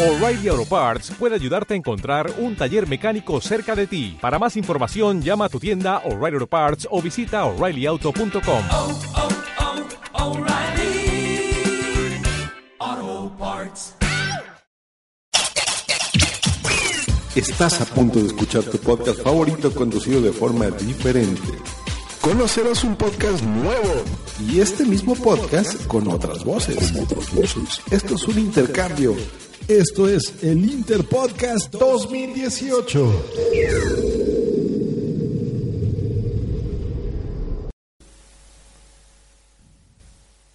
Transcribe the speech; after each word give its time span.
O'Reilly 0.00 0.46
Auto 0.46 0.64
Parts 0.64 1.10
puede 1.18 1.34
ayudarte 1.34 1.74
a 1.74 1.76
encontrar 1.76 2.30
un 2.38 2.54
taller 2.54 2.86
mecánico 2.86 3.40
cerca 3.40 3.74
de 3.74 3.88
ti. 3.88 4.16
Para 4.20 4.38
más 4.38 4.56
información, 4.56 5.20
llama 5.22 5.46
a 5.46 5.48
tu 5.48 5.58
tienda 5.58 5.98
O'Reilly 6.04 6.34
Auto 6.34 6.46
Parts 6.46 6.86
o 6.88 7.02
visita 7.02 7.44
oreillyauto.com. 7.44 8.62
oh, 8.70 9.00
oh, 12.80 13.32
Parts. 13.36 13.94
Estás 17.34 17.80
a 17.80 17.84
punto 17.86 18.20
de 18.20 18.26
escuchar 18.28 18.62
tu 18.62 18.78
podcast 18.78 19.20
favorito 19.20 19.74
conducido 19.74 20.20
de 20.20 20.32
forma 20.32 20.66
diferente. 20.70 21.58
Conocerás 22.20 22.84
un 22.84 22.94
podcast 22.94 23.42
nuevo 23.42 24.04
y 24.48 24.60
este 24.60 24.84
mismo 24.84 25.16
podcast 25.16 25.84
con 25.88 26.06
otras 26.06 26.44
voces. 26.44 26.92
Esto 27.90 28.14
es 28.14 28.28
un 28.28 28.38
intercambio. 28.38 29.16
Esto 29.68 30.08
es 30.08 30.42
el 30.42 30.64
Interpodcast 30.64 31.74
2018. 31.74 33.24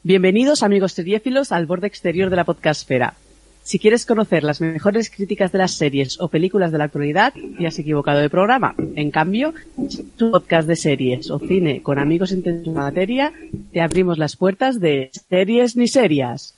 Bienvenidos 0.02 0.64
amigos 0.64 0.94
seriéfilos 0.94 1.52
al 1.52 1.68
borde 1.68 1.86
exterior 1.86 2.32
de 2.32 2.38
la 2.38 2.44
podcastfera. 2.44 3.14
Si 3.62 3.78
quieres 3.78 4.08
conocer 4.08 4.44
las 4.44 4.62
mejores 4.62 5.12
críticas 5.12 5.52
de 5.52 5.60
las 5.60 5.76
series 5.76 6.20
o 6.20 6.30
películas 6.30 6.72
de 6.72 6.80
la 6.80 6.86
actualidad, 6.86 7.34
te 7.60 7.68
has 7.68 7.78
equivocado 7.78 8.18
de 8.20 8.32
programa. 8.32 8.74
En 8.96 9.12
cambio, 9.12 9.54
si 9.90 10.02
tu 10.18 10.32
podcast 10.32 10.68
de 10.68 10.76
series 10.76 11.30
o 11.30 11.38
cine 11.38 11.84
con 11.84 12.00
amigos 12.00 12.32
en 12.32 12.74
materia, 12.74 13.32
te 13.72 13.80
abrimos 13.80 14.18
las 14.18 14.36
puertas 14.38 14.80
de 14.80 15.12
series 15.30 15.76
ni 15.76 15.88
serias. 15.88 16.56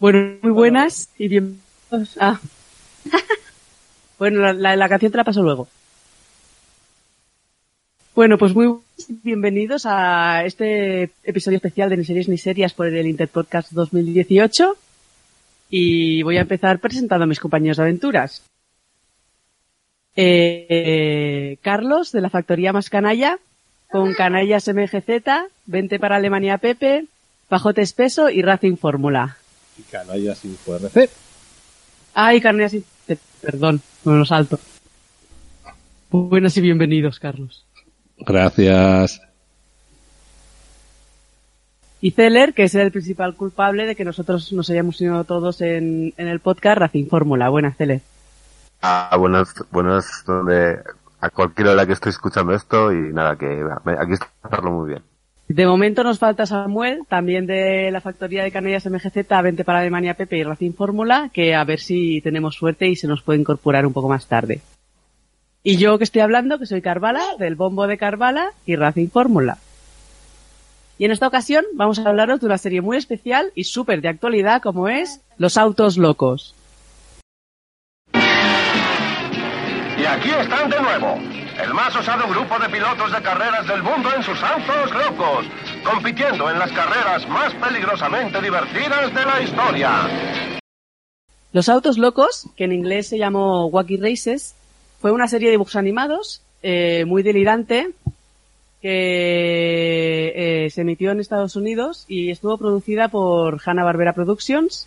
Bueno, 0.00 0.38
muy 0.42 0.52
buenas 0.52 1.08
y 1.18 1.26
bienvenidos 1.26 2.16
a... 2.20 2.40
bueno, 4.18 4.40
la, 4.40 4.52
la, 4.52 4.76
la 4.76 4.88
canción 4.88 5.10
te 5.10 5.18
la 5.18 5.24
paso 5.24 5.42
luego. 5.42 5.66
Bueno, 8.14 8.38
pues 8.38 8.54
muy 8.54 8.78
bienvenidos 9.24 9.86
a 9.86 10.44
este 10.44 11.10
episodio 11.24 11.56
especial 11.56 11.90
de 11.90 11.96
Ni 11.96 12.04
Series 12.04 12.28
Ni 12.28 12.38
Serias 12.38 12.74
por 12.74 12.86
el 12.86 13.06
Interpodcast 13.08 13.72
2018. 13.72 14.76
Y 15.70 16.22
voy 16.22 16.36
a 16.36 16.42
empezar 16.42 16.78
presentando 16.78 17.24
a 17.24 17.28
mis 17.28 17.40
compañeros 17.40 17.76
de 17.76 17.82
aventuras. 17.82 18.42
Eh, 20.14 20.66
eh, 20.68 21.56
Carlos, 21.60 22.12
de 22.12 22.20
la 22.20 22.30
Factoría 22.30 22.72
Más 22.72 22.88
Canalla, 22.88 23.38
con 23.90 24.14
Canallas 24.14 24.68
MGZ, 24.68 25.24
Vente 25.66 25.98
para 25.98 26.16
Alemania 26.16 26.58
Pepe, 26.58 27.06
Pajote 27.48 27.82
Espeso 27.82 28.30
y 28.30 28.42
Racing 28.42 28.76
Fórmula. 28.76 29.38
Y 29.78 29.82
Canallas 29.82 30.44
Info 30.44 30.76
RC. 30.76 31.08
Ay, 32.14 32.40
Canallas 32.40 32.74
Info 32.74 32.88
Perdón, 33.40 33.80
no 34.04 34.16
lo 34.16 34.24
salto. 34.24 34.58
Buenas 36.10 36.56
y 36.56 36.60
bienvenidos, 36.60 37.20
Carlos. 37.20 37.64
Gracias. 38.18 39.20
Y 42.00 42.12
Celer, 42.12 42.54
que 42.54 42.64
es 42.64 42.74
el 42.74 42.92
principal 42.92 43.34
culpable 43.34 43.86
de 43.86 43.94
que 43.94 44.04
nosotros 44.04 44.52
nos 44.52 44.70
hayamos 44.70 45.00
unido 45.00 45.24
todos 45.24 45.60
en, 45.60 46.14
en 46.16 46.28
el 46.28 46.40
podcast 46.40 46.78
Racing 46.78 47.06
Fórmula. 47.06 47.48
Buenas, 47.48 47.76
Celer. 47.76 48.00
Ah, 48.82 49.16
buenas, 49.18 49.54
buenas, 49.70 50.24
donde 50.26 50.80
a 51.20 51.30
cualquier 51.30 51.68
hora 51.68 51.86
que 51.86 51.92
estoy 51.92 52.10
escuchando 52.10 52.54
esto 52.54 52.92
y 52.92 53.12
nada, 53.12 53.36
que 53.36 53.64
aquí 53.98 54.12
está 54.12 54.28
hacerlo 54.42 54.70
muy 54.70 54.90
bien. 54.90 55.02
De 55.48 55.66
momento 55.66 56.04
nos 56.04 56.18
falta 56.18 56.44
Samuel, 56.44 57.04
también 57.08 57.46
de 57.46 57.90
la 57.90 58.02
factoría 58.02 58.44
de 58.44 58.52
Canellas 58.52 58.84
MGZ, 58.84 59.26
20 59.42 59.64
para 59.64 59.80
Alemania 59.80 60.12
Pepe 60.12 60.36
y 60.36 60.42
Racing 60.42 60.72
Fórmula, 60.72 61.30
que 61.32 61.54
a 61.54 61.64
ver 61.64 61.80
si 61.80 62.20
tenemos 62.20 62.54
suerte 62.54 62.86
y 62.86 62.96
se 62.96 63.08
nos 63.08 63.22
puede 63.22 63.40
incorporar 63.40 63.86
un 63.86 63.94
poco 63.94 64.10
más 64.10 64.26
tarde. 64.26 64.60
Y 65.62 65.78
yo 65.78 65.96
que 65.96 66.04
estoy 66.04 66.20
hablando, 66.20 66.58
que 66.58 66.66
soy 66.66 66.82
Carvala, 66.82 67.22
del 67.38 67.54
bombo 67.54 67.86
de 67.86 67.96
Carvala 67.96 68.52
y 68.66 68.76
Racing 68.76 69.08
Fórmula. 69.08 69.56
Y 70.98 71.06
en 71.06 71.12
esta 71.12 71.28
ocasión 71.28 71.64
vamos 71.74 71.98
a 71.98 72.08
hablaros 72.08 72.40
de 72.40 72.46
una 72.46 72.58
serie 72.58 72.82
muy 72.82 72.98
especial 72.98 73.50
y 73.54 73.64
súper 73.64 74.02
de 74.02 74.08
actualidad 74.08 74.60
como 74.60 74.88
es 74.88 75.22
Los 75.38 75.56
Autos 75.56 75.96
Locos. 75.96 76.54
Aquí 80.08 80.30
están 80.30 80.70
de 80.70 80.80
nuevo, 80.80 81.18
el 81.62 81.74
más 81.74 81.94
osado 81.94 82.26
grupo 82.28 82.58
de 82.58 82.68
pilotos 82.68 83.12
de 83.12 83.22
carreras 83.22 83.66
del 83.66 83.82
mundo 83.82 84.08
en 84.14 84.22
sus 84.22 84.42
autos 84.42 84.90
locos, 84.94 85.46
compitiendo 85.84 86.50
en 86.50 86.58
las 86.58 86.72
carreras 86.72 87.28
más 87.28 87.54
peligrosamente 87.54 88.40
divertidas 88.40 89.14
de 89.14 89.24
la 89.24 89.42
historia. 89.42 89.90
Los 91.52 91.68
Autos 91.68 91.98
Locos, 91.98 92.46
que 92.56 92.64
en 92.64 92.72
inglés 92.72 93.08
se 93.08 93.18
llamó 93.18 93.66
Wacky 93.66 93.96
Races, 93.96 94.54
fue 95.00 95.12
una 95.12 95.28
serie 95.28 95.48
de 95.48 95.52
dibujos 95.52 95.76
animados 95.76 96.42
eh, 96.62 97.04
muy 97.06 97.22
delirante 97.22 97.90
que 98.80 100.32
eh, 100.66 100.70
se 100.70 100.82
emitió 100.82 101.10
en 101.10 101.20
Estados 101.20 101.56
Unidos 101.56 102.04
y 102.08 102.30
estuvo 102.30 102.56
producida 102.58 103.08
por 103.08 103.60
Hanna-Barbera 103.64 104.12
Productions 104.12 104.86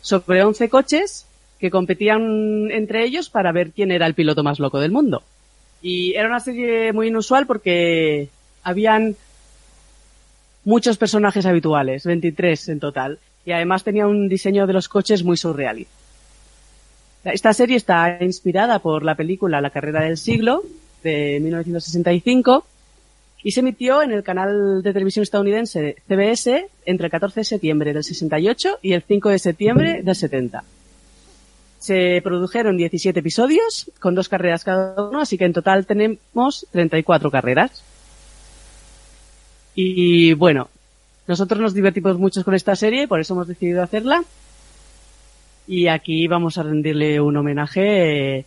sobre 0.00 0.44
11 0.44 0.68
coches 0.68 1.26
que 1.62 1.70
competían 1.70 2.72
entre 2.72 3.04
ellos 3.04 3.30
para 3.30 3.52
ver 3.52 3.70
quién 3.70 3.92
era 3.92 4.08
el 4.08 4.14
piloto 4.14 4.42
más 4.42 4.58
loco 4.58 4.80
del 4.80 4.90
mundo. 4.90 5.22
Y 5.80 6.12
era 6.14 6.26
una 6.26 6.40
serie 6.40 6.92
muy 6.92 7.06
inusual 7.06 7.46
porque 7.46 8.28
habían 8.64 9.14
muchos 10.64 10.96
personajes 10.96 11.46
habituales, 11.46 12.04
23 12.04 12.68
en 12.68 12.80
total, 12.80 13.20
y 13.46 13.52
además 13.52 13.84
tenía 13.84 14.08
un 14.08 14.28
diseño 14.28 14.66
de 14.66 14.72
los 14.72 14.88
coches 14.88 15.22
muy 15.22 15.36
surrealista. 15.36 15.94
Esta 17.22 17.52
serie 17.52 17.76
está 17.76 18.18
inspirada 18.20 18.80
por 18.80 19.04
la 19.04 19.14
película 19.14 19.60
La 19.60 19.70
carrera 19.70 20.02
del 20.02 20.16
siglo 20.16 20.64
de 21.04 21.38
1965 21.40 22.66
y 23.44 23.52
se 23.52 23.60
emitió 23.60 24.02
en 24.02 24.10
el 24.10 24.24
canal 24.24 24.82
de 24.82 24.92
televisión 24.92 25.22
estadounidense 25.22 25.94
CBS 26.08 26.66
entre 26.86 27.06
el 27.06 27.10
14 27.12 27.38
de 27.38 27.44
septiembre 27.44 27.92
del 27.92 28.02
68 28.02 28.80
y 28.82 28.94
el 28.94 29.02
5 29.02 29.28
de 29.28 29.38
septiembre 29.38 30.02
del 30.02 30.16
70. 30.16 30.64
Se 31.82 32.20
produjeron 32.22 32.76
17 32.76 33.18
episodios 33.18 33.90
con 33.98 34.14
dos 34.14 34.28
carreras 34.28 34.62
cada 34.62 35.08
uno, 35.08 35.20
así 35.20 35.36
que 35.36 35.46
en 35.46 35.52
total 35.52 35.84
tenemos 35.84 36.64
34 36.70 37.28
carreras. 37.28 37.82
Y 39.74 40.32
bueno, 40.34 40.68
nosotros 41.26 41.60
nos 41.60 41.74
divertimos 41.74 42.18
mucho 42.18 42.44
con 42.44 42.54
esta 42.54 42.76
serie, 42.76 43.08
por 43.08 43.18
eso 43.18 43.34
hemos 43.34 43.48
decidido 43.48 43.82
hacerla. 43.82 44.22
Y 45.66 45.88
aquí 45.88 46.28
vamos 46.28 46.56
a 46.56 46.62
rendirle 46.62 47.20
un 47.20 47.36
homenaje 47.36 48.46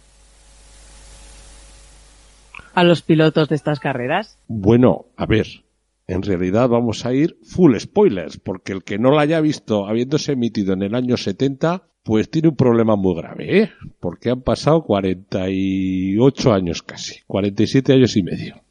a 2.74 2.86
los 2.86 3.02
pilotos 3.02 3.50
de 3.50 3.56
estas 3.56 3.82
carreras. 3.82 4.38
Bueno, 4.48 5.08
a 5.18 5.26
ver, 5.26 5.65
en 6.08 6.22
realidad 6.22 6.70
vamos 6.70 7.06
a 7.06 7.14
ir 7.14 7.38
full 7.44 7.76
spoilers, 7.78 8.38
porque 8.38 8.74
el 8.74 8.84
que 8.84 9.00
no 9.00 9.12
la 9.12 9.22
haya 9.22 9.42
visto 9.42 9.88
habiéndose 9.88 10.34
emitido 10.34 10.74
en 10.74 10.84
el 10.84 10.96
año 10.96 11.18
70, 11.18 11.84
pues 12.04 12.30
tiene 12.30 12.50
un 12.50 12.56
problema 12.56 12.96
muy 12.96 13.16
grave, 13.16 13.62
¿eh? 13.62 13.72
Porque 14.00 14.30
han 14.30 14.42
pasado 14.42 14.84
48 14.84 16.54
años 16.54 16.84
casi, 16.84 17.22
47 17.26 17.94
años 17.94 18.16
y 18.16 18.24
medio. 18.24 18.62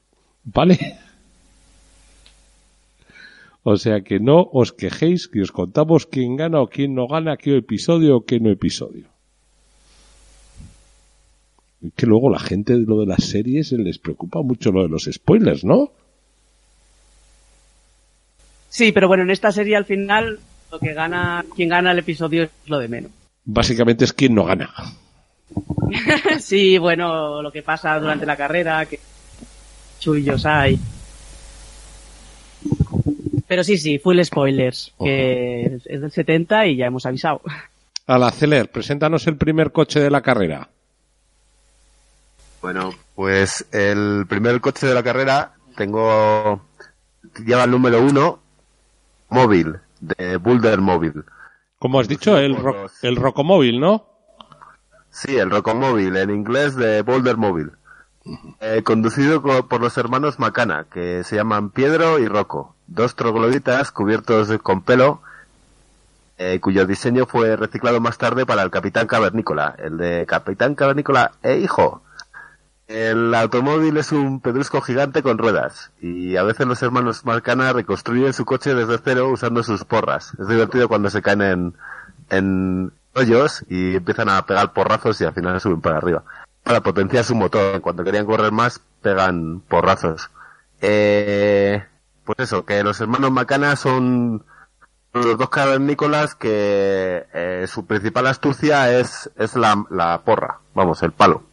¿Vale? 0.44 0.78
O 3.64 3.76
sea 3.76 4.02
que 4.02 4.20
no 4.20 4.42
os 4.52 4.72
quejéis, 4.72 5.26
que 5.26 5.40
os 5.40 5.50
contamos 5.50 6.06
quién 6.06 6.36
gana 6.36 6.60
o 6.60 6.68
quién 6.68 6.94
no 6.94 7.08
gana, 7.08 7.38
qué 7.38 7.56
episodio 7.56 8.18
o 8.18 8.24
qué 8.24 8.38
no 8.38 8.50
episodio. 8.50 9.08
Y 11.80 11.90
que 11.90 12.06
luego 12.06 12.30
la 12.30 12.38
gente 12.38 12.74
de 12.74 12.84
lo 12.84 13.00
de 13.00 13.06
las 13.06 13.24
series 13.24 13.72
les 13.72 13.98
preocupa 13.98 14.42
mucho 14.42 14.70
lo 14.70 14.82
de 14.82 14.90
los 14.90 15.08
spoilers, 15.10 15.64
¿no? 15.64 15.92
Sí, 18.74 18.90
pero 18.90 19.06
bueno, 19.06 19.22
en 19.22 19.30
esta 19.30 19.52
serie 19.52 19.76
al 19.76 19.84
final 19.84 20.40
lo 20.72 20.80
que 20.80 20.94
gana, 20.94 21.44
quien 21.54 21.68
gana 21.68 21.92
el 21.92 22.00
episodio 22.00 22.42
es 22.42 22.50
lo 22.66 22.80
de 22.80 22.88
menos. 22.88 23.12
Básicamente 23.44 24.04
es 24.04 24.12
quien 24.12 24.34
no 24.34 24.44
gana. 24.44 24.68
sí, 26.40 26.76
bueno, 26.78 27.40
lo 27.40 27.52
que 27.52 27.62
pasa 27.62 27.96
durante 28.00 28.26
la 28.26 28.36
carrera, 28.36 28.84
que 28.86 28.98
chullos 30.00 30.44
hay. 30.44 30.76
Pero 33.46 33.62
sí, 33.62 33.78
sí, 33.78 34.00
full 34.00 34.20
spoilers, 34.24 34.92
que 34.98 35.66
es 35.66 35.86
es 35.86 36.00
del 36.00 36.10
70 36.10 36.66
y 36.66 36.76
ya 36.76 36.86
hemos 36.86 37.06
avisado. 37.06 37.42
A 38.08 38.18
la 38.18 38.32
Celer, 38.32 38.72
preséntanos 38.72 39.28
el 39.28 39.36
primer 39.36 39.70
coche 39.70 40.00
de 40.00 40.10
la 40.10 40.20
carrera. 40.20 40.68
Bueno, 42.60 42.92
pues 43.14 43.66
el 43.70 44.26
primer 44.28 44.60
coche 44.60 44.88
de 44.88 44.94
la 44.94 45.04
carrera 45.04 45.52
tengo 45.76 46.60
lleva 47.46 47.64
el 47.64 47.70
número 47.70 48.02
uno 48.02 48.43
móvil 49.34 49.76
de 50.00 50.36
Boulder 50.38 50.80
Móvil. 50.80 51.24
Como 51.78 52.00
has 52.00 52.08
dicho, 52.08 52.38
el, 52.38 52.56
ro- 52.56 52.86
el 53.02 53.16
Rocomóvil, 53.16 53.78
¿no? 53.80 54.06
Sí, 55.10 55.36
el 55.36 55.50
Rocomóvil, 55.50 56.16
en 56.16 56.30
inglés 56.30 56.74
de 56.76 57.02
Boulder 57.02 57.36
Móvil. 57.36 57.72
Eh, 58.60 58.82
conducido 58.84 59.42
co- 59.42 59.66
por 59.68 59.80
los 59.82 59.98
hermanos 59.98 60.38
Macana, 60.38 60.86
que 60.90 61.22
se 61.24 61.36
llaman 61.36 61.70
Piedro 61.70 62.18
y 62.18 62.26
Rocco, 62.26 62.74
dos 62.86 63.14
trogloditas 63.16 63.90
cubiertos 63.92 64.48
con 64.62 64.80
pelo, 64.82 65.20
eh, 66.38 66.58
cuyo 66.60 66.86
diseño 66.86 67.26
fue 67.26 67.54
reciclado 67.56 68.00
más 68.00 68.16
tarde 68.18 68.46
para 68.46 68.62
el 68.62 68.70
Capitán 68.70 69.06
Cavernícola, 69.06 69.74
el 69.78 69.98
de 69.98 70.24
Capitán 70.26 70.74
Cavernícola 70.74 71.32
e 71.42 71.58
hijo. 71.58 72.02
El 72.86 73.34
automóvil 73.34 73.96
es 73.96 74.12
un 74.12 74.40
pedrusco 74.40 74.82
gigante 74.82 75.22
con 75.22 75.38
ruedas 75.38 75.90
y 76.02 76.36
a 76.36 76.42
veces 76.42 76.66
los 76.66 76.82
hermanos 76.82 77.24
Marcana 77.24 77.72
reconstruyen 77.72 78.34
su 78.34 78.44
coche 78.44 78.74
desde 78.74 78.98
cero 79.02 79.30
usando 79.30 79.62
sus 79.62 79.84
porras. 79.84 80.32
Es 80.38 80.48
divertido 80.48 80.86
cuando 80.86 81.08
se 81.08 81.22
caen 81.22 81.42
en, 81.42 81.74
en 82.28 82.92
hoyos 83.14 83.64
y 83.68 83.96
empiezan 83.96 84.28
a 84.28 84.44
pegar 84.44 84.74
porrazos 84.74 85.18
y 85.20 85.24
al 85.24 85.32
final 85.32 85.60
suben 85.60 85.80
para 85.80 85.96
arriba. 85.96 86.24
Para 86.62 86.82
potenciar 86.82 87.24
su 87.24 87.34
motor. 87.34 87.80
Cuando 87.80 88.04
querían 88.04 88.26
correr 88.26 88.52
más, 88.52 88.80
pegan 89.00 89.60
porrazos. 89.60 90.30
Eh, 90.82 91.82
pues 92.24 92.38
eso, 92.40 92.66
que 92.66 92.82
los 92.82 93.00
hermanos 93.00 93.30
Macana 93.30 93.76
son 93.76 94.44
los 95.14 95.38
dos 95.38 95.48
cavernícolas 95.48 96.34
que 96.34 97.26
eh, 97.32 97.66
su 97.66 97.86
principal 97.86 98.26
astucia 98.26 98.92
es, 98.98 99.30
es 99.36 99.56
la, 99.56 99.84
la 99.90 100.22
porra. 100.22 100.58
Vamos, 100.74 101.02
el 101.02 101.12
palo. 101.12 101.44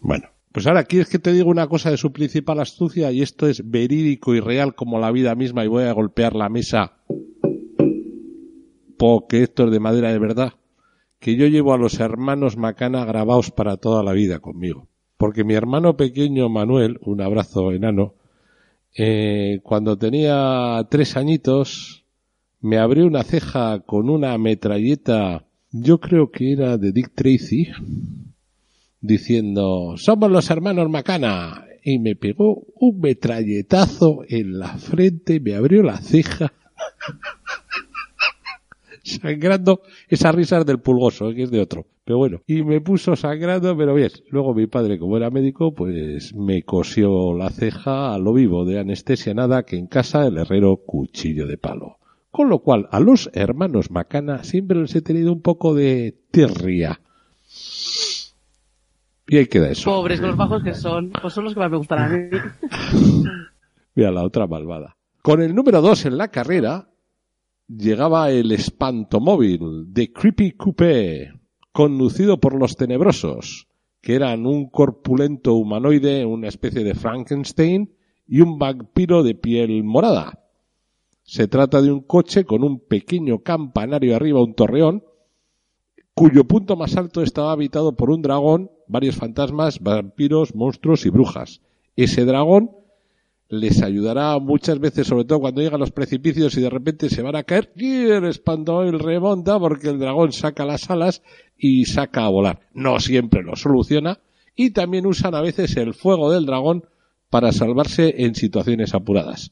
Bueno, 0.00 0.28
pues 0.54 0.66
ahora 0.66 0.84
quieres 0.84 1.08
que 1.08 1.18
te 1.18 1.32
diga 1.32 1.46
una 1.46 1.66
cosa 1.66 1.90
de 1.90 1.98
su 1.98 2.12
principal 2.12 2.60
astucia 2.60 3.10
y 3.10 3.20
esto 3.20 3.48
es 3.48 3.68
verídico 3.68 4.34
y 4.34 4.40
real 4.40 4.74
como 4.74 5.00
la 5.00 5.10
vida 5.10 5.34
misma 5.34 5.64
y 5.64 5.68
voy 5.68 5.82
a 5.82 5.92
golpear 5.92 6.34
la 6.34 6.48
mesa 6.48 6.94
porque 8.96 9.42
esto 9.42 9.64
es 9.64 9.70
de 9.70 9.80
madera 9.80 10.12
de 10.12 10.18
verdad. 10.18 10.52
Que 11.18 11.36
yo 11.36 11.46
llevo 11.46 11.74
a 11.74 11.78
los 11.78 12.00
hermanos 12.00 12.56
Macana 12.56 13.04
grabados 13.04 13.50
para 13.50 13.76
toda 13.76 14.02
la 14.02 14.12
vida 14.12 14.38
conmigo. 14.38 14.88
Porque 15.16 15.44
mi 15.44 15.54
hermano 15.54 15.96
pequeño 15.96 16.48
Manuel, 16.48 16.98
un 17.02 17.20
abrazo 17.20 17.72
enano, 17.72 18.14
eh, 18.96 19.60
cuando 19.62 19.98
tenía 19.98 20.86
tres 20.90 21.16
añitos, 21.16 22.06
me 22.60 22.78
abrió 22.78 23.06
una 23.06 23.24
ceja 23.24 23.80
con 23.80 24.08
una 24.08 24.38
metralleta, 24.38 25.46
yo 25.70 25.98
creo 25.98 26.30
que 26.30 26.52
era 26.52 26.78
de 26.78 26.92
Dick 26.92 27.12
Tracy, 27.14 27.68
diciendo, 29.04 29.94
somos 29.96 30.30
los 30.30 30.50
hermanos 30.50 30.88
Macana. 30.88 31.66
Y 31.86 31.98
me 31.98 32.16
pegó 32.16 32.64
un 32.76 32.98
metralletazo 32.98 34.22
en 34.26 34.58
la 34.58 34.78
frente, 34.78 35.38
me 35.38 35.54
abrió 35.54 35.82
la 35.82 35.98
ceja. 35.98 36.52
sangrando 39.04 39.82
esas 40.08 40.34
risas 40.34 40.64
del 40.64 40.80
pulgoso, 40.80 41.32
que 41.34 41.42
es 41.42 41.50
de 41.50 41.60
otro. 41.60 41.86
Pero 42.04 42.18
bueno, 42.18 42.40
y 42.46 42.62
me 42.62 42.80
puso 42.80 43.16
sangrando, 43.16 43.76
pero 43.76 43.94
bien. 43.94 44.10
Luego 44.30 44.54
mi 44.54 44.66
padre, 44.66 44.98
como 44.98 45.16
era 45.16 45.30
médico, 45.30 45.74
pues 45.74 46.34
me 46.34 46.62
cosió 46.62 47.34
la 47.34 47.50
ceja 47.50 48.14
a 48.14 48.18
lo 48.18 48.32
vivo 48.32 48.64
de 48.64 48.78
anestesia 48.78 49.34
nada 49.34 49.64
que 49.64 49.76
en 49.76 49.86
casa 49.86 50.26
el 50.26 50.38
herrero 50.38 50.78
cuchillo 50.78 51.46
de 51.46 51.58
palo. 51.58 51.98
Con 52.30 52.48
lo 52.48 52.60
cual, 52.60 52.88
a 52.90 52.98
los 52.98 53.30
hermanos 53.32 53.90
Macana 53.90 54.42
siempre 54.42 54.80
les 54.80 54.94
he 54.96 55.02
tenido 55.02 55.32
un 55.32 55.42
poco 55.42 55.74
de 55.74 56.14
tirria. 56.30 57.00
Y 59.26 59.38
ahí 59.38 59.46
queda 59.46 59.70
eso. 59.70 59.90
Pobres, 59.90 60.20
los 60.20 60.36
bajos 60.36 60.62
que 60.62 60.74
son, 60.74 61.10
pues 61.10 61.32
son 61.32 61.44
los 61.44 61.54
que 61.54 61.60
más 61.60 61.70
me 61.70 61.76
gustan 61.78 61.98
a 61.98 62.08
mí. 62.08 62.28
Mira 63.94 64.10
la 64.10 64.24
otra 64.24 64.46
malvada. 64.46 64.96
Con 65.22 65.40
el 65.40 65.54
número 65.54 65.80
2 65.80 66.06
en 66.06 66.18
la 66.18 66.28
carrera 66.28 66.90
llegaba 67.66 68.30
el 68.30 68.52
espantomóvil 68.52 69.92
de 69.92 70.12
Creepy 70.12 70.52
Coupé, 70.52 71.32
conducido 71.72 72.38
por 72.38 72.54
los 72.54 72.76
tenebrosos, 72.76 73.68
que 74.02 74.14
eran 74.14 74.46
un 74.46 74.68
corpulento 74.68 75.54
humanoide, 75.54 76.26
una 76.26 76.48
especie 76.48 76.84
de 76.84 76.94
Frankenstein 76.94 77.94
y 78.26 78.40
un 78.40 78.58
vampiro 78.58 79.22
de 79.22 79.34
piel 79.34 79.82
morada. 79.82 80.40
Se 81.22 81.48
trata 81.48 81.80
de 81.80 81.90
un 81.90 82.02
coche 82.02 82.44
con 82.44 82.62
un 82.62 82.80
pequeño 82.80 83.38
campanario 83.38 84.14
arriba, 84.14 84.42
un 84.42 84.54
torreón, 84.54 85.04
cuyo 86.14 86.44
punto 86.44 86.76
más 86.76 86.96
alto 86.96 87.22
estaba 87.22 87.52
habitado 87.52 87.96
por 87.96 88.10
un 88.10 88.20
dragón, 88.20 88.70
varios 88.86 89.16
fantasmas, 89.16 89.80
vampiros, 89.80 90.54
monstruos 90.54 91.06
y 91.06 91.10
brujas. 91.10 91.60
Ese 91.96 92.24
dragón 92.24 92.70
les 93.48 93.82
ayudará 93.82 94.38
muchas 94.38 94.78
veces, 94.78 95.06
sobre 95.06 95.24
todo 95.24 95.40
cuando 95.40 95.60
llegan 95.60 95.80
los 95.80 95.92
precipicios 95.92 96.56
y 96.56 96.60
de 96.60 96.70
repente 96.70 97.08
se 97.08 97.22
van 97.22 97.36
a 97.36 97.44
caer, 97.44 97.72
y 97.76 98.06
el 98.06 98.24
espantoil 98.24 98.98
remonta 98.98 99.58
porque 99.58 99.90
el 99.90 99.98
dragón 99.98 100.32
saca 100.32 100.64
las 100.64 100.90
alas 100.90 101.22
y 101.56 101.84
saca 101.84 102.24
a 102.24 102.30
volar. 102.30 102.60
No 102.72 102.98
siempre 103.00 103.42
lo 103.42 103.56
soluciona 103.56 104.18
y 104.56 104.70
también 104.70 105.06
usan 105.06 105.34
a 105.34 105.40
veces 105.40 105.76
el 105.76 105.94
fuego 105.94 106.30
del 106.30 106.46
dragón 106.46 106.84
para 107.30 107.52
salvarse 107.52 108.14
en 108.24 108.34
situaciones 108.34 108.94
apuradas. 108.94 109.50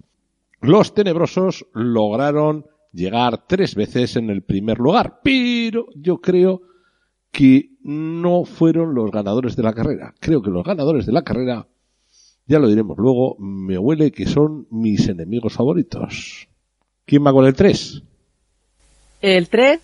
Los 0.60 0.94
tenebrosos 0.94 1.66
lograron 1.74 2.66
llegar 2.92 3.46
tres 3.46 3.74
veces 3.74 4.16
en 4.16 4.30
el 4.30 4.42
primer 4.42 4.78
lugar, 4.78 5.20
pero 5.22 5.86
yo 5.96 6.18
creo 6.18 6.62
que 7.32 7.70
no 7.82 8.44
fueron 8.44 8.94
los 8.94 9.10
ganadores 9.10 9.56
de 9.56 9.62
la 9.62 9.72
carrera. 9.72 10.14
Creo 10.20 10.42
que 10.42 10.50
los 10.50 10.64
ganadores 10.64 11.06
de 11.06 11.12
la 11.12 11.22
carrera, 11.22 11.66
ya 12.46 12.58
lo 12.58 12.68
diremos 12.68 12.96
luego, 12.98 13.36
me 13.38 13.78
huele 13.78 14.12
que 14.12 14.26
son 14.26 14.68
mis 14.70 15.08
enemigos 15.08 15.54
favoritos. 15.54 16.46
¿Quién 17.04 17.26
va 17.26 17.32
con 17.32 17.46
el 17.46 17.54
3? 17.54 18.02
El 19.22 19.48
3, 19.48 19.80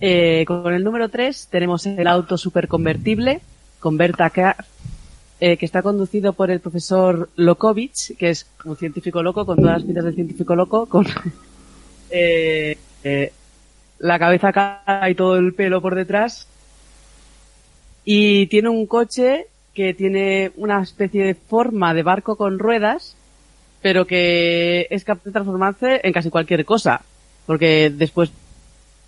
eh, 0.00 0.44
con 0.46 0.72
el 0.72 0.84
número 0.84 1.08
3 1.08 1.48
tenemos 1.50 1.84
el 1.86 2.06
auto 2.06 2.38
superconvertible, 2.38 3.40
Converta 3.80 4.30
Car, 4.30 4.64
eh, 5.38 5.58
que 5.58 5.66
está 5.66 5.82
conducido 5.82 6.32
por 6.32 6.50
el 6.50 6.60
profesor 6.60 7.28
Lokovic, 7.36 8.16
que 8.16 8.30
es 8.30 8.46
un 8.64 8.76
científico 8.76 9.22
loco, 9.22 9.44
con 9.44 9.56
todas 9.56 9.74
las 9.74 9.82
pintas 9.82 10.04
del 10.04 10.14
científico 10.14 10.56
loco, 10.56 10.86
con 10.86 11.06
eh, 12.10 12.78
eh, 13.04 13.32
la 13.98 14.18
cabeza 14.18 14.48
acá 14.48 15.10
y 15.10 15.14
todo 15.14 15.36
el 15.36 15.52
pelo 15.52 15.82
por 15.82 15.94
detrás. 15.94 16.48
Y 18.08 18.46
tiene 18.46 18.68
un 18.68 18.86
coche 18.86 19.48
que 19.74 19.92
tiene 19.92 20.52
una 20.56 20.80
especie 20.80 21.24
de 21.24 21.34
forma 21.34 21.92
de 21.92 22.04
barco 22.04 22.36
con 22.36 22.58
ruedas, 22.58 23.16
pero 23.82 24.06
que 24.06 24.86
es 24.90 25.04
capaz 25.04 25.24
de 25.24 25.32
transformarse 25.32 26.00
en 26.04 26.12
casi 26.12 26.30
cualquier 26.30 26.64
cosa. 26.64 27.02
Porque 27.46 27.90
después 27.90 28.30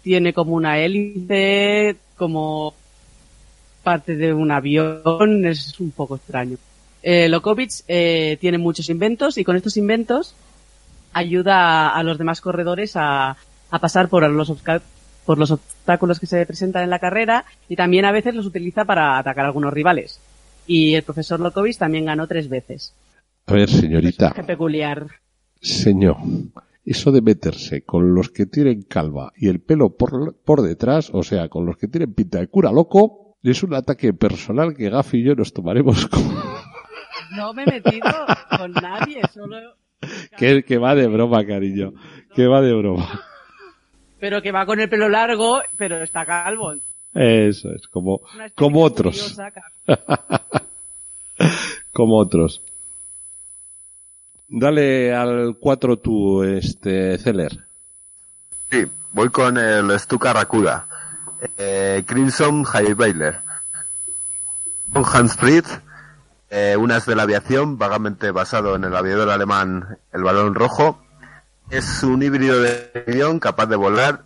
tiene 0.03 0.33
como 0.33 0.55
una 0.55 0.81
hélice, 0.81 1.97
como 2.17 2.75
parte 3.85 4.17
de 4.17 4.35
un 4.35 4.51
avión, 4.51 5.47
es 5.47 5.79
un 5.79 5.93
poco 5.93 6.17
extraño. 6.17 6.59
Eh, 7.01 7.29
Lokovic 7.29 7.71
eh, 7.87 8.37
tiene 8.41 8.59
muchos 8.59 8.91
inventos 8.91 9.39
y 9.39 9.45
con 9.45 9.55
estos 9.55 9.77
inventos 9.77 10.35
ayuda 11.13 11.87
a, 11.89 11.97
a 11.97 12.03
los 12.03 12.19
demás 12.19 12.41
corredores 12.41 12.97
a, 12.97 13.37
a 13.71 13.79
pasar 13.79 14.09
por 14.09 14.29
los, 14.29 14.53
por 15.29 15.37
los 15.37 15.51
obstáculos 15.51 16.19
que 16.19 16.25
se 16.25 16.47
presentan 16.47 16.85
en 16.85 16.89
la 16.89 17.01
carrera 17.01 17.45
y 17.69 17.77
también 17.77 18.07
a 18.07 18.13
veces 18.13 18.35
los 18.35 18.47
utiliza 18.47 18.87
para 18.87 19.19
atacar 19.19 19.45
a 19.45 19.49
algunos 19.49 19.75
rivales. 19.75 20.19
Y 20.67 20.95
el 20.95 21.03
profesor 21.03 21.39
Lokovic 21.39 21.77
también 21.77 22.07
ganó 22.07 22.27
tres 22.27 22.49
veces. 22.49 22.95
A 23.45 23.53
ver, 23.53 23.69
señorita, 23.69 24.33
Qué 24.35 24.43
peculiar. 24.43 25.07
señor, 25.61 26.17
eso 26.83 27.13
de 27.13 27.21
meterse 27.21 27.83
con 27.83 28.15
los 28.15 28.31
que 28.31 28.47
tienen 28.47 28.85
calva 28.85 29.31
y 29.37 29.49
el 29.49 29.61
pelo 29.61 29.99
por, 29.99 30.35
por 30.37 30.63
detrás, 30.63 31.11
o 31.13 31.23
sea, 31.23 31.51
con 31.51 31.67
los 31.67 31.77
que 31.77 31.89
tienen 31.89 32.15
pinta 32.15 32.39
de 32.39 32.47
cura 32.47 32.73
loco, 32.73 33.37
es 33.43 33.63
un 33.63 33.75
ataque 33.75 34.15
personal 34.15 34.75
que 34.75 34.89
Gafi 34.89 35.19
y 35.19 35.25
yo 35.25 35.35
nos 35.35 35.53
tomaremos 35.53 36.07
como 36.09 36.43
No 37.37 37.53
me 37.53 37.65
he 37.65 37.67
metido 37.67 38.09
con 38.57 38.73
nadie, 38.73 39.21
solo... 39.35 39.57
que, 40.39 40.65
que 40.65 40.79
va 40.79 40.95
de 40.95 41.07
broma, 41.07 41.45
cariño, 41.45 41.93
que 42.35 42.47
va 42.47 42.63
de 42.63 42.73
broma. 42.73 43.28
Pero 44.21 44.43
que 44.43 44.53
va 44.53 44.67
con 44.67 44.81
el 44.81 44.89
pelo 44.89 45.09
largo, 45.09 45.61
pero 45.77 46.03
está 46.03 46.25
calvo. 46.25 46.75
Eso 47.15 47.71
es, 47.71 47.87
como, 47.89 48.21
como 48.55 48.83
otros. 48.83 49.37
como 51.93 52.19
otros. 52.19 52.63
Dale 54.49 55.15
al 55.15 55.57
4 55.59 55.99
tú, 55.99 56.43
este, 56.43 57.19
Celer. 57.19 57.67
Sí, 58.71 58.85
voy 59.13 59.29
con 59.31 59.59
el 59.59 59.99
Stuka 59.99 60.33
Rakuda. 60.33 60.89
Eh, 61.57 62.03
Crimson 62.07 62.65
Highbailer. 62.65 63.41
Con 64.93 65.05
Hans 65.05 65.37
Fritz, 65.37 65.81
eh, 66.51 66.77
unas 66.79 67.05
de 67.05 67.15
la 67.15 67.25
aviación, 67.25 67.77
vagamente 67.77 68.31
basado 68.31 68.75
en 68.75 68.85
el 68.85 68.97
aviador 68.97 69.29
alemán 69.29 69.99
El 70.13 70.23
Balón 70.23 70.55
Rojo. 70.55 70.99
Es 71.71 72.03
un 72.03 72.23
híbrido 72.23 72.61
de 72.61 73.05
avión 73.07 73.39
capaz 73.41 73.67
de 73.67 73.77
volar 73.77 74.25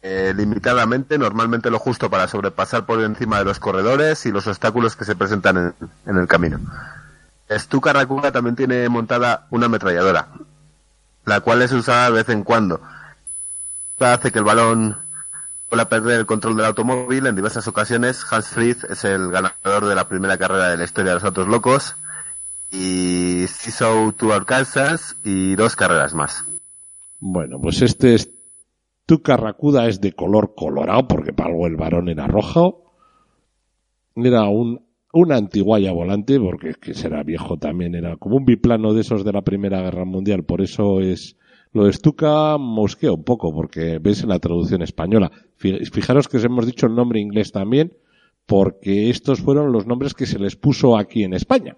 eh, 0.00 0.32
limitadamente, 0.34 1.18
normalmente 1.18 1.70
lo 1.70 1.78
justo 1.78 2.08
para 2.08 2.28
sobrepasar 2.28 2.86
por 2.86 3.02
encima 3.02 3.38
de 3.38 3.44
los 3.44 3.58
corredores 3.58 4.24
y 4.24 4.32
los 4.32 4.46
obstáculos 4.46 4.96
que 4.96 5.04
se 5.04 5.14
presentan 5.16 5.74
en, 6.06 6.16
el 6.16 6.26
camino. 6.26 6.58
Stuka 7.50 7.92
Rakuga 7.92 8.32
también 8.32 8.56
tiene 8.56 8.88
montada 8.88 9.46
una 9.50 9.66
ametralladora, 9.66 10.28
la 11.26 11.40
cual 11.40 11.60
es 11.60 11.72
usada 11.72 12.06
de 12.06 12.12
vez 12.12 12.28
en 12.30 12.42
cuando. 12.42 12.80
Hace 13.98 14.32
que 14.32 14.38
el 14.38 14.44
balón 14.44 14.96
pueda 15.68 15.88
perder 15.88 16.20
el 16.20 16.26
control 16.26 16.56
del 16.56 16.66
automóvil 16.66 17.26
en 17.26 17.36
diversas 17.36 17.68
ocasiones. 17.68 18.24
Hans 18.30 18.48
Fried 18.48 18.76
es 18.88 19.04
el 19.04 19.30
ganador 19.30 19.86
de 19.86 19.94
la 19.94 20.08
primera 20.08 20.38
carrera 20.38 20.68
de 20.68 20.78
la 20.78 20.84
historia 20.84 21.10
de 21.10 21.16
los 21.16 21.24
autos 21.24 21.48
locos. 21.48 21.96
Y 22.70 23.46
CISO 23.48 24.14
Tour 24.16 24.46
Kansas 24.46 25.16
y 25.24 25.56
dos 25.56 25.74
carreras 25.74 26.14
más. 26.14 26.44
Bueno, 27.20 27.60
pues 27.60 27.82
este 27.82 28.14
es 28.14 28.32
tu 29.06 29.22
Carracuda 29.22 29.88
es 29.88 30.00
de 30.00 30.12
color 30.12 30.54
colorado, 30.54 31.08
porque 31.08 31.32
para 31.32 31.50
algo 31.50 31.66
el 31.66 31.76
varón 31.76 32.08
era 32.08 32.26
rojo. 32.26 32.84
Era 34.14 34.48
un, 34.48 34.82
una 35.12 35.36
antiguaya 35.36 35.92
volante, 35.92 36.38
porque 36.38 36.74
que 36.80 36.94
será 36.94 37.22
viejo 37.22 37.56
también, 37.56 37.94
era 37.94 38.16
como 38.16 38.36
un 38.36 38.44
biplano 38.44 38.92
de 38.92 39.00
esos 39.02 39.24
de 39.24 39.32
la 39.32 39.42
Primera 39.42 39.80
Guerra 39.80 40.04
Mundial, 40.04 40.44
por 40.44 40.60
eso 40.60 41.00
es, 41.00 41.36
lo 41.72 41.84
de 41.84 41.92
Stuka 41.92 42.58
mosquea 42.58 43.12
un 43.12 43.24
poco, 43.24 43.52
porque 43.54 43.98
veis 43.98 44.22
en 44.22 44.30
la 44.30 44.38
traducción 44.40 44.82
española. 44.82 45.30
Fi- 45.56 45.84
Fijaros 45.86 46.28
que 46.28 46.38
os 46.38 46.44
hemos 46.44 46.66
dicho 46.66 46.86
el 46.86 46.94
nombre 46.94 47.20
inglés 47.20 47.52
también, 47.52 47.92
porque 48.46 49.08
estos 49.10 49.40
fueron 49.40 49.72
los 49.72 49.86
nombres 49.86 50.14
que 50.14 50.26
se 50.26 50.38
les 50.38 50.56
puso 50.56 50.96
aquí 50.96 51.22
en 51.22 51.34
España 51.34 51.76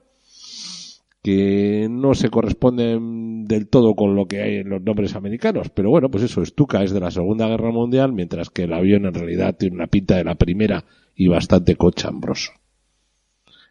que 1.23 1.89
no 1.91 2.15
se 2.15 2.31
corresponden 2.31 3.45
del 3.45 3.69
todo 3.69 3.95
con 3.95 4.15
lo 4.15 4.27
que 4.27 4.43
hay 4.43 4.57
en 4.57 4.71
los 4.71 4.83
nombres 4.83 5.15
americanos. 5.15 5.69
Pero 5.69 5.91
bueno, 5.91 6.11
pues 6.11 6.25
eso, 6.25 6.45
Stuka 6.45 6.83
es 6.83 6.93
de 6.93 7.01
la 7.01 7.11
Segunda 7.11 7.47
Guerra 7.47 7.71
Mundial, 7.71 8.13
mientras 8.13 8.49
que 8.51 8.63
el 8.63 8.73
avión 8.73 9.05
en 9.07 9.15
realidad 9.15 9.57
tiene 9.59 9.77
una 9.77 9.87
pinta 9.87 10.17
de 10.17 10.25
la 10.25 10.37
Primera 10.37 10.85
y 11.15 11.29
bastante 11.29 11.77
cochambroso. 11.77 12.53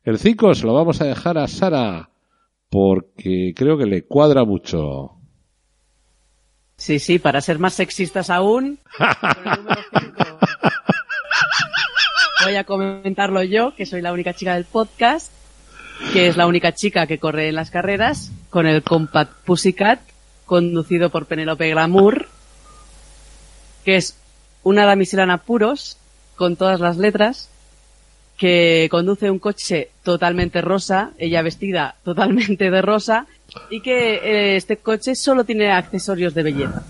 El 0.03 0.19
5 0.19 0.53
se 0.53 0.65
lo 0.65 0.73
vamos 0.73 1.01
a 1.01 1.05
dejar 1.05 1.37
a 1.37 1.47
Sara, 1.47 2.09
porque 2.69 3.53
creo 3.55 3.77
que 3.77 3.85
le 3.85 4.05
cuadra 4.05 4.45
mucho. 4.45 5.15
Sí, 6.77 6.99
sí, 6.99 7.19
para 7.19 7.41
ser 7.41 7.59
más 7.59 7.73
sexistas 7.73 8.29
aún, 8.29 8.79
con 8.97 9.07
el 9.47 9.57
número 9.57 9.81
cinco, 9.99 10.23
voy 12.45 12.55
a 12.55 12.63
comentarlo 12.63 13.43
yo, 13.43 13.75
que 13.75 13.85
soy 13.85 14.01
la 14.01 14.13
única 14.13 14.33
chica 14.33 14.53
del 14.53 14.63
podcast, 14.63 15.31
que 16.13 16.27
es 16.27 16.37
la 16.37 16.47
única 16.47 16.73
chica 16.73 17.07
que 17.07 17.19
corre 17.19 17.49
en 17.49 17.55
las 17.55 17.71
carreras, 17.71 18.31
con 18.49 18.65
el 18.65 18.83
Compact 18.83 19.31
Pussycat, 19.45 19.99
conducido 20.45 21.09
por 21.09 21.27
Penélope 21.27 21.69
Glamour, 21.69 22.27
que 23.85 23.97
es 23.97 24.15
una 24.63 24.85
damisela 24.85 25.23
en 25.23 25.31
apuros, 25.31 25.97
con 26.35 26.55
todas 26.55 26.79
las 26.79 26.97
letras, 26.97 27.49
que 28.37 28.87
conduce 28.89 29.29
un 29.29 29.39
coche 29.39 29.91
totalmente 30.01 30.61
rosa, 30.61 31.11
ella 31.17 31.41
vestida 31.41 31.95
totalmente 32.03 32.71
de 32.71 32.81
rosa, 32.81 33.27
y 33.69 33.81
que 33.81 34.15
eh, 34.15 34.55
este 34.55 34.77
coche 34.77 35.15
solo 35.15 35.43
tiene 35.43 35.71
accesorios 35.71 36.33
de 36.33 36.43
belleza. 36.43 36.83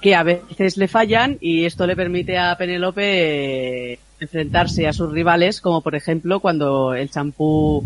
Que 0.00 0.14
a 0.14 0.22
veces 0.22 0.76
le 0.76 0.88
fallan 0.88 1.38
y 1.40 1.64
esto 1.64 1.86
le 1.86 1.96
permite 1.96 2.38
a 2.38 2.56
Penélope 2.56 3.92
eh, 3.92 3.98
enfrentarse 4.20 4.86
a 4.86 4.92
sus 4.92 5.12
rivales, 5.12 5.60
como 5.60 5.80
por 5.80 5.94
ejemplo 5.94 6.40
cuando 6.40 6.94
el 6.94 7.10
champú 7.10 7.84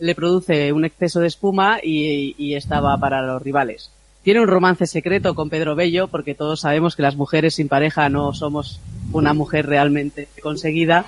le 0.00 0.14
produce 0.14 0.72
un 0.72 0.84
exceso 0.84 1.20
de 1.20 1.28
espuma 1.28 1.78
y, 1.82 2.54
estaba 2.54 2.96
para 2.98 3.22
los 3.22 3.42
rivales. 3.42 3.90
Tiene 4.22 4.40
un 4.40 4.48
romance 4.48 4.86
secreto 4.86 5.34
con 5.34 5.48
Pedro 5.48 5.74
Bello, 5.74 6.08
porque 6.08 6.34
todos 6.34 6.60
sabemos 6.60 6.96
que 6.96 7.02
las 7.02 7.16
mujeres 7.16 7.54
sin 7.54 7.68
pareja 7.68 8.08
no 8.08 8.34
somos 8.34 8.80
una 9.12 9.32
mujer 9.32 9.66
realmente 9.66 10.28
conseguida. 10.42 11.06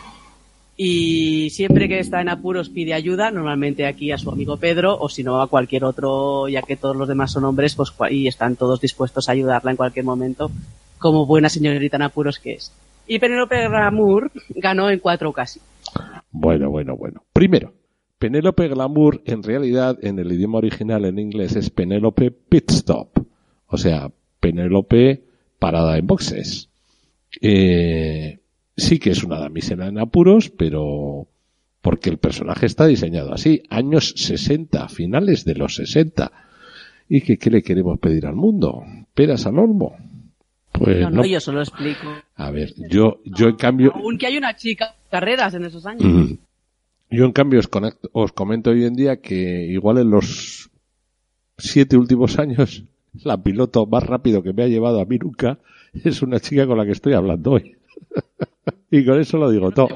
Y 0.76 1.50
siempre 1.50 1.88
que 1.88 1.98
está 1.98 2.22
en 2.22 2.30
apuros 2.30 2.70
pide 2.70 2.94
ayuda, 2.94 3.30
normalmente 3.30 3.86
aquí 3.86 4.10
a 4.12 4.18
su 4.18 4.30
amigo 4.30 4.56
Pedro, 4.56 4.98
o 4.98 5.08
si 5.10 5.22
no 5.22 5.42
a 5.42 5.48
cualquier 5.48 5.84
otro, 5.84 6.48
ya 6.48 6.62
que 6.62 6.76
todos 6.76 6.96
los 6.96 7.08
demás 7.08 7.32
son 7.32 7.44
hombres, 7.44 7.74
pues 7.74 7.92
y 8.10 8.26
están 8.26 8.56
todos 8.56 8.80
dispuestos 8.80 9.28
a 9.28 9.32
ayudarla 9.32 9.70
en 9.70 9.76
cualquier 9.76 10.06
momento, 10.06 10.50
como 10.98 11.26
buena 11.26 11.50
señorita 11.50 11.96
en 11.96 12.02
apuros 12.02 12.38
que 12.38 12.54
es. 12.54 12.72
Y 13.06 13.18
Penélope 13.18 13.68
Glamour 13.68 14.30
ganó 14.50 14.90
en 14.90 14.98
cuatro 14.98 15.30
ocasiones. 15.30 15.68
Bueno, 16.30 16.70
bueno, 16.70 16.96
bueno. 16.96 17.24
Primero, 17.32 17.74
Penélope 18.18 18.68
Glamour 18.68 19.22
en 19.26 19.42
realidad 19.42 19.98
en 20.02 20.18
el 20.18 20.32
idioma 20.32 20.58
original 20.58 21.04
en 21.04 21.18
inglés 21.18 21.56
es 21.56 21.70
Penélope 21.70 22.30
Pitstop. 22.30 23.18
O 23.66 23.76
sea, 23.76 24.10
Penélope 24.40 25.24
parada 25.58 25.98
en 25.98 26.06
boxes. 26.06 26.70
Eh, 27.40 28.40
sí 28.76 28.98
que 28.98 29.10
es 29.10 29.24
una 29.24 29.38
damisela 29.38 29.88
en 29.88 29.98
apuros, 29.98 30.50
pero 30.50 31.26
porque 31.80 32.10
el 32.10 32.18
personaje 32.18 32.66
está 32.66 32.86
diseñado 32.86 33.34
así. 33.34 33.62
Años 33.70 34.14
60, 34.16 34.88
finales 34.88 35.44
de 35.44 35.54
los 35.54 35.74
60. 35.74 36.30
¿Y 37.08 37.22
qué, 37.22 37.38
qué 37.38 37.50
le 37.50 37.62
queremos 37.62 37.98
pedir 37.98 38.26
al 38.26 38.36
mundo? 38.36 38.84
¿Peras 39.14 39.46
al 39.46 39.58
olmo? 39.58 39.96
Pues 40.84 41.00
No, 41.00 41.10
no. 41.10 41.24
yo 41.24 41.40
solo 41.40 41.60
explico. 41.60 42.08
A 42.36 42.50
ver, 42.50 42.72
yo, 42.90 43.20
yo 43.24 43.48
en 43.48 43.56
cambio, 43.56 43.92
Aún 43.94 44.18
que 44.18 44.26
hay 44.26 44.36
una 44.36 44.56
chica 44.56 44.94
carreras 45.10 45.54
en 45.54 45.64
esos 45.64 45.84
años. 45.86 46.38
Yo, 47.10 47.24
en 47.24 47.32
cambio, 47.32 47.60
os, 47.60 47.70
conect- 47.70 48.08
os 48.12 48.32
comento 48.32 48.70
hoy 48.70 48.84
en 48.84 48.94
día 48.94 49.20
que 49.20 49.66
igual 49.70 49.98
en 49.98 50.10
los 50.10 50.70
siete 51.58 51.96
últimos 51.96 52.38
años, 52.38 52.84
la 53.24 53.36
piloto 53.42 53.86
más 53.86 54.02
rápido 54.04 54.42
que 54.42 54.52
me 54.52 54.62
ha 54.64 54.68
llevado 54.68 55.00
a 55.00 55.04
mí 55.04 55.18
nunca 55.18 55.58
es 56.04 56.22
una 56.22 56.40
chica 56.40 56.66
con 56.66 56.78
la 56.78 56.84
que 56.86 56.92
estoy 56.92 57.12
hablando 57.12 57.52
hoy. 57.52 57.76
y 58.90 59.04
con 59.04 59.20
eso 59.20 59.36
lo 59.38 59.50
digo 59.50 59.70
todo. 59.70 59.88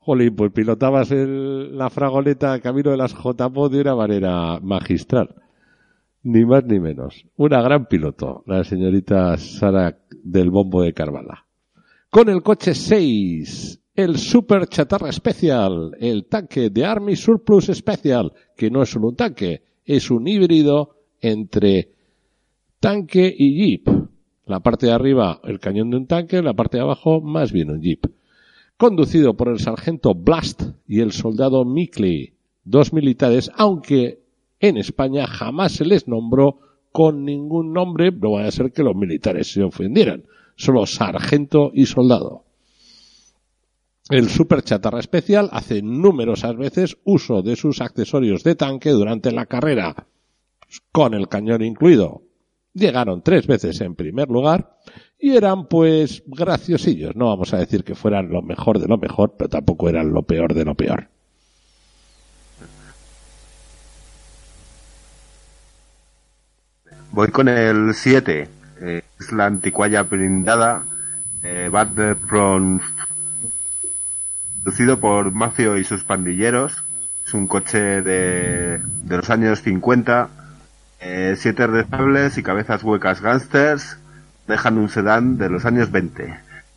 Jolín, 0.00 0.36
pues 0.36 0.52
pilotabas 0.52 1.10
el- 1.12 1.78
la 1.78 1.88
fragoleta 1.88 2.60
camino 2.60 2.90
de 2.90 2.96
las 2.98 3.14
JPO 3.14 3.68
de 3.70 3.80
una 3.80 3.94
manera 3.96 4.60
magistral. 4.60 5.34
Ni 6.24 6.46
más 6.46 6.64
ni 6.64 6.80
menos. 6.80 7.26
Una 7.36 7.60
gran 7.60 7.86
piloto, 7.86 8.44
la 8.46 8.64
señorita 8.64 9.36
Sara 9.36 9.98
del 10.22 10.50
Bombo 10.50 10.80
de 10.80 10.94
Carvala. 10.94 11.44
Con 12.08 12.30
el 12.30 12.42
coche 12.42 12.74
6, 12.74 13.82
el 13.94 14.16
Super 14.16 14.66
Chatarra 14.66 15.12
Special, 15.12 15.94
el 16.00 16.24
tanque 16.24 16.70
de 16.70 16.82
Army 16.82 17.14
Surplus 17.14 17.66
Special, 17.66 18.32
que 18.56 18.70
no 18.70 18.82
es 18.82 18.88
solo 18.88 19.08
un 19.08 19.16
tanque, 19.16 19.64
es 19.84 20.10
un 20.10 20.26
híbrido 20.26 20.96
entre 21.20 21.90
tanque 22.80 23.34
y 23.36 23.56
jeep. 23.56 23.88
La 24.46 24.60
parte 24.60 24.86
de 24.86 24.92
arriba, 24.92 25.40
el 25.44 25.60
cañón 25.60 25.90
de 25.90 25.98
un 25.98 26.06
tanque, 26.06 26.40
la 26.40 26.54
parte 26.54 26.78
de 26.78 26.84
abajo, 26.84 27.20
más 27.20 27.52
bien 27.52 27.70
un 27.70 27.82
jeep. 27.82 28.06
Conducido 28.78 29.36
por 29.36 29.48
el 29.50 29.58
sargento 29.58 30.14
Blast 30.14 30.62
y 30.88 31.00
el 31.00 31.12
soldado 31.12 31.66
Mickley, 31.66 32.32
dos 32.64 32.94
militares, 32.94 33.50
aunque 33.56 34.23
en 34.68 34.76
España 34.76 35.26
jamás 35.26 35.72
se 35.72 35.84
les 35.84 36.08
nombró 36.08 36.58
con 36.92 37.24
ningún 37.24 37.72
nombre, 37.72 38.12
no 38.12 38.32
vaya 38.32 38.48
a 38.48 38.52
ser 38.52 38.72
que 38.72 38.82
los 38.82 38.94
militares 38.94 39.52
se 39.52 39.62
ofendieran, 39.62 40.24
solo 40.56 40.86
sargento 40.86 41.70
y 41.74 41.86
soldado. 41.86 42.44
El 44.10 44.28
Super 44.28 44.62
Chatarra 44.62 45.00
Especial 45.00 45.48
hace 45.50 45.82
numerosas 45.82 46.56
veces 46.56 46.98
uso 47.04 47.42
de 47.42 47.56
sus 47.56 47.80
accesorios 47.80 48.44
de 48.44 48.54
tanque 48.54 48.90
durante 48.90 49.32
la 49.32 49.46
carrera, 49.46 50.06
con 50.92 51.14
el 51.14 51.28
cañón 51.28 51.62
incluido. 51.62 52.22
Llegaron 52.74 53.22
tres 53.22 53.46
veces 53.46 53.80
en 53.80 53.94
primer 53.94 54.28
lugar 54.28 54.76
y 55.18 55.36
eran 55.36 55.68
pues 55.68 56.22
graciosillos. 56.26 57.16
No 57.16 57.26
vamos 57.26 57.54
a 57.54 57.58
decir 57.58 57.82
que 57.82 57.94
fueran 57.94 58.28
lo 58.28 58.42
mejor 58.42 58.78
de 58.78 58.88
lo 58.88 58.98
mejor, 58.98 59.36
pero 59.38 59.48
tampoco 59.48 59.88
eran 59.88 60.12
lo 60.12 60.22
peor 60.24 60.52
de 60.54 60.64
lo 60.64 60.74
peor. 60.74 61.08
Voy 67.14 67.28
con 67.28 67.46
el 67.46 67.94
7. 67.94 68.48
eh, 68.80 69.02
es 69.20 69.30
la 69.30 69.46
anticuaya 69.46 70.02
blindada. 70.02 70.82
Eh, 71.44 71.68
Battlefront. 71.70 72.82
Conducido 74.64 74.98
por 74.98 75.30
Mafio 75.30 75.76
y 75.78 75.84
sus 75.84 76.02
pandilleros. 76.02 76.82
Es 77.24 77.32
un 77.34 77.46
coche 77.46 78.02
de, 78.02 78.78
de 79.04 79.16
los 79.16 79.30
años 79.30 79.62
50. 79.62 80.28
eh, 81.00 81.36
siete 81.38 81.68
rezables 81.68 82.36
y 82.36 82.42
cabezas 82.42 82.82
huecas 82.82 83.20
gangsters. 83.20 83.96
Dejan 84.48 84.76
un 84.78 84.88
sedán 84.88 85.38
de 85.38 85.50
los 85.50 85.64
años 85.66 85.92
20. 85.92 86.34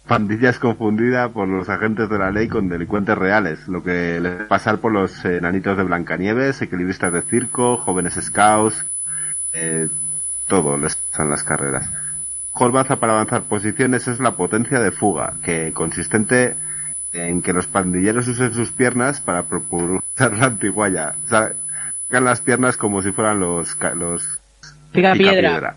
Pandilla 0.07 0.51
es 0.51 0.59
confundida 0.59 1.29
por 1.29 1.47
los 1.47 1.67
agentes 1.67 2.09
de 2.09 2.17
la 2.19 2.29
ley 2.29 2.47
con 2.47 2.69
delincuentes 2.69 3.17
reales, 3.17 3.67
lo 3.67 3.83
que 3.83 4.19
les 4.21 4.43
pasar 4.47 4.77
por 4.77 4.91
los 4.93 5.25
enanitos 5.25 5.75
de 5.77 5.83
Blancanieves, 5.83 6.61
equilibristas 6.61 7.11
de 7.11 7.23
circo, 7.23 7.75
jóvenes 7.75 8.13
scouts, 8.21 8.85
eh, 9.53 9.87
todo 10.47 10.77
les 10.77 10.97
son 11.15 11.29
las 11.29 11.43
carreras. 11.43 11.89
Mejor 12.53 12.71
baza 12.71 12.95
para 12.97 13.13
avanzar 13.13 13.43
posiciones 13.43 14.07
es 14.07 14.19
la 14.19 14.31
potencia 14.31 14.79
de 14.79 14.91
fuga, 14.91 15.35
que 15.43 15.73
consistente 15.73 16.55
en 17.13 17.41
que 17.41 17.53
los 17.53 17.67
pandilleros 17.67 18.27
usen 18.27 18.53
sus 18.53 18.71
piernas 18.71 19.21
para 19.21 19.43
propulsar 19.43 20.33
la 20.37 20.45
antiguaya. 20.45 21.15
O 21.25 21.29
sea, 21.29 21.53
sacan 22.07 22.25
las 22.25 22.41
piernas 22.41 22.77
como 22.77 23.01
si 23.01 23.11
fueran 23.11 23.39
los, 23.39 23.77
los 23.95 24.39
Pica 24.91 25.13
piedra. 25.13 25.75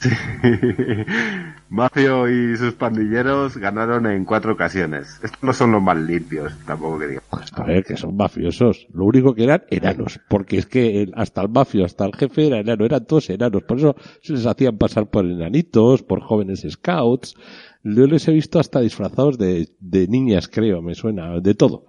Mafio 1.68 2.28
y 2.28 2.56
sus 2.56 2.74
pandilleros 2.74 3.56
ganaron 3.56 4.06
en 4.06 4.24
cuatro 4.24 4.52
ocasiones. 4.52 5.20
Estos 5.22 5.42
no 5.42 5.52
son 5.52 5.72
los 5.72 5.82
más 5.82 5.96
limpios, 5.96 6.52
tampoco 6.66 7.00
que 7.00 7.06
digo. 7.08 7.22
A 7.30 7.64
ver, 7.64 7.84
que 7.84 7.96
son 7.96 8.16
mafiosos. 8.16 8.86
Lo 8.92 9.04
único 9.04 9.34
que 9.34 9.44
eran 9.44 9.64
enanos. 9.70 10.20
Porque 10.28 10.58
es 10.58 10.66
que 10.66 11.10
hasta 11.14 11.42
el 11.42 11.48
mafio, 11.48 11.84
hasta 11.84 12.06
el 12.06 12.14
jefe 12.14 12.46
era 12.46 12.60
enano. 12.60 12.84
Eran 12.84 13.04
todos 13.06 13.28
enanos. 13.30 13.62
Por 13.64 13.78
eso 13.78 13.96
se 14.22 14.34
les 14.34 14.46
hacían 14.46 14.78
pasar 14.78 15.10
por 15.10 15.24
enanitos, 15.24 16.02
por 16.02 16.20
jóvenes 16.20 16.64
scouts. 16.68 17.34
Yo 17.82 18.06
les 18.06 18.26
he 18.28 18.32
visto 18.32 18.58
hasta 18.58 18.80
disfrazados 18.80 19.38
de, 19.38 19.68
niñas, 20.08 20.48
creo, 20.48 20.82
me 20.82 20.94
suena, 20.94 21.40
de 21.40 21.54
todo. 21.54 21.86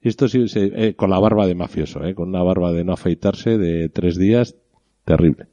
Esto 0.00 0.28
sí, 0.28 0.44
eh, 0.54 0.94
con 0.96 1.10
la 1.10 1.18
barba 1.20 1.46
de 1.46 1.54
mafioso, 1.54 2.04
eh, 2.04 2.14
con 2.14 2.28
una 2.30 2.42
barba 2.42 2.72
de 2.72 2.84
no 2.84 2.92
afeitarse 2.92 3.56
de 3.56 3.88
tres 3.88 4.16
días, 4.16 4.56
terrible. 5.04 5.51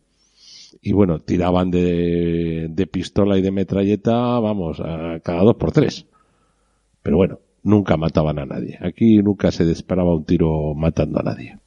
Y 0.81 0.93
bueno, 0.93 1.19
tiraban 1.19 1.71
de, 1.71 2.67
de 2.69 2.87
pistola 2.87 3.37
y 3.37 3.41
de 3.41 3.51
metralleta, 3.51 4.39
vamos, 4.39 4.79
a 4.79 5.19
cada 5.23 5.41
dos 5.43 5.55
por 5.55 5.71
tres. 5.71 6.05
Pero 7.01 7.17
bueno, 7.17 7.39
nunca 7.63 7.97
mataban 7.97 8.39
a 8.39 8.45
nadie. 8.45 8.77
Aquí 8.81 9.17
nunca 9.17 9.51
se 9.51 9.65
disparaba 9.65 10.15
un 10.15 10.25
tiro 10.25 10.73
matando 10.75 11.19
a 11.19 11.23
nadie. 11.23 11.57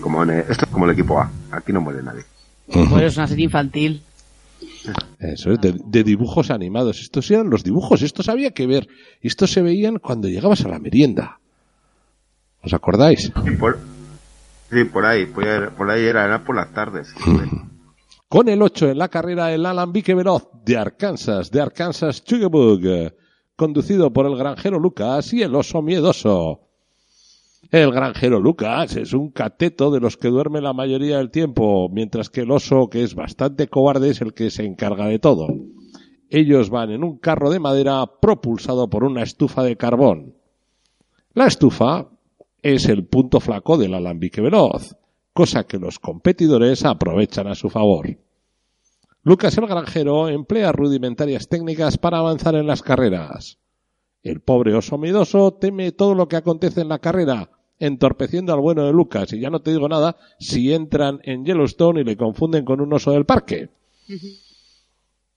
Como 0.00 0.22
en, 0.22 0.30
esto 0.30 0.64
es 0.64 0.70
como 0.70 0.84
el 0.84 0.92
equipo 0.92 1.18
A. 1.18 1.30
Aquí 1.50 1.72
no 1.72 1.80
muere 1.80 2.02
nadie. 2.02 2.22
Pues 2.66 3.02
es 3.02 3.16
una 3.16 3.26
serie 3.26 3.44
infantil. 3.44 4.02
Eso 5.18 5.52
es, 5.52 5.60
de, 5.60 5.74
de 5.84 6.04
dibujos 6.04 6.50
animados. 6.50 7.00
Estos 7.00 7.30
eran 7.30 7.50
los 7.50 7.64
dibujos, 7.64 8.02
estos 8.02 8.28
había 8.28 8.52
que 8.52 8.66
ver. 8.66 8.88
Estos 9.20 9.52
se 9.52 9.62
veían 9.62 9.98
cuando 9.98 10.28
llegabas 10.28 10.64
a 10.64 10.68
la 10.68 10.78
merienda. 10.78 11.40
¿Os 12.62 12.74
acordáis? 12.74 13.32
Y 13.46 13.50
por, 13.52 13.78
sí, 14.70 14.84
por 14.84 15.04
ahí, 15.06 15.26
por 15.26 15.90
ahí, 15.90 16.04
era, 16.04 16.24
era 16.24 16.44
por 16.44 16.56
las 16.56 16.72
tardes. 16.72 17.14
Con 18.28 18.48
el 18.50 18.60
8 18.60 18.90
en 18.90 18.98
la 18.98 19.08
carrera 19.08 19.54
el 19.54 19.64
alambique 19.64 20.14
veloz 20.14 20.50
de 20.64 20.76
Arkansas, 20.76 21.50
de 21.50 21.62
Arkansas 21.62 22.22
Chugabug, 22.22 23.14
conducido 23.56 24.12
por 24.12 24.26
el 24.26 24.36
granjero 24.36 24.78
Lucas 24.78 25.32
y 25.32 25.42
el 25.42 25.54
oso 25.54 25.80
miedoso. 25.80 26.68
El 27.70 27.90
granjero 27.90 28.38
Lucas 28.38 28.96
es 28.96 29.14
un 29.14 29.30
cateto 29.30 29.90
de 29.90 30.00
los 30.00 30.16
que 30.16 30.28
duerme 30.28 30.60
la 30.60 30.72
mayoría 30.72 31.18
del 31.18 31.30
tiempo, 31.30 31.88
mientras 31.90 32.30
que 32.30 32.42
el 32.42 32.50
oso, 32.50 32.88
que 32.88 33.02
es 33.02 33.14
bastante 33.14 33.68
cobarde, 33.68 34.10
es 34.10 34.20
el 34.20 34.32
que 34.32 34.50
se 34.50 34.64
encarga 34.64 35.06
de 35.06 35.18
todo. 35.18 35.48
Ellos 36.30 36.70
van 36.70 36.90
en 36.90 37.04
un 37.04 37.18
carro 37.18 37.50
de 37.50 37.60
madera 37.60 38.04
propulsado 38.20 38.88
por 38.88 39.04
una 39.04 39.22
estufa 39.22 39.62
de 39.62 39.76
carbón. 39.76 40.34
La 41.32 41.46
estufa 41.46 42.08
es 42.62 42.86
el 42.86 43.04
punto 43.06 43.40
flaco 43.40 43.76
del 43.76 43.94
alambique 43.94 44.40
veloz, 44.40 44.96
cosa 45.32 45.64
que 45.64 45.78
los 45.78 45.98
competidores 45.98 46.84
aprovechan 46.84 47.46
a 47.46 47.54
su 47.54 47.70
favor. 47.70 48.18
Lucas 49.22 49.56
el 49.58 49.66
granjero 49.66 50.28
emplea 50.28 50.72
rudimentarias 50.72 51.48
técnicas 51.48 51.98
para 51.98 52.18
avanzar 52.18 52.54
en 52.54 52.66
las 52.66 52.82
carreras. 52.82 53.58
El 54.22 54.40
pobre 54.40 54.74
oso 54.74 54.98
miedoso 54.98 55.52
teme 55.54 55.92
todo 55.92 56.14
lo 56.14 56.28
que 56.28 56.36
acontece 56.36 56.80
en 56.80 56.88
la 56.88 56.98
carrera, 56.98 57.50
entorpeciendo 57.78 58.52
al 58.52 58.60
bueno 58.60 58.84
de 58.84 58.92
Lucas, 58.92 59.32
y 59.32 59.40
ya 59.40 59.50
no 59.50 59.60
te 59.60 59.70
digo 59.70 59.88
nada 59.88 60.16
si 60.38 60.72
entran 60.72 61.20
en 61.22 61.44
Yellowstone 61.44 62.00
y 62.00 62.04
le 62.04 62.16
confunden 62.16 62.64
con 62.64 62.80
un 62.80 62.92
oso 62.92 63.12
del 63.12 63.26
parque. 63.26 63.70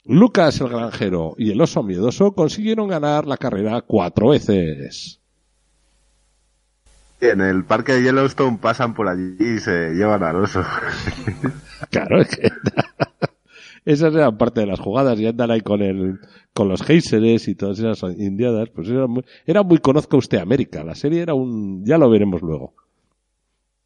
Lucas 0.03 0.59
el 0.61 0.69
granjero 0.69 1.35
y 1.37 1.51
el 1.51 1.61
oso 1.61 1.83
miedoso 1.83 2.33
consiguieron 2.33 2.87
ganar 2.87 3.27
la 3.27 3.37
carrera 3.37 3.81
cuatro 3.81 4.29
veces. 4.29 5.20
En 7.21 7.39
el 7.39 7.63
parque 7.63 7.93
de 7.93 8.03
Yellowstone 8.03 8.57
pasan 8.59 8.95
por 8.95 9.07
allí 9.07 9.35
y 9.39 9.59
se 9.59 9.93
llevan 9.93 10.23
al 10.23 10.37
oso. 10.37 10.63
Claro, 11.89 12.21
es 12.21 12.37
que 12.37 12.47
esas 13.85 14.13
eran 14.13 14.37
parte 14.37 14.61
de 14.61 14.67
las 14.67 14.79
jugadas 14.79 15.19
y 15.19 15.25
andan 15.25 15.49
ahí 15.49 15.61
con 15.61 15.81
el 15.81 16.19
con 16.53 16.69
los 16.69 16.83
géiseres 16.83 17.47
y 17.47 17.55
todas 17.55 17.79
esas 17.79 18.03
indiadas, 18.17 18.69
pues 18.69 18.87
era 18.87 19.07
muy, 19.07 19.25
era 19.45 19.63
muy 19.63 19.79
conozca 19.79 20.15
usted 20.15 20.37
América. 20.37 20.83
La 20.83 20.93
serie 20.93 21.21
era 21.21 21.33
un 21.33 21.83
ya 21.83 21.97
lo 21.97 22.09
veremos 22.09 22.41
luego. 22.41 22.75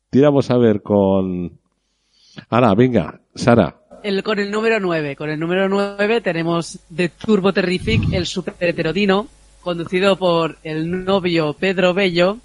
Tiramos 0.09 0.51
a 0.51 0.57
ver 0.57 0.81
con 0.81 1.57
Ahora, 2.49 2.73
venga, 2.75 3.21
Sara. 3.33 3.75
El, 4.03 4.23
con 4.23 4.39
el 4.39 4.51
número 4.51 4.79
9. 4.79 5.15
Con 5.15 5.29
el 5.29 5.39
número 5.39 5.67
9 5.69 6.21
tenemos 6.21 6.79
The 6.95 7.09
Turbo 7.09 7.53
Terrific, 7.53 8.13
el 8.13 8.25
super 8.25 8.55
heterodino, 8.59 9.27
conducido 9.61 10.17
por 10.17 10.57
el 10.63 11.05
novio 11.05 11.53
Pedro 11.53 11.93
Bello, 11.93 12.37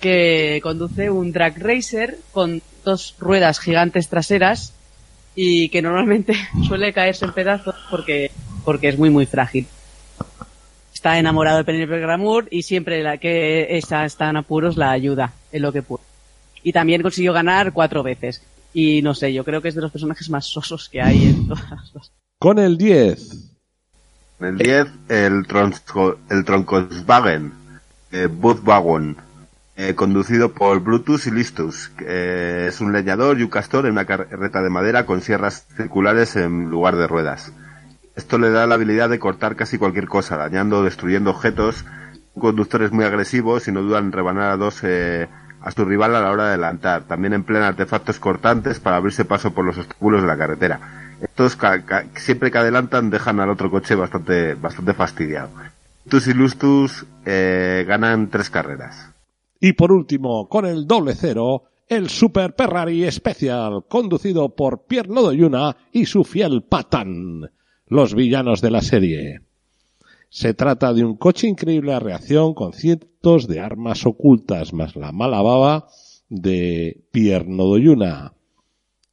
que 0.00 0.60
conduce 0.62 1.10
un 1.10 1.32
drag 1.32 1.58
racer 1.58 2.18
con 2.32 2.62
dos 2.84 3.14
ruedas 3.18 3.60
gigantes 3.60 4.08
traseras 4.08 4.74
y 5.34 5.68
que 5.68 5.82
normalmente 5.82 6.34
suele 6.68 6.92
caerse 6.92 7.24
en 7.24 7.32
pedazos 7.32 7.74
porque, 7.90 8.30
porque 8.64 8.88
es 8.88 8.98
muy 8.98 9.10
muy 9.10 9.26
frágil. 9.26 9.66
Está 10.92 11.18
enamorado 11.18 11.58
de 11.58 11.64
Penelope 11.64 12.00
Glamour 12.00 12.48
y 12.50 12.62
siempre 12.62 13.02
la 13.02 13.18
que 13.18 13.76
esa 13.76 14.04
está 14.04 14.30
en 14.30 14.36
apuros 14.36 14.76
la 14.76 14.90
ayuda 14.90 15.32
en 15.50 15.62
lo 15.62 15.72
que 15.72 15.82
puede. 15.82 16.04
Y 16.62 16.72
también 16.72 17.02
consiguió 17.02 17.32
ganar 17.32 17.72
cuatro 17.72 18.02
veces. 18.02 18.42
Y 18.72 19.02
no 19.02 19.14
sé, 19.14 19.32
yo 19.32 19.44
creo 19.44 19.60
que 19.60 19.68
es 19.68 19.74
de 19.74 19.80
los 19.80 19.90
personajes 19.90 20.30
más 20.30 20.46
sosos 20.46 20.88
que 20.88 21.02
hay 21.02 21.24
en 21.24 21.48
todas 21.48 21.70
las... 21.70 22.12
Con 22.38 22.58
el 22.58 22.78
10. 22.78 23.52
En 24.40 24.46
el 24.46 24.58
10, 24.58 24.86
el, 25.08 25.46
tronco, 25.46 26.18
el 26.30 26.44
Troncoswagen, 26.44 27.52
eh, 28.12 28.26
Wagon, 28.26 29.16
eh, 29.76 29.94
conducido 29.94 30.52
por 30.52 30.80
Brutus 30.80 31.26
y 31.26 31.30
Listus. 31.30 31.90
eh, 32.00 32.66
es 32.68 32.80
un 32.80 32.92
leñador 32.92 33.38
y 33.38 33.42
un 33.42 33.48
castor 33.50 33.86
en 33.86 33.92
una 33.92 34.04
carreta 34.04 34.62
de 34.62 34.70
madera 34.70 35.06
con 35.06 35.20
sierras 35.22 35.66
circulares 35.76 36.36
en 36.36 36.70
lugar 36.70 36.96
de 36.96 37.06
ruedas. 37.06 37.52
Esto 38.14 38.38
le 38.38 38.50
da 38.50 38.66
la 38.66 38.74
habilidad 38.74 39.08
de 39.08 39.18
cortar 39.18 39.56
casi 39.56 39.78
cualquier 39.78 40.06
cosa, 40.06 40.36
dañando 40.36 40.78
o 40.80 40.82
destruyendo 40.84 41.30
objetos. 41.30 41.84
Conductores 42.38 42.92
muy 42.92 43.04
agresivos 43.04 43.68
y 43.68 43.72
no 43.72 43.82
dudan 43.82 44.06
en 44.06 44.12
rebanar 44.12 44.50
a 44.52 44.56
dos 44.56 44.80
eh, 44.82 45.28
a 45.60 45.70
su 45.70 45.84
rival 45.84 46.14
a 46.16 46.20
la 46.20 46.30
hora 46.30 46.44
de 46.44 46.48
adelantar. 46.50 47.02
También 47.04 47.32
emplean 47.34 47.62
artefactos 47.64 48.18
cortantes 48.18 48.80
para 48.80 48.96
abrirse 48.96 49.24
paso 49.24 49.52
por 49.54 49.64
los 49.64 49.78
obstáculos 49.78 50.22
de 50.22 50.28
la 50.28 50.36
carretera. 50.36 50.80
Estos 51.20 51.56
ca- 51.56 51.82
ca- 51.84 52.04
siempre 52.16 52.50
que 52.50 52.58
adelantan 52.58 53.10
dejan 53.10 53.38
al 53.40 53.48
otro 53.50 53.70
coche 53.70 53.94
bastante 53.94 54.54
bastante 54.54 54.92
fastidiado. 54.92 55.50
Tus 56.08 56.26
y 56.26 56.34
Lustus 56.34 57.06
eh, 57.24 57.84
ganan 57.86 58.28
tres 58.28 58.50
carreras. 58.50 59.08
Y 59.64 59.74
por 59.74 59.92
último, 59.92 60.48
con 60.48 60.66
el 60.66 60.88
doble 60.88 61.14
cero, 61.14 61.62
el 61.86 62.08
Super 62.08 62.52
Ferrari 62.58 63.08
Special, 63.08 63.84
conducido 63.88 64.56
por 64.56 64.86
Pierre 64.86 65.08
Nodoyuna 65.08 65.76
y 65.92 66.06
su 66.06 66.24
fiel 66.24 66.64
Patán, 66.64 67.48
los 67.86 68.12
villanos 68.12 68.60
de 68.60 68.70
la 68.72 68.82
serie. 68.82 69.42
Se 70.30 70.52
trata 70.52 70.92
de 70.92 71.04
un 71.04 71.16
coche 71.16 71.46
increíble 71.46 71.94
a 71.94 72.00
reacción 72.00 72.54
con 72.54 72.72
cientos 72.72 73.46
de 73.46 73.60
armas 73.60 74.04
ocultas, 74.04 74.72
más 74.72 74.96
la 74.96 75.12
mala 75.12 75.40
baba 75.42 75.86
de 76.28 77.04
Pierre 77.12 77.46
Nodoyuna. 77.46 78.34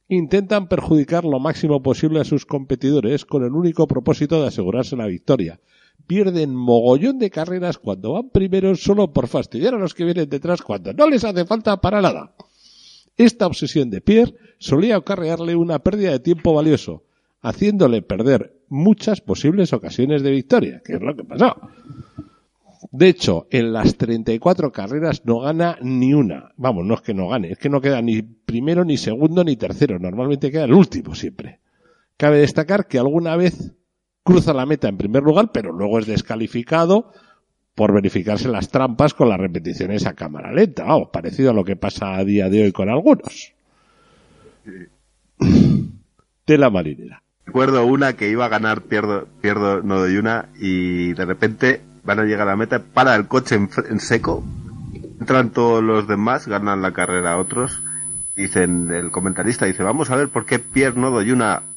Intentan 0.08 0.66
perjudicar 0.66 1.24
lo 1.24 1.38
máximo 1.38 1.80
posible 1.80 2.18
a 2.18 2.24
sus 2.24 2.44
competidores 2.44 3.24
con 3.24 3.44
el 3.44 3.52
único 3.52 3.86
propósito 3.86 4.42
de 4.42 4.48
asegurarse 4.48 4.96
la 4.96 5.06
victoria. 5.06 5.60
Pierden 6.06 6.54
mogollón 6.54 7.18
de 7.18 7.30
carreras 7.30 7.78
cuando 7.78 8.12
van 8.12 8.30
primeros 8.30 8.82
solo 8.82 9.12
por 9.12 9.28
fastidiar 9.28 9.74
a 9.74 9.78
los 9.78 9.94
que 9.94 10.04
vienen 10.04 10.28
detrás 10.28 10.62
cuando 10.62 10.92
no 10.92 11.08
les 11.08 11.24
hace 11.24 11.44
falta 11.44 11.80
para 11.80 12.00
nada. 12.00 12.34
Esta 13.16 13.46
obsesión 13.46 13.90
de 13.90 14.00
Pierre 14.00 14.34
solía 14.58 14.96
acarrearle 14.96 15.54
una 15.54 15.78
pérdida 15.80 16.10
de 16.10 16.20
tiempo 16.20 16.54
valioso, 16.54 17.04
haciéndole 17.42 18.02
perder 18.02 18.54
muchas 18.68 19.20
posibles 19.20 19.72
ocasiones 19.72 20.22
de 20.22 20.30
victoria, 20.30 20.82
que 20.84 20.94
es 20.94 21.00
lo 21.00 21.14
que 21.14 21.24
pasó. 21.24 21.54
De 22.92 23.08
hecho, 23.08 23.46
en 23.50 23.72
las 23.72 23.96
34 23.96 24.72
carreras 24.72 25.24
no 25.26 25.40
gana 25.40 25.78
ni 25.82 26.14
una. 26.14 26.52
Vamos, 26.56 26.86
no 26.86 26.94
es 26.94 27.02
que 27.02 27.12
no 27.12 27.28
gane, 27.28 27.52
es 27.52 27.58
que 27.58 27.68
no 27.68 27.80
queda 27.80 28.00
ni 28.00 28.22
primero, 28.22 28.84
ni 28.84 28.96
segundo, 28.96 29.44
ni 29.44 29.56
tercero. 29.56 29.98
Normalmente 29.98 30.50
queda 30.50 30.64
el 30.64 30.72
último 30.72 31.14
siempre. 31.14 31.60
Cabe 32.16 32.38
destacar 32.38 32.86
que 32.86 32.98
alguna 32.98 33.36
vez 33.36 33.72
cruza 34.22 34.52
la 34.52 34.66
meta 34.66 34.88
en 34.88 34.96
primer 34.96 35.22
lugar, 35.22 35.50
pero 35.52 35.72
luego 35.72 35.98
es 35.98 36.06
descalificado 36.06 37.12
por 37.74 37.92
verificarse 37.92 38.48
las 38.48 38.68
trampas 38.68 39.14
con 39.14 39.28
las 39.28 39.38
repeticiones 39.38 40.06
a 40.06 40.14
cámara 40.14 40.52
lenta. 40.52 40.84
Vamos, 40.84 41.08
parecido 41.12 41.50
a 41.50 41.54
lo 41.54 41.64
que 41.64 41.76
pasa 41.76 42.14
a 42.16 42.24
día 42.24 42.48
de 42.48 42.64
hoy 42.64 42.72
con 42.72 42.88
algunos. 42.88 43.52
Tela 46.44 46.70
marinera. 46.70 47.22
Recuerdo 47.46 47.84
una 47.86 48.12
que 48.12 48.28
iba 48.28 48.44
a 48.44 48.48
ganar 48.48 48.82
Pierdo, 48.82 49.26
Pierdo 49.40 49.82
Nodoyuna 49.82 50.50
y 50.58 51.14
de 51.14 51.24
repente 51.24 51.80
van 52.04 52.20
a 52.20 52.24
llegar 52.24 52.48
a 52.48 52.52
la 52.52 52.56
meta, 52.56 52.82
para 52.82 53.14
el 53.16 53.26
coche 53.26 53.56
en, 53.56 53.68
en 53.88 54.00
seco, 54.00 54.44
entran 55.18 55.50
todos 55.50 55.82
los 55.82 56.06
demás, 56.06 56.46
ganan 56.48 56.82
la 56.82 56.92
carrera 56.92 57.38
otros, 57.38 57.82
dicen, 58.36 58.90
el 58.90 59.10
comentarista 59.10 59.66
dice, 59.66 59.82
vamos 59.82 60.10
a 60.10 60.16
ver 60.16 60.28
por 60.28 60.46
qué 60.46 60.58
Pierre 60.58 60.98
Nodoyuna 60.98 61.62
se 61.62 61.68
ha 61.68 61.69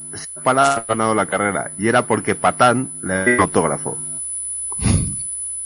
parado, 0.43 0.81
ha 0.81 0.85
ganado 0.87 1.15
la 1.15 1.25
carrera, 1.25 1.71
y 1.77 1.87
era 1.87 2.07
porque 2.07 2.35
Patán 2.35 2.91
le 3.03 3.25
dio 3.25 3.41
autógrafo. 3.41 3.97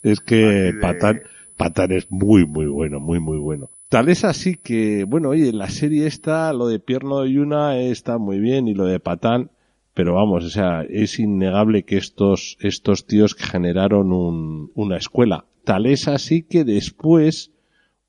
Es 0.03 0.19
que 0.19 0.73
Patán, 0.81 1.21
Patán 1.57 1.91
es 1.91 2.09
muy, 2.09 2.45
muy 2.45 2.67
bueno, 2.67 2.99
muy, 2.99 3.19
muy 3.19 3.37
bueno. 3.37 3.69
Tal 3.89 4.09
es 4.09 4.25
así 4.25 4.55
que, 4.55 5.05
bueno, 5.05 5.29
oye, 5.29 5.53
la 5.53 5.69
serie 5.69 6.07
esta, 6.07 6.51
lo 6.53 6.67
de 6.67 6.79
Pierno 6.79 7.25
y 7.25 7.37
una 7.37 7.77
está 7.77 8.17
muy 8.17 8.39
bien 8.39 8.67
y 8.67 8.73
lo 8.73 8.85
de 8.85 8.99
Patán, 8.99 9.49
Pero 9.93 10.13
vamos, 10.13 10.45
o 10.45 10.49
sea, 10.49 10.83
es 10.87 11.17
innegable 11.17 11.81
que 11.81 11.97
estos, 11.97 12.57
estos 12.59 13.07
tíos 13.07 13.33
generaron 13.33 14.11
un, 14.13 14.71
una 14.75 14.97
escuela. 14.97 15.45
Tal 15.63 15.87
es 15.87 16.07
así 16.07 16.43
que 16.43 16.63
después 16.63 17.51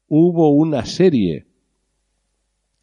hubo 0.07 0.51
una 0.51 0.85
serie 0.85 1.47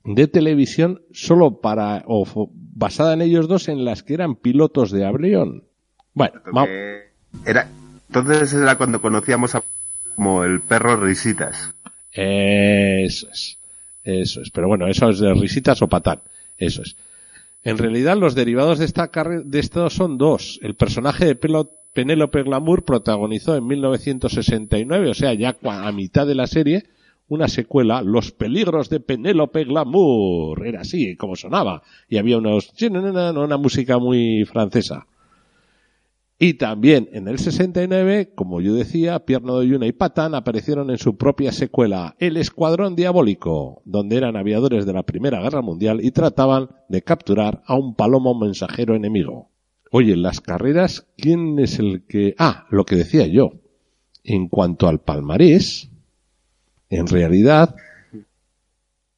de 0.06 0.28
televisión 0.28 1.02
solo 1.12 1.60
para, 1.62 2.04
o 2.08 2.50
basada 2.54 3.13
en 3.13 3.22
ellos 3.22 3.48
dos, 3.48 3.68
en 3.68 3.84
las 3.86 4.04
que 4.04 4.13
eran 4.13 4.36
pilotos 4.36 4.91
de 4.91 5.06
avión. 5.06 5.63
Bueno, 6.13 6.39
Era, 7.46 7.68
entonces 8.08 8.54
era 8.54 8.78
cuando 8.78 9.02
conocíamos 9.02 9.56
a 9.56 9.63
como 10.15 10.44
el 10.44 10.62
perro 10.62 10.96
Risitas. 10.98 11.74
Eso 12.12 13.28
es. 13.32 13.58
Eso 14.04 14.41
es. 14.41 14.50
Pero 14.52 14.68
bueno, 14.68 14.88
eso 14.88 15.10
es 15.10 15.20
de 15.20 15.34
risitas 15.34 15.82
o 15.82 15.88
patán. 15.88 16.22
Eso 16.58 16.84
es. 16.84 16.96
En 17.63 17.78
realidad, 17.78 18.15
los 18.15 18.36
derivados 18.36 18.80
de 18.80 18.86
esta 18.86 19.08
carre- 19.12 19.41
de 19.44 19.60
estos 19.60 19.94
son 19.94 20.18
dos. 20.18 20.60
El 20.62 20.76
personaje 20.76 21.26
de 21.26 21.36
Pelo- 21.39 21.72
Penélope 21.94 22.44
Glamour 22.44 22.84
protagonizó 22.86 23.56
en 23.58 23.65
1969, 23.68 25.10
o 25.10 25.13
sea, 25.13 25.34
ya 25.34 25.58
a 25.63 25.91
mitad 25.91 26.28
de 26.28 26.36
la 26.36 26.46
serie, 26.48 26.86
una 27.28 27.48
secuela, 27.48 28.02
Los 28.02 28.32
peligros 28.32 28.90
de 28.90 29.00
Penélope 29.00 29.64
Glamour. 29.64 30.66
Era 30.66 30.82
así, 30.82 31.16
como 31.16 31.36
sonaba. 31.36 31.82
Y 32.08 32.18
había 32.18 32.38
unos, 32.38 32.74
una 32.82 33.58
música 33.58 33.98
muy 33.98 34.46
francesa. 34.46 35.08
Y 36.38 36.56
también 36.56 37.08
en 37.14 37.30
el 37.30 37.40
69, 37.40 38.34
como 38.36 38.60
yo 38.60 38.74
decía, 38.74 39.20
Pierno 39.20 39.58
de 39.60 39.70
Yuna 39.70 39.88
y 39.88 39.94
Patán 39.94 40.36
aparecieron 40.36 40.90
en 40.90 40.98
su 40.98 41.16
propia 41.16 41.54
secuela, 41.54 42.16
El 42.20 42.36
Escuadrón 42.36 42.96
Diabólico, 42.96 43.82
donde 43.86 44.18
eran 44.18 44.36
aviadores 44.36 44.86
de 44.86 44.92
la 44.92 45.04
Primera 45.04 45.42
Guerra 45.42 45.62
Mundial 45.62 46.04
y 46.04 46.12
trataban 46.12 46.72
de 46.90 47.04
capturar 47.04 47.64
a 47.66 47.76
un 47.76 47.96
palomo 47.96 48.38
mensajero 48.38 48.96
enemigo. 48.96 49.50
Oye, 49.92 50.12
en 50.12 50.24
las 50.24 50.42
carreras, 50.42 51.08
¿quién 51.16 51.58
es 51.58 51.80
el 51.80 52.04
que... 52.06 52.36
Ah, 52.38 52.66
lo 52.70 52.84
que 52.84 52.98
decía 52.98 53.28
yo. 53.28 53.52
En 54.26 54.50
cuanto 54.50 54.90
al 54.90 55.00
palmarés, 55.00 55.90
en 56.89 57.08
realidad, 57.08 57.76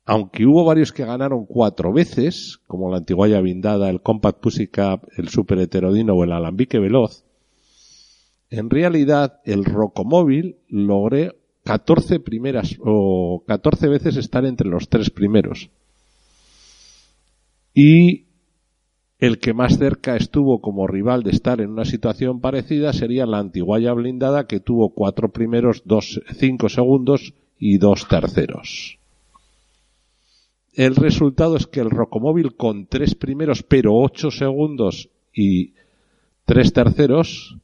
aunque 0.06 0.45
hubo 0.45 0.63
varios 0.63 0.91
que 0.91 1.06
ganaron 1.06 1.45
cuatro 1.45 1.91
veces, 1.91 2.60
como 2.67 2.89
la 2.89 2.97
Antiguaya 2.97 3.41
Blindada, 3.41 3.89
el 3.89 4.01
Compact 4.01 4.39
Pussycat, 4.39 5.03
el 5.17 5.30
Super 5.30 5.60
Heterodino 5.60 6.13
o 6.13 6.23
el 6.23 6.32
Alambique 6.32 6.80
Veloz, 6.80 7.23
en 8.49 8.69
realidad 8.69 9.41
el 9.43 9.65
Rocomóvil 9.65 10.58
logré 10.69 11.36
14 11.63 12.21
primeras 12.21 12.77
o 12.80 13.43
14 13.45 13.89
veces 13.89 14.15
estar 14.15 14.45
entre 14.45 14.69
los 14.69 14.88
tres 14.88 15.10
primeros. 15.10 15.69
Y 17.73 18.27
el 19.19 19.39
que 19.39 19.53
más 19.53 19.77
cerca 19.77 20.15
estuvo 20.15 20.62
como 20.62 20.88
rival 20.88 21.23
de 21.23 21.32
estar 21.32 21.60
en 21.60 21.71
una 21.71 21.86
situación 21.86 22.39
parecida 22.39 22.93
sería 22.93 23.25
la 23.25 23.39
Antiguaya 23.39 23.91
Blindada 23.93 24.47
que 24.47 24.60
tuvo 24.60 24.93
cuatro 24.93 25.34
primeros, 25.34 25.82
dos, 25.86 26.21
cinco 26.38 26.69
segundos 26.69 27.34
y 27.60 27.78
dos 27.78 28.08
terceros. 28.08 28.98
El 30.74 30.96
resultado 30.96 31.58
es 31.58 31.65
que 31.65 31.80
el 31.80 31.89
Rocomóvil 31.89 32.56
con 32.56 32.86
tres 32.86 33.15
primeros 33.15 33.63
pero 33.63 33.96
ocho 33.96 34.30
segundos 34.30 35.10
y 35.34 35.74
tres 36.46 36.72
terceros 36.72 37.58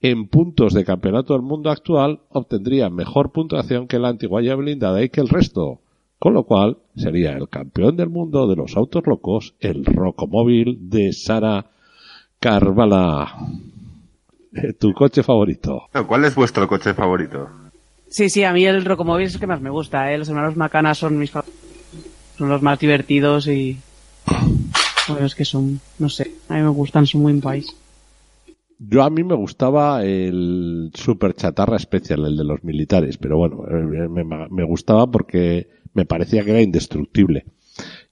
en 0.00 0.28
puntos 0.28 0.74
de 0.74 0.84
campeonato 0.84 1.32
del 1.32 1.42
mundo 1.42 1.70
actual 1.70 2.20
obtendría 2.30 2.90
mejor 2.90 3.32
puntuación 3.32 3.86
que 3.86 3.98
la 3.98 4.08
Antiguaya 4.08 4.54
blindada 4.54 5.02
y 5.02 5.10
que 5.10 5.20
el 5.20 5.28
resto. 5.28 5.80
Con 6.18 6.34
lo 6.34 6.44
cual 6.44 6.78
sería 6.96 7.32
el 7.32 7.48
campeón 7.48 7.96
del 7.96 8.08
mundo 8.08 8.46
de 8.46 8.56
los 8.56 8.76
autos 8.76 9.06
locos, 9.06 9.54
el 9.60 9.84
Rocomóvil 9.84 10.90
de 10.90 11.12
Sara 11.12 11.66
Carvala. 12.40 13.34
Eh, 14.52 14.72
¿Tu 14.72 14.92
coche 14.92 15.22
favorito? 15.22 15.82
¿Cuál 16.06 16.24
es 16.24 16.34
vuestro 16.34 16.66
coche 16.66 16.94
favorito? 16.94 17.48
Sí, 18.08 18.30
sí, 18.30 18.44
a 18.44 18.52
mí 18.52 18.64
el 18.64 18.84
Rocomóvil 18.84 19.26
es 19.26 19.34
el 19.34 19.40
que 19.40 19.46
más 19.46 19.60
me 19.60 19.70
gusta, 19.70 20.12
¿eh? 20.12 20.18
Los 20.18 20.28
hermanos 20.28 20.56
Macana 20.56 20.94
son 20.94 21.18
mis 21.18 21.30
son 21.30 22.48
los 22.48 22.62
más 22.62 22.78
divertidos 22.78 23.46
y... 23.48 23.78
Bueno, 25.08 25.26
es 25.26 25.34
que 25.34 25.44
son, 25.44 25.80
no 25.98 26.08
sé, 26.08 26.32
a 26.48 26.54
mí 26.54 26.62
me 26.62 26.68
gustan, 26.68 27.06
son 27.06 27.22
muy 27.22 27.32
en 27.32 27.40
país. 27.40 27.74
Yo 28.78 29.04
a 29.04 29.10
mí 29.10 29.22
me 29.22 29.36
gustaba 29.36 30.04
el 30.04 30.90
Super 30.94 31.34
Chatarra 31.34 31.78
Special, 31.78 32.26
el 32.26 32.36
de 32.36 32.44
los 32.44 32.64
militares, 32.64 33.16
pero 33.16 33.38
bueno, 33.38 33.64
eh, 33.68 34.08
me, 34.08 34.24
me 34.24 34.64
gustaba 34.64 35.10
porque 35.10 35.68
me 35.94 36.04
parecía 36.04 36.44
que 36.44 36.50
era 36.50 36.60
indestructible. 36.60 37.46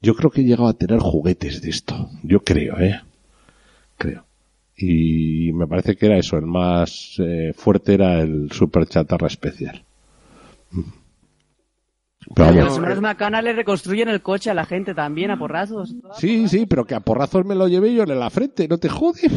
Yo 0.00 0.14
creo 0.14 0.30
que 0.30 0.42
he 0.42 0.44
llegado 0.44 0.68
a 0.68 0.78
tener 0.78 1.00
juguetes 1.00 1.60
de 1.60 1.70
esto, 1.70 2.10
yo 2.22 2.40
creo, 2.40 2.78
¿eh? 2.78 3.00
Creo. 3.98 4.24
Y 4.76 5.52
me 5.52 5.66
parece 5.66 5.96
que 5.96 6.06
era 6.06 6.18
eso, 6.18 6.36
el 6.36 6.46
más 6.46 7.16
eh, 7.18 7.52
fuerte 7.54 7.94
era 7.94 8.20
el 8.20 8.50
Super 8.50 8.86
Chatarra 8.86 9.28
Special. 9.28 9.84
Pero 12.34 12.48
vamos. 12.48 12.64
Los 12.64 12.76
hermanos 12.76 13.00
Macana 13.00 13.42
le 13.42 13.52
reconstruyen 13.52 14.08
el 14.08 14.22
coche 14.22 14.50
a 14.50 14.54
la 14.54 14.64
gente 14.64 14.94
también, 14.94 15.30
a 15.30 15.38
porrazos. 15.38 15.94
Sí, 16.18 16.48
sí, 16.48 16.66
pero 16.66 16.86
que 16.86 16.94
a 16.94 17.00
porrazos 17.00 17.44
me 17.44 17.54
lo 17.54 17.68
llevé 17.68 17.94
yo 17.94 18.02
en 18.02 18.18
la 18.18 18.30
frente, 18.30 18.66
no 18.66 18.78
te 18.78 18.88
jodes. 18.88 19.30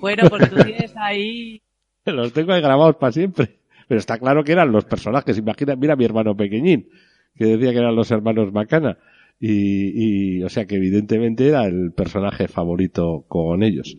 Bueno, 0.00 0.28
porque 0.30 0.46
tú 0.46 0.56
tienes 0.62 0.94
ahí... 0.96 1.60
Los 2.06 2.32
tengo 2.32 2.52
ahí 2.52 2.60
grabados 2.60 2.96
para 2.96 3.12
siempre. 3.12 3.58
Pero 3.88 3.98
está 3.98 4.18
claro 4.18 4.44
que 4.44 4.52
eran 4.52 4.72
los 4.72 4.84
personajes. 4.84 5.38
Imagina, 5.38 5.76
mira 5.76 5.96
mi 5.96 6.04
hermano 6.04 6.36
pequeñín, 6.36 6.88
que 7.34 7.44
decía 7.44 7.72
que 7.72 7.78
eran 7.78 7.94
los 7.94 8.10
hermanos 8.10 8.52
Macana. 8.52 8.98
Y, 9.38 10.38
y, 10.38 10.42
o 10.42 10.48
sea 10.48 10.66
que 10.66 10.76
evidentemente 10.76 11.46
era 11.46 11.66
el 11.66 11.92
personaje 11.92 12.48
favorito 12.48 13.24
con 13.28 13.62
ellos. 13.62 13.96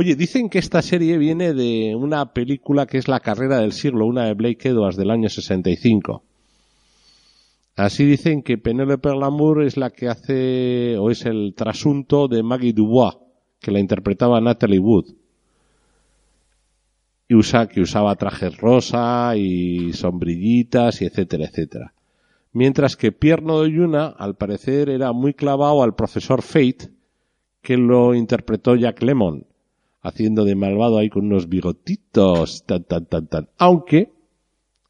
Oye, 0.00 0.16
dicen 0.16 0.48
que 0.48 0.58
esta 0.58 0.80
serie 0.80 1.18
viene 1.18 1.52
de 1.52 1.94
una 1.94 2.32
película 2.32 2.86
que 2.86 2.96
es 2.96 3.06
La 3.06 3.20
carrera 3.20 3.58
del 3.58 3.72
siglo, 3.72 4.06
una 4.06 4.24
de 4.24 4.32
Blake 4.32 4.70
Edwards 4.70 4.96
del 4.96 5.10
año 5.10 5.28
65. 5.28 6.24
Así 7.76 8.06
dicen 8.06 8.42
que 8.42 8.56
Penélope 8.56 9.10
Glamour 9.10 9.62
es 9.62 9.76
la 9.76 9.90
que 9.90 10.08
hace, 10.08 10.96
o 10.96 11.10
es 11.10 11.26
el 11.26 11.52
trasunto 11.54 12.28
de 12.28 12.42
Maggie 12.42 12.72
Dubois, 12.72 13.18
que 13.60 13.70
la 13.70 13.78
interpretaba 13.78 14.40
Natalie 14.40 14.78
Wood 14.78 15.04
y 17.28 17.34
usa, 17.34 17.68
que 17.68 17.82
usaba 17.82 18.16
trajes 18.16 18.56
rosa 18.56 19.36
y 19.36 19.92
sombrillitas 19.92 21.02
y 21.02 21.04
etcétera, 21.04 21.44
etcétera. 21.44 21.92
Mientras 22.54 22.96
que 22.96 23.12
Pierno 23.12 23.60
de 23.60 23.72
Yuna, 23.72 24.06
al 24.06 24.34
parecer, 24.34 24.88
era 24.88 25.12
muy 25.12 25.34
clavado 25.34 25.82
al 25.82 25.94
profesor 25.94 26.40
Fate, 26.40 26.88
que 27.60 27.76
lo 27.76 28.14
interpretó 28.14 28.76
Jack 28.76 29.02
Lemon, 29.02 29.44
haciendo 30.02 30.44
de 30.44 30.54
malvado 30.54 30.98
ahí 30.98 31.10
con 31.10 31.26
unos 31.26 31.48
bigotitos, 31.48 32.64
tan, 32.64 32.84
tan, 32.84 33.06
tan, 33.06 33.26
tan. 33.26 33.48
Aunque 33.58 34.12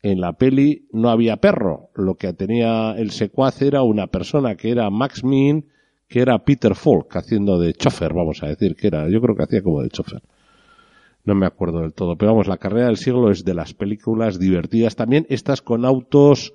en 0.02 0.20
la 0.20 0.34
peli 0.34 0.88
no 0.92 1.10
había 1.10 1.38
perro, 1.38 1.90
lo 1.94 2.14
que 2.14 2.32
tenía 2.32 2.92
el 2.96 3.10
secuaz 3.10 3.60
era 3.62 3.82
una 3.82 4.06
persona 4.06 4.56
que 4.56 4.70
era 4.70 4.88
Max 4.90 5.24
Min, 5.24 5.66
que 6.08 6.20
era 6.20 6.44
Peter 6.44 6.74
Falk, 6.74 7.14
haciendo 7.16 7.58
de 7.58 7.74
chofer, 7.74 8.14
vamos 8.14 8.42
a 8.42 8.48
decir, 8.48 8.74
que 8.76 8.86
era, 8.86 9.08
yo 9.08 9.20
creo 9.20 9.36
que 9.36 9.42
hacía 9.42 9.62
como 9.62 9.82
de 9.82 9.90
chofer 9.90 10.22
no 11.24 11.34
me 11.34 11.46
acuerdo 11.46 11.80
del 11.80 11.92
todo. 11.92 12.16
Pero 12.16 12.32
vamos, 12.32 12.48
la 12.48 12.58
carrera 12.58 12.86
del 12.86 12.96
siglo 12.96 13.30
es 13.30 13.44
de 13.44 13.54
las 13.54 13.74
películas 13.74 14.38
divertidas 14.38 14.96
también, 14.96 15.26
estas 15.28 15.62
con 15.62 15.84
autos 15.84 16.54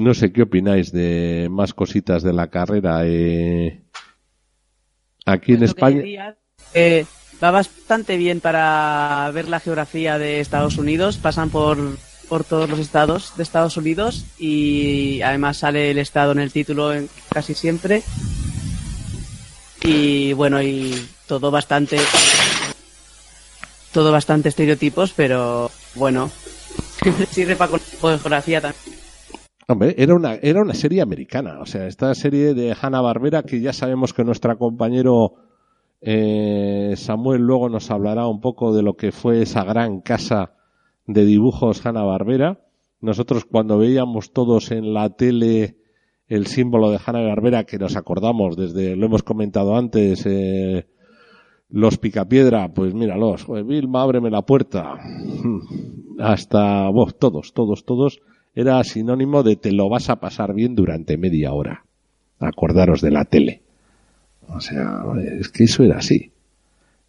No 0.00 0.14
sé 0.14 0.32
qué 0.32 0.42
opináis 0.42 0.92
de 0.92 1.48
más 1.50 1.74
cositas 1.74 2.22
de 2.22 2.32
la 2.32 2.48
carrera 2.48 3.02
eh, 3.04 3.82
aquí 5.26 5.52
en 5.52 5.58
Pues 5.58 5.70
España. 5.70 5.96
decía, 5.98 6.36
eh, 6.74 7.04
va 7.42 7.50
bastante 7.50 8.16
bien 8.16 8.40
para 8.40 9.30
ver 9.34 9.48
la 9.48 9.60
geografía 9.60 10.18
de 10.18 10.40
Estados 10.40 10.78
Unidos. 10.78 11.18
Pasan 11.18 11.50
por, 11.50 11.98
por 12.28 12.44
todos 12.44 12.68
los 12.70 12.78
estados 12.78 13.36
de 13.36 13.42
Estados 13.42 13.76
Unidos 13.76 14.24
y 14.38 15.20
además 15.22 15.58
sale 15.58 15.90
el 15.90 15.98
estado 15.98 16.32
en 16.32 16.40
el 16.40 16.50
título 16.52 16.94
en- 16.94 17.10
casi 17.30 17.54
siempre. 17.54 18.02
Y 19.82 20.32
bueno, 20.34 20.62
y 20.62 20.94
todo 21.26 21.50
bastante 21.50 21.98
todo 23.92 24.12
bastante 24.12 24.48
estereotipos, 24.48 25.12
pero 25.16 25.70
bueno, 25.96 26.30
sirve 27.32 27.56
para 27.56 27.72
con 27.72 27.80
geografía 28.18 28.60
también. 28.60 28.99
Hombre, 29.70 29.94
era 29.98 30.16
una, 30.16 30.34
era 30.34 30.60
una 30.60 30.74
serie 30.74 31.00
americana. 31.00 31.60
O 31.60 31.66
sea, 31.66 31.86
esta 31.86 32.12
serie 32.14 32.54
de 32.54 32.74
Hanna 32.80 33.00
Barbera 33.00 33.44
que 33.44 33.60
ya 33.60 33.72
sabemos 33.72 34.12
que 34.12 34.24
nuestro 34.24 34.58
compañero 34.58 35.34
Eh, 36.02 36.94
Samuel 36.96 37.42
luego 37.42 37.68
nos 37.68 37.90
hablará 37.90 38.26
un 38.26 38.40
poco 38.40 38.74
de 38.74 38.82
lo 38.82 38.94
que 38.94 39.12
fue 39.12 39.42
esa 39.42 39.64
gran 39.64 40.00
casa 40.00 40.54
de 41.06 41.24
dibujos 41.24 41.84
Hanna 41.84 42.02
Barbera. 42.02 42.60
Nosotros 43.00 43.44
cuando 43.44 43.78
veíamos 43.78 44.32
todos 44.32 44.70
en 44.70 44.94
la 44.94 45.10
tele 45.10 45.76
el 46.26 46.46
símbolo 46.46 46.90
de 46.90 46.98
Hanna 47.04 47.20
Barbera 47.20 47.64
que 47.64 47.78
nos 47.78 47.96
acordamos 47.96 48.56
desde, 48.56 48.96
lo 48.96 49.06
hemos 49.06 49.22
comentado 49.22 49.76
antes, 49.76 50.24
eh, 50.26 50.86
los 51.68 51.98
Picapiedra, 51.98 52.72
pues 52.72 52.94
míralos, 52.94 53.46
Vilma, 53.66 54.02
ábreme 54.02 54.30
la 54.30 54.42
puerta. 54.42 54.94
Hasta, 56.18 56.88
vos, 56.88 57.18
todos, 57.18 57.52
todos, 57.52 57.84
todos, 57.84 58.20
era 58.54 58.82
sinónimo 58.84 59.42
de 59.42 59.56
te 59.56 59.72
lo 59.72 59.88
vas 59.88 60.10
a 60.10 60.16
pasar 60.20 60.54
bien 60.54 60.74
durante 60.74 61.16
media 61.16 61.52
hora. 61.52 61.84
Acordaros 62.38 63.00
de 63.00 63.10
la 63.10 63.24
tele. 63.24 63.62
O 64.48 64.60
sea, 64.60 65.02
es 65.38 65.48
que 65.48 65.64
eso 65.64 65.84
era 65.84 65.98
así. 65.98 66.32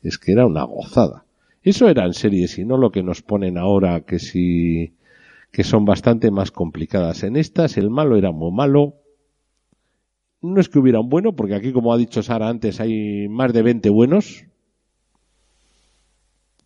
Es 0.04 0.18
que 0.18 0.32
era 0.32 0.46
una 0.46 0.64
gozada. 0.64 1.26
Eso 1.64 1.90
eran 1.90 2.14
series 2.14 2.58
y 2.58 2.66
no 2.66 2.78
lo 2.78 2.92
que 2.92 3.04
nos 3.04 3.22
ponen 3.22 3.58
ahora 3.58 4.02
que 4.02 4.20
si 4.20 4.94
que 5.52 5.64
son 5.64 5.84
bastante 5.86 6.32
más 6.32 6.50
complicadas. 6.52 7.24
En 7.24 7.36
estas 7.36 7.78
el 7.78 7.90
malo 7.90 8.16
era 8.18 8.32
muy 8.32 8.52
malo. 8.52 8.96
No 10.42 10.60
es 10.60 10.70
que 10.70 10.80
hubiera 10.80 11.00
un 11.00 11.10
bueno, 11.10 11.34
porque 11.34 11.56
aquí, 11.56 11.72
como 11.72 11.94
ha 11.94 11.98
dicho 11.98 12.24
Sara 12.24 12.48
antes, 12.50 12.80
hay 12.80 13.28
más 13.28 13.54
de 13.54 13.62
20 13.62 13.90
buenos. 13.90 14.46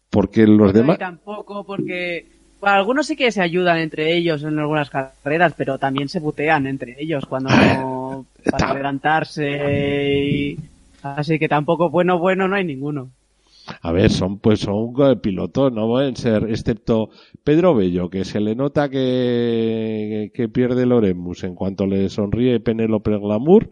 Porque 0.10 0.48
los 0.48 0.68
No, 0.68 0.74
demás... 0.74 0.98
tampoco 1.00 1.66
porque 1.66 2.30
bueno, 2.60 2.76
algunos 2.76 3.08
sí 3.08 3.16
que 3.16 3.32
se 3.32 3.42
ayudan 3.42 3.78
entre 3.78 4.16
ellos 4.16 4.44
en 4.44 4.58
algunas 4.60 4.90
carreras, 4.90 5.54
pero 5.58 5.78
también 5.78 6.10
se 6.10 6.22
putean 6.22 6.68
entre 6.68 6.96
ellos 7.00 7.26
cuando 7.26 7.50
no 7.50 8.26
para 8.52 8.72
adelantarse 8.72 10.24
y 10.24 10.60
así 11.04 11.38
que 11.38 11.48
tampoco 11.48 11.90
bueno 11.90 12.20
bueno 12.20 12.48
no 12.48 12.56
hay 12.56 12.64
ninguno. 12.64 13.10
A 13.82 13.92
ver, 13.92 14.12
son 14.12 14.38
pues 14.38 14.60
son 14.60 14.94
pilotos, 15.22 15.74
no 15.74 15.88
pueden 15.88 16.16
ser, 16.16 16.44
excepto 16.50 17.10
Pedro 17.44 17.74
Bello, 17.74 18.10
que 18.10 18.24
se 18.24 18.40
le 18.40 18.56
nota 18.56 18.90
que, 18.90 20.32
que 20.34 20.50
pierde 20.50 20.84
el 20.84 20.92
Oremus 20.92 21.44
en 21.44 21.56
cuanto 21.56 21.88
le 21.88 22.10
sonríe 22.10 22.60
Penélope 22.60 23.18
Glamour. 23.18 23.70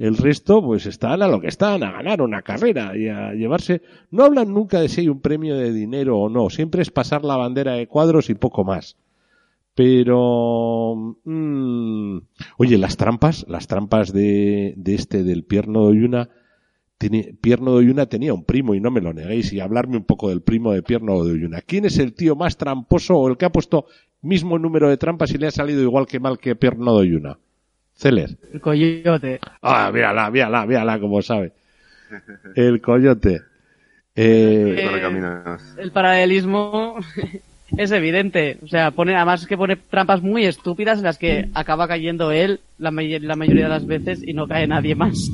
El 0.00 0.16
resto, 0.16 0.62
pues 0.62 0.86
están 0.86 1.20
a 1.20 1.28
lo 1.28 1.40
que 1.42 1.48
están, 1.48 1.82
a 1.82 1.92
ganar 1.92 2.22
una 2.22 2.40
carrera 2.40 2.96
y 2.96 3.08
a 3.08 3.34
llevarse. 3.34 3.82
No 4.10 4.24
hablan 4.24 4.52
nunca 4.54 4.80
de 4.80 4.88
si 4.88 5.02
hay 5.02 5.08
un 5.08 5.20
premio 5.20 5.56
de 5.58 5.72
dinero 5.72 6.18
o 6.18 6.28
no, 6.30 6.48
siempre 6.48 6.80
es 6.80 6.90
pasar 6.90 7.22
la 7.22 7.36
bandera 7.36 7.74
de 7.74 7.86
cuadros 7.86 8.30
y 8.30 8.34
poco 8.34 8.64
más. 8.64 8.96
Pero, 9.74 11.16
mm, 11.24 12.18
oye, 12.58 12.78
las 12.78 12.96
trampas, 12.96 13.44
las 13.48 13.66
trampas 13.66 14.12
de, 14.12 14.74
de 14.76 14.94
este, 14.94 15.22
del 15.22 15.44
Pierno 15.44 15.82
de 15.82 15.86
Oyuna, 15.88 16.28
tiene- 16.98 17.34
Pierno 17.40 17.72
de 17.72 17.78
Oyuna 17.78 18.06
tenía 18.06 18.34
un 18.34 18.44
primo 18.44 18.74
y 18.74 18.80
no 18.80 18.90
me 18.90 19.00
lo 19.00 19.12
neguéis 19.12 19.52
y 19.52 19.60
hablarme 19.60 19.96
un 19.96 20.04
poco 20.04 20.28
del 20.28 20.42
primo 20.42 20.72
de 20.72 20.82
Pierno 20.82 21.22
de 21.24 21.32
Oyuna. 21.32 21.60
¿Quién 21.62 21.84
es 21.84 21.98
el 21.98 22.14
tío 22.14 22.36
más 22.36 22.56
tramposo 22.56 23.16
o 23.18 23.28
el 23.28 23.36
que 23.36 23.44
ha 23.46 23.52
puesto 23.52 23.86
mismo 24.22 24.58
número 24.58 24.88
de 24.88 24.96
trampas 24.96 25.32
y 25.34 25.38
le 25.38 25.46
ha 25.46 25.50
salido 25.50 25.82
igual 25.82 26.06
que 26.06 26.20
mal 26.20 26.38
que 26.38 26.56
Pierno 26.56 26.92
de 26.94 27.00
Oyuna? 27.00 27.38
Celer. 28.00 28.30
El 28.52 28.60
coyote. 28.60 29.38
Ah, 29.60 29.90
mírala, 29.92 30.30
mírala, 30.30 30.64
mírala 30.66 30.98
como 30.98 31.20
sabe. 31.20 31.52
El 32.54 32.80
coyote. 32.80 33.42
Eh, 34.16 34.76
Eh, 34.78 35.56
el 35.78 35.90
paralelismo 35.92 36.96
es 37.76 37.90
evidente. 37.92 38.56
O 38.62 38.66
sea, 38.68 38.90
pone, 38.90 39.14
además 39.14 39.46
que 39.46 39.56
pone 39.56 39.76
trampas 39.76 40.22
muy 40.22 40.44
estúpidas 40.46 40.98
en 40.98 41.04
las 41.04 41.18
que 41.18 41.48
acaba 41.54 41.86
cayendo 41.86 42.32
él 42.32 42.60
la, 42.78 42.90
may- 42.90 43.20
la 43.20 43.36
mayoría 43.36 43.64
de 43.64 43.68
las 43.70 43.86
veces 43.86 44.22
y 44.26 44.32
no 44.32 44.48
cae 44.48 44.66
nadie 44.66 44.94
más. 44.94 45.30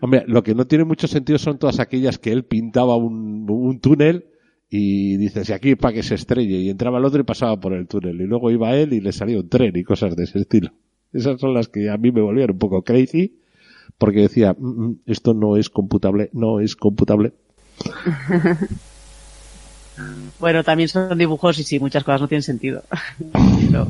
Hombre, 0.00 0.24
lo 0.26 0.42
que 0.42 0.54
no 0.54 0.66
tiene 0.66 0.84
mucho 0.84 1.06
sentido 1.06 1.38
son 1.38 1.58
todas 1.58 1.78
aquellas 1.78 2.18
que 2.18 2.32
él 2.32 2.44
pintaba 2.44 2.96
un, 2.96 3.46
un 3.48 3.80
túnel 3.80 4.24
y 4.68 5.16
dices, 5.18 5.48
y 5.48 5.52
aquí 5.52 5.74
para 5.76 5.94
que 5.94 6.02
se 6.02 6.14
estrelle, 6.14 6.56
y 6.58 6.68
entraba 6.70 6.98
el 6.98 7.04
otro 7.04 7.20
y 7.20 7.24
pasaba 7.24 7.58
por 7.58 7.72
el 7.74 7.86
túnel, 7.86 8.20
y 8.20 8.26
luego 8.26 8.50
iba 8.50 8.74
él 8.76 8.92
y 8.92 9.00
le 9.00 9.12
salía 9.12 9.38
un 9.38 9.48
tren 9.48 9.72
y 9.76 9.82
cosas 9.82 10.14
de 10.16 10.24
ese 10.24 10.38
estilo. 10.40 10.70
Esas 11.12 11.40
son 11.40 11.54
las 11.54 11.68
que 11.68 11.90
a 11.90 11.96
mí 11.96 12.10
me 12.10 12.20
volvían 12.20 12.50
un 12.52 12.58
poco 12.58 12.82
crazy, 12.82 13.34
porque 13.98 14.20
decía, 14.20 14.54
"Mm, 14.58 14.84
mm, 14.84 14.96
esto 15.06 15.34
no 15.34 15.56
es 15.56 15.68
computable, 15.70 16.30
no 16.32 16.60
es 16.60 16.76
computable. 16.76 17.32
Bueno, 20.38 20.64
también 20.64 20.88
son 20.88 21.18
dibujos 21.18 21.58
y 21.58 21.62
sí, 21.64 21.78
muchas 21.78 22.04
cosas 22.04 22.22
no 22.22 22.28
tienen 22.28 22.42
sentido. 22.42 22.82
Pero, 23.70 23.86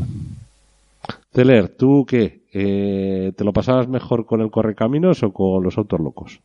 Celer, 1.33 1.69
¿tú 1.69 2.05
qué? 2.07 2.41
Eh, 2.53 3.33
¿Te 3.37 3.45
lo 3.45 3.53
pasabas 3.53 3.87
mejor 3.87 4.27
con 4.27 4.41
el 4.41 4.51
correcaminos 4.51 5.23
o 5.23 5.33
con 5.33 5.63
los 5.63 5.79
autos 5.79 6.01
locos? 6.01 6.41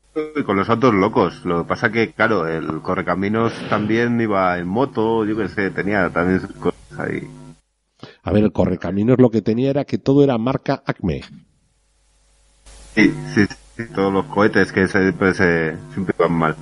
Con 0.46 0.56
los 0.58 0.70
autos 0.70 0.94
locos. 0.94 1.44
Lo 1.46 1.64
que 1.64 1.68
pasa 1.70 1.92
que, 1.92 2.12
claro, 2.12 2.48
el 2.48 2.82
correcaminos 2.82 3.54
también 3.70 4.22
iba 4.22 4.60
en 4.60 4.68
moto, 4.68 5.26
yo 5.26 5.36
qué 5.36 5.48
sé, 5.48 5.72
tenía 5.72 6.12
también 6.12 6.42
sus 6.42 6.52
cosas 6.52 7.00
ahí. 7.00 7.28
A 8.26 8.32
ver, 8.32 8.44
el 8.44 8.52
correcaminos 8.52 9.20
lo 9.20 9.30
que 9.30 9.44
tenía 9.44 9.70
era 9.70 9.86
que 9.86 10.00
todo 10.00 10.24
era 10.24 10.40
marca 10.40 10.82
Acme. 10.84 11.22
Sí, 12.96 13.14
sí, 13.36 13.46
sí, 13.78 13.84
todos 13.94 14.12
los 14.12 14.26
cohetes 14.26 14.72
que 14.72 14.88
se, 14.88 15.14
pues, 15.14 15.40
eh, 15.42 15.78
siempre 15.94 16.16
van 16.18 16.34
mal. 16.34 16.56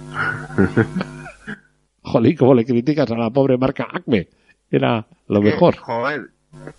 Jolín, 2.01 2.35
¿cómo 2.35 2.53
le 2.53 2.65
criticas 2.65 3.09
a 3.11 3.15
la 3.15 3.29
pobre 3.29 3.57
marca 3.57 3.87
Acme? 3.89 4.27
Era 4.69 5.07
lo 5.29 5.41
mejor. 5.41 5.77
Joder, 5.77 6.31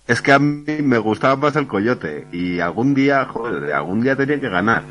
es 0.06 0.20
que 0.20 0.32
a 0.32 0.38
mí 0.38 0.64
me 0.82 0.98
gustaba 0.98 1.36
más 1.36 1.56
el 1.56 1.66
coyote 1.66 2.26
y 2.30 2.60
algún 2.60 2.92
día, 2.92 3.24
joder, 3.24 3.72
algún 3.72 4.02
día 4.02 4.16
tenía 4.16 4.38
que 4.38 4.50
ganar. 4.50 4.82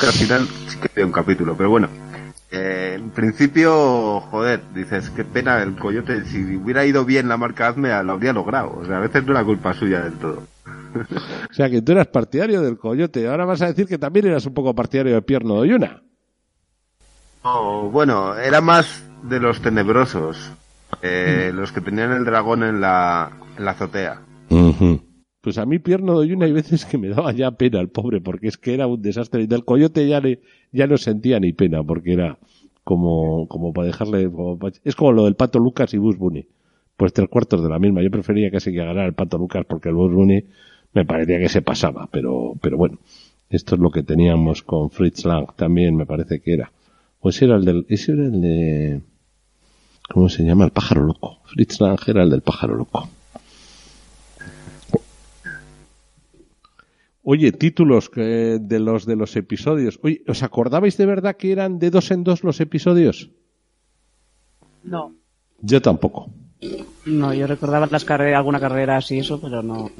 Que 0.00 0.06
al 0.06 0.12
final 0.12 0.48
sí 0.66 0.78
que 0.78 0.88
había 0.92 1.04
un 1.04 1.12
capítulo, 1.12 1.54
pero 1.54 1.68
bueno. 1.68 1.88
Eh, 2.58 2.94
en 2.94 3.10
principio, 3.10 4.20
joder, 4.20 4.60
dices, 4.74 5.10
qué 5.10 5.24
pena 5.24 5.62
el 5.62 5.76
coyote. 5.76 6.24
Si 6.24 6.56
hubiera 6.56 6.86
ido 6.86 7.04
bien 7.04 7.28
la 7.28 7.36
marca 7.36 7.68
Azme, 7.68 7.88
lo 8.02 8.12
habría 8.12 8.32
logrado. 8.32 8.78
O 8.80 8.84
sea, 8.86 8.96
a 8.96 9.00
veces 9.00 9.24
no 9.26 9.32
era 9.32 9.44
culpa 9.44 9.74
suya 9.74 10.00
del 10.00 10.14
todo. 10.14 10.42
O 11.50 11.52
sea, 11.52 11.68
que 11.68 11.82
tú 11.82 11.92
eras 11.92 12.06
partidario 12.06 12.62
del 12.62 12.78
coyote. 12.78 13.28
Ahora 13.28 13.44
vas 13.44 13.60
a 13.60 13.66
decir 13.66 13.86
que 13.86 13.98
también 13.98 14.26
eras 14.26 14.46
un 14.46 14.54
poco 14.54 14.74
partidario 14.74 15.14
de 15.14 15.22
Pierno 15.22 15.54
de 15.54 15.60
Oyuna. 15.60 16.02
No, 17.44 17.90
bueno, 17.90 18.34
era 18.36 18.60
más 18.62 19.02
de 19.22 19.38
los 19.38 19.60
tenebrosos. 19.60 20.50
eh, 21.02 21.50
los 21.54 21.72
que 21.72 21.80
tenían 21.82 22.12
el 22.12 22.24
dragón 22.24 22.62
en 22.62 22.80
la, 22.80 23.30
en 23.58 23.64
la 23.64 23.72
azotea. 23.72 24.20
Pues 25.46 25.58
a 25.58 25.64
mí 25.64 25.78
Pierno 25.78 26.14
de 26.14 26.26
Oyuna 26.26 26.46
hay 26.46 26.50
veces 26.50 26.84
que 26.84 26.98
me 26.98 27.08
daba 27.08 27.30
ya 27.30 27.52
pena 27.52 27.78
el 27.78 27.88
pobre, 27.88 28.20
porque 28.20 28.48
es 28.48 28.56
que 28.56 28.74
era 28.74 28.88
un 28.88 29.00
desastre. 29.00 29.44
Y 29.44 29.46
del 29.46 29.64
coyote 29.64 30.08
ya, 30.08 30.18
le, 30.18 30.40
ya 30.72 30.88
no 30.88 30.96
sentía 30.96 31.38
ni 31.38 31.52
pena, 31.52 31.84
porque 31.84 32.14
era 32.14 32.36
como, 32.82 33.46
como 33.46 33.72
para 33.72 33.86
dejarle... 33.86 34.28
como 34.28 34.58
es 34.82 34.96
como 34.96 35.12
lo 35.12 35.24
del 35.24 35.36
Pato 35.36 35.60
Lucas 35.60 35.94
y 35.94 35.98
Bus 35.98 36.18
Bunny. 36.18 36.48
Pues 36.96 37.12
tres 37.12 37.28
cuartos 37.28 37.62
de 37.62 37.68
la 37.68 37.78
misma. 37.78 38.02
Yo 38.02 38.10
prefería 38.10 38.50
casi 38.50 38.72
que 38.72 38.78
ganara 38.78 39.06
el 39.06 39.12
Pato 39.12 39.38
Lucas 39.38 39.64
porque 39.68 39.88
el 39.88 39.94
Bus 39.94 40.12
Bunny 40.12 40.42
me 40.94 41.04
parecía 41.04 41.38
que 41.38 41.48
se 41.48 41.62
pasaba, 41.62 42.08
pero, 42.10 42.54
pero 42.60 42.76
bueno. 42.76 42.98
Esto 43.48 43.76
es 43.76 43.80
lo 43.80 43.90
que 43.90 44.02
teníamos 44.02 44.64
con 44.64 44.90
Fritz 44.90 45.24
Lang 45.24 45.54
también, 45.54 45.94
me 45.94 46.06
parece 46.06 46.40
que 46.40 46.54
era. 46.54 46.72
Pues 47.20 47.40
era 47.40 47.54
el 47.54 47.64
del, 47.64 47.86
ese 47.88 48.14
era 48.14 48.24
el 48.24 48.40
de, 48.40 49.00
¿cómo 50.12 50.28
se 50.28 50.42
llama? 50.42 50.64
El 50.64 50.72
pájaro 50.72 51.04
loco. 51.04 51.38
Fritz 51.44 51.80
Lang 51.80 52.00
era 52.08 52.24
el 52.24 52.30
del 52.30 52.42
pájaro 52.42 52.74
loco. 52.74 53.08
Oye, 57.28 57.50
títulos 57.50 58.08
que- 58.08 58.58
de 58.60 58.78
los 58.78 59.04
de 59.04 59.16
los 59.16 59.34
episodios. 59.34 59.98
Oye, 60.04 60.22
¿os 60.28 60.44
acordabais 60.44 60.96
de 60.96 61.06
verdad 61.06 61.36
que 61.36 61.50
eran 61.50 61.80
de 61.80 61.90
dos 61.90 62.12
en 62.12 62.22
dos 62.22 62.44
los 62.44 62.60
episodios? 62.60 63.30
no, 64.84 65.12
Yo 65.60 65.82
tampoco. 65.82 66.30
no, 67.06 67.34
yo 67.34 67.46
recordaba 67.48 67.88
las 67.90 68.04
carreras, 68.04 68.38
alguna 68.38 68.60
carrera 68.60 68.96
así, 68.98 69.18
eso, 69.18 69.40
pero 69.40 69.60
no. 69.62 69.90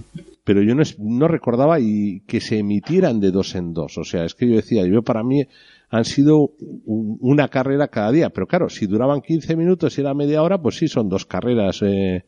Pero 0.45 0.63
yo 0.63 0.77
no, 0.77 0.83
es- 0.83 1.01
no 1.01 1.27
recordaba 1.27 1.81
y 1.81 2.21
que 2.29 2.41
se 2.41 2.59
emitieran 2.59 3.19
de 3.19 3.33
dos 3.33 3.57
en 3.57 3.75
dos. 3.75 3.99
O 3.99 4.05
sea, 4.05 4.25
es 4.25 4.35
que 4.37 4.49
yo 4.49 4.55
decía, 4.55 4.87
yo 4.87 5.03
para 5.03 5.25
mí 5.25 5.43
han 5.91 6.05
sido 6.05 6.53
un- 6.85 7.19
una 7.21 7.49
carrera 7.49 7.89
cada 7.89 8.13
día. 8.13 8.31
Pero 8.31 8.47
claro, 8.47 8.69
si 8.69 8.87
duraban 8.87 9.21
15 9.21 9.57
minutos 9.57 9.99
y 9.99 10.03
era 10.03 10.15
media 10.15 10.43
hora, 10.45 10.63
pues 10.63 10.77
sí, 10.77 10.87
son 10.87 11.09
dos 11.09 11.27
carreras. 11.27 11.81
eh, 11.83 12.25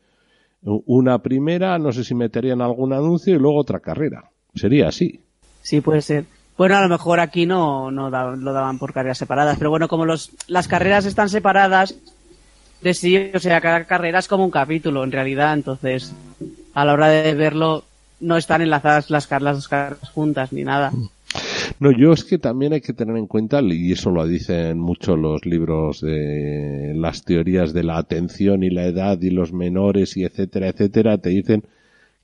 una 0.63 1.23
primera, 1.23 1.79
no 1.79 1.93
sé 1.93 2.03
si 2.03 2.17
meterían 2.17 2.61
algún 2.61 2.93
anuncio 2.93 3.33
y 3.37 3.39
luego 3.39 3.61
otra 3.61 3.79
carrera. 3.79 4.33
Sería 4.55 4.89
así. 4.89 5.21
Sí, 5.63 5.81
puede 5.81 6.03
ser. 6.03 6.25
Bueno, 6.57 6.77
a 6.77 6.83
lo 6.83 6.89
mejor 6.89 7.21
aquí 7.21 7.47
no, 7.47 7.91
no 7.91 8.11
da- 8.11 8.35
lo 8.35 8.53
daban 8.53 8.79
por 8.79 8.93
carreras 8.93 9.19
separadas, 9.19 9.59
pero 9.59 9.71
bueno, 9.71 9.87
como 9.89 10.05
los, 10.05 10.31
las 10.49 10.67
carreras 10.67 11.05
están 11.07 11.29
separadas 11.29 11.95
de 12.83 12.95
sí, 12.95 13.31
o 13.35 13.39
sea, 13.39 13.61
cada 13.61 13.85
carrera 13.85 14.19
es 14.19 14.29
como 14.29 14.45
un 14.45 14.51
capítulo 14.51 15.05
en 15.05 15.13
realidad, 15.13 15.55
entonces 15.55 16.13
a 16.75 16.85
la 16.85 16.93
hora 16.95 17.09
de 17.09 17.35
verlo 17.35 17.85
no 18.21 18.37
están 18.37 18.63
enlazadas 18.63 19.11
las, 19.11 19.31
las 19.31 19.57
dos 19.57 19.69
carreras 19.69 20.11
juntas 20.11 20.53
ni 20.53 20.65
nada. 20.65 20.93
No, 21.81 21.93
yo 21.93 22.13
es 22.13 22.25
que 22.25 22.39
también 22.39 22.73
hay 22.73 22.81
que 22.81 22.93
tener 22.93 23.17
en 23.17 23.27
cuenta, 23.27 23.61
y 23.63 23.93
eso 23.93 24.11
lo 24.11 24.27
dicen 24.27 24.81
mucho 24.81 25.17
los 25.17 25.45
libros 25.45 26.01
de 26.01 26.93
las 26.97 27.25
teorías 27.25 27.73
de 27.73 27.85
la 27.85 27.99
atención 27.99 28.65
y 28.65 28.71
la 28.71 28.87
edad 28.87 29.21
y 29.21 29.31
los 29.31 29.53
menores 29.53 30.17
y 30.17 30.25
etcétera, 30.25 30.69
etcétera, 30.69 31.19
te 31.19 31.29
dicen 31.29 31.65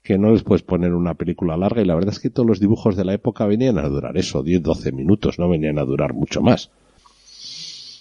que 0.04 0.18
no 0.18 0.30
les 0.30 0.42
puedes 0.42 0.62
poner 0.62 0.92
una 0.92 1.14
película 1.14 1.56
larga 1.56 1.80
y 1.80 1.86
la 1.86 1.94
verdad 1.94 2.12
es 2.12 2.20
que 2.20 2.28
todos 2.28 2.46
los 2.46 2.60
dibujos 2.60 2.94
de 2.94 3.06
la 3.06 3.14
época 3.14 3.46
venían 3.46 3.78
a 3.78 3.88
durar 3.88 4.18
eso, 4.18 4.42
10, 4.42 4.62
12 4.62 4.92
minutos, 4.92 5.38
no 5.38 5.48
venían 5.48 5.78
a 5.78 5.84
durar 5.84 6.12
mucho 6.12 6.42
más. 6.42 6.70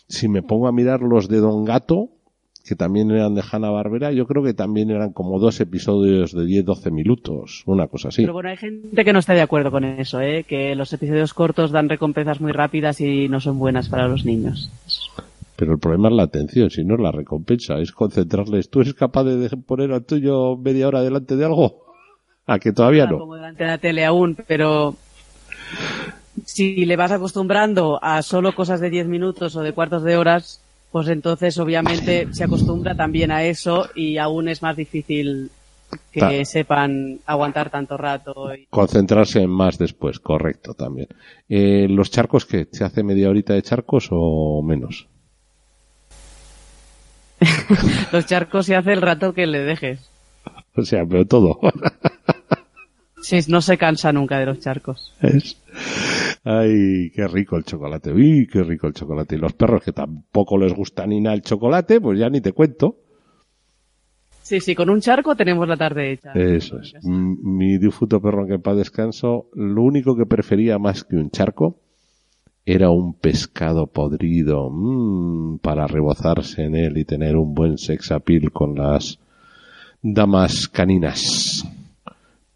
si 0.09 0.27
me 0.27 0.43
pongo 0.43 0.67
a 0.67 0.73
mirar 0.73 1.01
los 1.01 1.29
de 1.29 1.37
Don 1.37 1.63
Gato, 1.63 2.09
que 2.65 2.75
también 2.75 3.09
eran 3.09 3.35
de 3.35 3.43
Hanna 3.49 3.69
Barbera, 3.69 4.11
yo 4.11 4.27
creo 4.27 4.43
que 4.43 4.53
también 4.53 4.91
eran 4.91 5.13
como 5.13 5.39
dos 5.39 5.61
episodios 5.61 6.33
de 6.33 6.43
10-12 6.43 6.91
minutos, 6.91 7.63
una 7.67 7.87
cosa 7.87 8.09
así. 8.09 8.23
Pero 8.23 8.33
bueno, 8.33 8.49
hay 8.49 8.57
gente 8.57 9.05
que 9.05 9.13
no 9.13 9.19
está 9.19 9.33
de 9.33 9.41
acuerdo 9.41 9.71
con 9.71 9.85
eso, 9.85 10.19
¿eh? 10.19 10.43
que 10.43 10.75
los 10.75 10.91
episodios 10.91 11.33
cortos 11.33 11.71
dan 11.71 11.87
recompensas 11.87 12.41
muy 12.41 12.51
rápidas 12.51 12.99
y 12.99 13.29
no 13.29 13.39
son 13.39 13.57
buenas 13.57 13.87
para 13.87 14.09
los 14.09 14.25
niños. 14.25 14.69
Pero 15.55 15.71
el 15.71 15.79
problema 15.79 16.09
es 16.09 16.15
la 16.15 16.23
atención, 16.23 16.69
si 16.69 16.83
no 16.83 16.95
es 16.95 17.01
la 17.01 17.11
recompensa, 17.11 17.79
es 17.79 17.93
concentrarles. 17.93 18.69
¿Tú 18.69 18.81
eres 18.81 18.93
capaz 18.93 19.23
de 19.23 19.49
poner 19.57 19.93
al 19.93 20.03
tuyo 20.03 20.57
media 20.57 20.89
hora 20.89 21.01
delante 21.01 21.37
de 21.37 21.45
algo? 21.45 21.82
A 22.45 22.59
que 22.59 22.71
todavía 22.73 23.05
no. 23.05 23.17
pongo 23.19 23.35
delante 23.35 23.63
de 23.63 23.69
la 23.69 23.77
tele 23.77 24.05
aún, 24.05 24.35
pero 24.47 24.95
si 26.45 26.85
le 26.85 26.95
vas 26.97 27.11
acostumbrando 27.11 27.99
a 28.03 28.21
solo 28.21 28.53
cosas 28.53 28.79
de 28.81 28.89
10 28.89 29.07
minutos 29.07 29.55
o 29.55 29.61
de 29.61 29.71
cuartos 29.73 30.03
de 30.03 30.17
horas, 30.17 30.61
pues 30.91 31.07
entonces 31.07 31.57
obviamente 31.57 32.27
se 32.33 32.43
acostumbra 32.43 32.95
también 32.95 33.31
a 33.31 33.43
eso 33.43 33.87
y 33.95 34.17
aún 34.17 34.47
es 34.49 34.61
más 34.61 34.75
difícil 34.75 35.49
que 36.11 36.19
Ta- 36.19 36.45
sepan 36.45 37.19
aguantar 37.25 37.69
tanto 37.69 37.95
rato. 37.97 38.53
y- 38.53 38.65
Concentrarse 38.69 39.41
en 39.41 39.49
más 39.49 39.77
después, 39.77 40.19
correcto 40.19 40.73
también. 40.73 41.07
Eh, 41.47 41.87
¿Los 41.89 42.11
charcos 42.11 42.45
qué? 42.45 42.67
¿Se 42.71 42.83
hace 42.83 43.03
media 43.03 43.29
horita 43.29 43.53
de 43.53 43.61
charcos 43.61 44.09
o 44.11 44.61
menos? 44.63 45.07
Los 48.11 48.25
charcos 48.25 48.65
se 48.65 48.75
hace 48.75 48.93
el 48.93 49.01
rato 49.01 49.33
que 49.33 49.47
le 49.47 49.59
dejes. 49.59 50.09
O 50.75 50.81
sea, 50.81 51.05
pero 51.05 51.23
todo. 51.25 51.59
Sí, 53.23 53.39
no 53.47 53.61
se 53.61 53.77
cansa 53.77 54.11
nunca 54.11 54.37
de 54.37 54.45
los 54.45 54.59
charcos. 54.59 55.13
Es- 55.21 55.57
Ay, 56.43 57.09
qué 57.15 57.25
rico 57.27 57.55
el 57.55 57.63
chocolate. 57.63 58.11
Uy, 58.11 58.47
qué 58.51 58.61
rico 58.63 58.87
el 58.87 58.93
chocolate. 58.93 59.35
Y 59.35 59.39
los 59.39 59.53
perros 59.53 59.81
que 59.83 59.93
tampoco 59.93 60.57
les 60.57 60.73
gusta 60.73 61.07
ni 61.07 61.21
nada 61.21 61.35
el 61.35 61.41
chocolate, 61.41 62.01
pues 62.01 62.19
ya 62.19 62.29
ni 62.29 62.41
te 62.41 62.51
cuento. 62.51 62.97
Sí, 64.41 64.59
sí, 64.59 64.75
con 64.75 64.89
un 64.89 64.99
charco 64.99 65.35
tenemos 65.37 65.65
la 65.69 65.77
tarde 65.77 66.11
hecha. 66.11 66.33
Eso 66.33 66.79
es. 66.81 66.93
Mi 67.05 67.77
difunto 67.77 68.21
perro 68.21 68.45
que 68.45 68.55
en 68.55 68.61
paz 68.61 68.75
descanso, 68.75 69.47
lo 69.53 69.81
único 69.83 70.17
que 70.17 70.25
prefería 70.25 70.77
más 70.77 71.05
que 71.05 71.15
un 71.15 71.31
charco 71.31 71.79
era 72.65 72.89
un 72.89 73.13
pescado 73.13 73.87
podrido 73.87 74.69
mm, 74.69 75.59
para 75.59 75.87
rebozarse 75.87 76.63
en 76.63 76.75
él 76.75 76.97
y 76.97 77.05
tener 77.05 77.37
un 77.37 77.53
buen 77.53 77.77
sex 77.77 78.11
appeal 78.11 78.51
con 78.51 78.75
las 78.75 79.17
damas 80.01 80.67
caninas. 80.67 81.65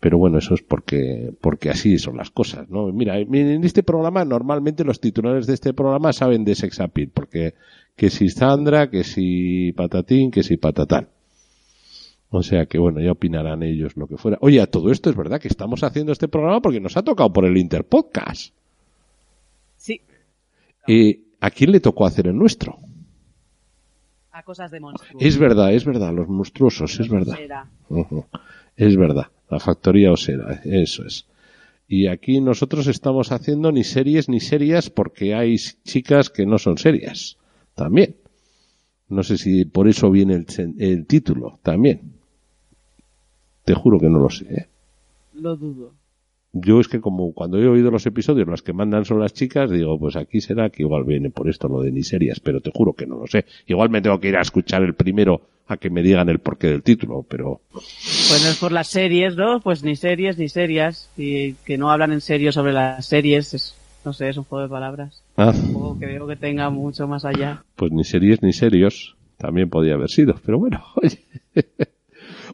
Pero 0.07 0.19
bueno, 0.19 0.37
eso 0.37 0.53
es 0.53 0.61
porque, 0.61 1.33
porque 1.41 1.69
así 1.69 1.97
son 1.97 2.15
las 2.15 2.31
cosas, 2.31 2.69
¿no? 2.69 2.93
Mira, 2.93 3.19
en 3.19 3.63
este 3.65 3.83
programa, 3.83 4.23
normalmente 4.23 4.85
los 4.85 5.01
titulares 5.01 5.47
de 5.47 5.53
este 5.53 5.73
programa 5.73 6.13
saben 6.13 6.45
de 6.45 6.55
sex 6.55 6.79
appeal, 6.79 7.11
porque 7.13 7.55
que 7.97 8.09
si 8.09 8.29
Sandra, 8.29 8.89
que 8.89 9.03
si 9.03 9.73
patatín, 9.73 10.31
que 10.31 10.43
si 10.43 10.55
patatán. 10.55 11.09
O 12.29 12.41
sea 12.41 12.67
que 12.67 12.77
bueno, 12.77 13.01
ya 13.01 13.11
opinarán 13.11 13.63
ellos 13.63 13.97
lo 13.97 14.07
que 14.07 14.15
fuera. 14.15 14.37
Oye, 14.39 14.61
a 14.61 14.67
todo 14.67 14.91
esto 14.91 15.09
es 15.09 15.17
verdad 15.17 15.41
que 15.41 15.49
estamos 15.49 15.83
haciendo 15.83 16.13
este 16.13 16.29
programa 16.29 16.61
porque 16.61 16.79
nos 16.79 16.95
ha 16.95 17.03
tocado 17.03 17.33
por 17.33 17.43
el 17.43 17.57
Interpodcast. 17.57 18.53
Sí, 19.75 19.99
Eh, 20.87 21.19
¿A 21.41 21.51
quién 21.51 21.73
le 21.73 21.81
tocó 21.81 22.05
hacer 22.05 22.27
el 22.27 22.37
nuestro? 22.37 22.79
a 24.31 24.41
cosas 24.43 24.71
de 24.71 24.79
monstruos. 24.79 25.21
Es 25.21 25.37
verdad, 25.37 25.73
es 25.73 25.83
verdad, 25.83 26.13
los 26.13 26.29
monstruosos, 26.29 26.97
es 26.97 27.09
verdad. 27.09 27.37
Es 28.77 28.95
verdad, 28.95 29.31
la 29.49 29.59
factoría 29.59 30.11
osera, 30.11 30.61
eso 30.65 31.05
es. 31.05 31.25
Y 31.87 32.07
aquí 32.07 32.41
nosotros 32.41 32.87
estamos 32.87 33.31
haciendo 33.31 33.71
ni 33.71 33.83
series 33.83 34.27
ni 34.27 34.39
serias 34.39 34.89
porque 34.89 35.33
hay 35.33 35.55
chicas 35.85 36.29
que 36.29 36.45
no 36.45 36.57
son 36.57 36.77
serias. 36.77 37.37
También. 37.75 38.17
No 39.07 39.23
sé 39.23 39.37
si 39.37 39.63
por 39.63 39.87
eso 39.87 40.11
viene 40.11 40.33
el, 40.35 40.75
el 40.79 41.05
título. 41.05 41.59
También. 41.63 42.17
Te 43.63 43.73
juro 43.73 43.99
que 43.99 44.09
no 44.09 44.19
lo 44.19 44.29
sé. 44.29 44.53
¿eh? 44.53 44.67
Lo 45.33 45.55
dudo. 45.55 45.93
Yo 46.51 46.79
es 46.79 46.87
que 46.87 46.99
como 46.99 47.33
cuando 47.33 47.59
he 47.59 47.67
oído 47.67 47.91
los 47.91 48.05
episodios, 48.05 48.47
las 48.47 48.61
que 48.61 48.73
mandan 48.73 49.05
son 49.05 49.19
las 49.19 49.33
chicas, 49.33 49.69
digo, 49.69 49.99
pues 49.99 50.15
aquí 50.15 50.41
será 50.41 50.69
que 50.69 50.83
igual 50.83 51.03
viene 51.03 51.29
por 51.29 51.49
esto 51.49 51.67
lo 51.67 51.81
de 51.81 51.91
ni 51.91 52.03
serias, 52.03 52.39
pero 52.39 52.61
te 52.61 52.71
juro 52.73 52.93
que 52.93 53.05
no 53.05 53.17
lo 53.17 53.27
sé. 53.27 53.45
Igual 53.65 53.89
me 53.89 54.01
tengo 54.01 54.19
que 54.19 54.29
ir 54.29 54.37
a 54.37 54.41
escuchar 54.41 54.83
el 54.83 54.95
primero 54.95 55.41
a 55.67 55.77
que 55.77 55.89
me 55.89 56.01
digan 56.01 56.29
el 56.29 56.39
porqué 56.39 56.67
del 56.67 56.83
título, 56.83 57.25
pero 57.27 57.61
Pues 57.73 58.41
no 58.43 58.49
es 58.49 58.57
por 58.57 58.71
las 58.71 58.87
series, 58.87 59.35
¿no? 59.35 59.59
Pues 59.59 59.83
ni 59.83 59.95
series 59.95 60.37
ni 60.37 60.49
serias. 60.49 61.09
Y 61.17 61.53
que 61.53 61.77
no 61.77 61.91
hablan 61.91 62.11
en 62.13 62.21
serio 62.21 62.51
sobre 62.51 62.73
las 62.73 63.05
series. 63.05 63.53
Es, 63.53 63.75
no 64.05 64.13
sé, 64.13 64.29
es 64.29 64.37
un 64.37 64.45
juego 64.45 64.63
de 64.63 64.69
palabras. 64.69 65.23
Ah. 65.35 65.51
Un 65.53 65.73
juego 65.73 65.99
que 65.99 66.05
veo 66.05 66.27
que 66.27 66.35
tenga 66.35 66.69
mucho 66.69 67.07
más 67.07 67.25
allá. 67.25 67.63
pues 67.75 67.91
ni 67.91 68.03
series 68.03 68.41
ni 68.41 68.53
serios 68.53 69.15
también 69.37 69.69
podía 69.69 69.93
haber 69.93 70.09
sido, 70.09 70.35
pero 70.45 70.57
bueno, 70.57 70.83
oye. 70.95 71.19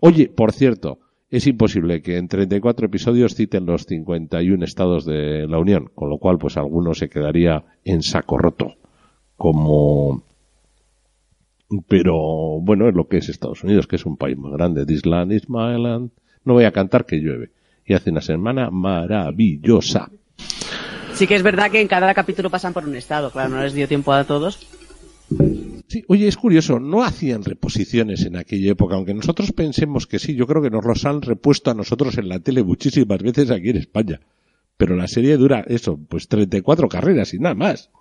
Oye, 0.02 0.28
por 0.28 0.52
cierto, 0.52 0.99
es 1.30 1.47
imposible 1.47 2.02
que 2.02 2.17
en 2.17 2.28
34 2.28 2.88
episodios 2.88 3.36
citen 3.36 3.65
los 3.65 3.86
51 3.86 4.63
estados 4.65 5.06
de 5.06 5.47
la 5.47 5.60
Unión, 5.60 5.91
con 5.95 6.10
lo 6.10 6.17
cual 6.17 6.38
pues 6.38 6.58
alguno 6.58 6.93
se 6.93 7.10
quedaría 7.10 7.63
en 7.86 8.02
saco 8.04 8.38
roto, 8.38 8.73
como 9.38 10.23
pero 11.88 12.60
bueno, 12.62 12.88
es 12.88 12.95
lo 12.95 13.08
que 13.08 13.17
es 13.17 13.30
Estados 13.30 13.63
Unidos, 13.63 13.88
que 13.88 13.95
es 13.95 14.06
un 14.06 14.17
país 14.17 14.38
más 14.38 14.52
grande. 14.54 14.86
This 14.86 15.06
land 15.06 15.32
is 15.32 15.49
my 15.49 15.82
land. 15.82 16.12
No 16.45 16.54
voy 16.54 16.65
a 16.65 16.71
cantar 16.71 17.06
que 17.06 17.17
llueve. 17.17 17.52
Y 17.86 17.93
hace 17.93 18.12
una 18.12 18.21
semana 18.21 18.69
maravillosa. 18.69 20.10
Sí 21.13 21.28
que 21.28 21.36
es 21.36 21.43
verdad 21.43 21.69
que 21.69 21.82
en 21.82 21.88
cada 21.88 22.13
capítulo 22.13 22.49
pasan 22.49 22.73
por 22.73 22.88
un 22.88 22.95
estado. 22.95 23.32
Claro, 23.32 23.49
no 23.49 23.62
les 23.62 23.73
dio 23.73 23.88
tiempo 23.88 24.13
a 24.13 24.23
todos. 24.23 24.67
Sí, 25.88 26.04
oye, 26.08 26.28
es 26.28 26.38
curioso, 26.38 26.80
no 26.80 27.04
hacían 27.04 27.43
reposiciones 27.43 28.26
en 28.26 28.36
aquella 28.36 28.71
época, 28.71 28.95
aunque 28.95 29.13
nosotros 29.13 29.52
pensemos 29.52 30.08
que 30.08 30.19
sí, 30.19 30.36
yo 30.36 30.47
creo 30.47 30.62
que 30.62 30.69
nos 30.69 30.86
los 30.86 31.06
han 31.06 31.21
repuesto 31.21 31.71
a 31.71 31.73
nosotros 31.73 32.17
en 32.17 32.30
la 32.30 32.39
tele 32.39 32.63
muchísimas 32.63 33.19
veces 33.19 33.52
aquí 33.52 33.69
en 33.69 33.78
España. 33.78 34.21
Pero 34.78 34.95
la 34.95 35.08
serie 35.08 35.38
dura 35.38 35.63
eso, 35.67 35.99
pues 36.10 36.28
34 36.28 36.89
carreras 36.89 37.34
y 37.34 37.39
nada 37.39 37.56
más. 37.56 37.91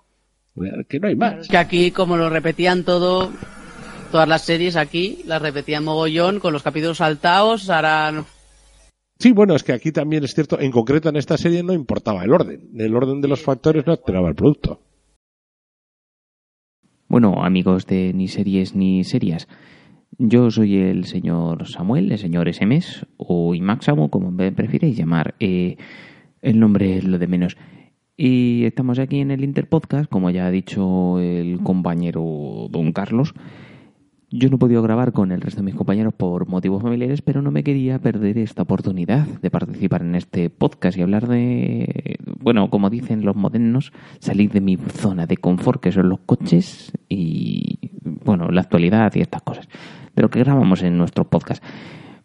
Que 0.88 1.00
no 1.00 1.08
hay 1.08 1.16
más. 1.16 1.48
Que 1.48 1.56
aquí, 1.56 1.90
como 1.90 2.16
lo 2.16 2.28
repetían 2.28 2.84
todo, 2.84 3.30
todas 4.10 4.28
las 4.28 4.42
series 4.42 4.76
aquí, 4.76 5.22
las 5.26 5.40
repetían 5.40 5.84
mogollón, 5.84 6.40
con 6.40 6.52
los 6.52 6.62
capítulos 6.62 6.98
saltados, 6.98 7.70
harán... 7.70 8.26
Sí, 9.18 9.32
bueno, 9.32 9.54
es 9.54 9.62
que 9.62 9.72
aquí 9.72 9.92
también 9.92 10.24
es 10.24 10.34
cierto, 10.34 10.58
en 10.58 10.72
concreto 10.72 11.08
en 11.08 11.16
esta 11.16 11.38
serie 11.38 11.62
no 11.62 11.72
importaba 11.72 12.24
el 12.24 12.32
orden. 12.32 12.70
El 12.76 12.94
orden 12.94 13.20
de 13.20 13.28
los 13.28 13.40
factores 13.40 13.86
no 13.86 13.92
alteraba 13.92 14.28
el 14.28 14.34
producto. 14.34 14.80
Bueno, 17.08 17.44
amigos 17.44 17.86
de 17.86 18.12
ni 18.14 18.26
series 18.26 18.74
ni 18.74 19.04
serias, 19.04 19.46
yo 20.18 20.50
soy 20.50 20.78
el 20.78 21.04
señor 21.04 21.68
Samuel, 21.68 22.12
el 22.12 22.18
señor 22.18 22.52
SMS 22.52 23.06
o 23.16 23.54
Imaxamo, 23.54 24.10
como 24.10 24.30
me 24.30 24.52
prefiréis 24.52 24.96
llamar. 24.96 25.34
Eh, 25.38 25.76
el 26.40 26.58
nombre 26.58 26.96
es 26.96 27.04
lo 27.04 27.18
de 27.18 27.26
menos. 27.26 27.56
Y 28.16 28.64
estamos 28.64 28.98
aquí 28.98 29.20
en 29.20 29.30
el 29.30 29.42
Interpodcast, 29.42 30.10
como 30.10 30.30
ya 30.30 30.46
ha 30.46 30.50
dicho 30.50 31.18
el 31.18 31.60
compañero 31.62 32.68
don 32.70 32.92
Carlos. 32.92 33.34
Yo 34.34 34.48
no 34.48 34.56
he 34.56 34.58
podido 34.58 34.82
grabar 34.82 35.12
con 35.12 35.30
el 35.30 35.42
resto 35.42 35.60
de 35.60 35.66
mis 35.66 35.74
compañeros 35.74 36.14
por 36.14 36.48
motivos 36.48 36.82
familiares, 36.82 37.20
pero 37.20 37.42
no 37.42 37.50
me 37.50 37.62
quería 37.62 37.98
perder 37.98 38.38
esta 38.38 38.62
oportunidad 38.62 39.26
de 39.26 39.50
participar 39.50 40.00
en 40.00 40.14
este 40.14 40.48
podcast 40.48 40.96
y 40.96 41.02
hablar 41.02 41.28
de, 41.28 42.16
bueno, 42.40 42.70
como 42.70 42.88
dicen 42.88 43.26
los 43.26 43.36
modernos, 43.36 43.92
salir 44.20 44.50
de 44.50 44.62
mi 44.62 44.76
zona 44.76 45.26
de 45.26 45.36
confort, 45.36 45.82
que 45.82 45.92
son 45.92 46.08
los 46.08 46.20
coches 46.20 46.92
y, 47.10 47.90
bueno, 48.24 48.48
la 48.48 48.62
actualidad 48.62 49.12
y 49.14 49.20
estas 49.20 49.42
cosas, 49.42 49.68
de 50.16 50.22
lo 50.22 50.30
que 50.30 50.38
grabamos 50.38 50.82
en 50.82 50.96
nuestro 50.96 51.28
podcast. 51.28 51.62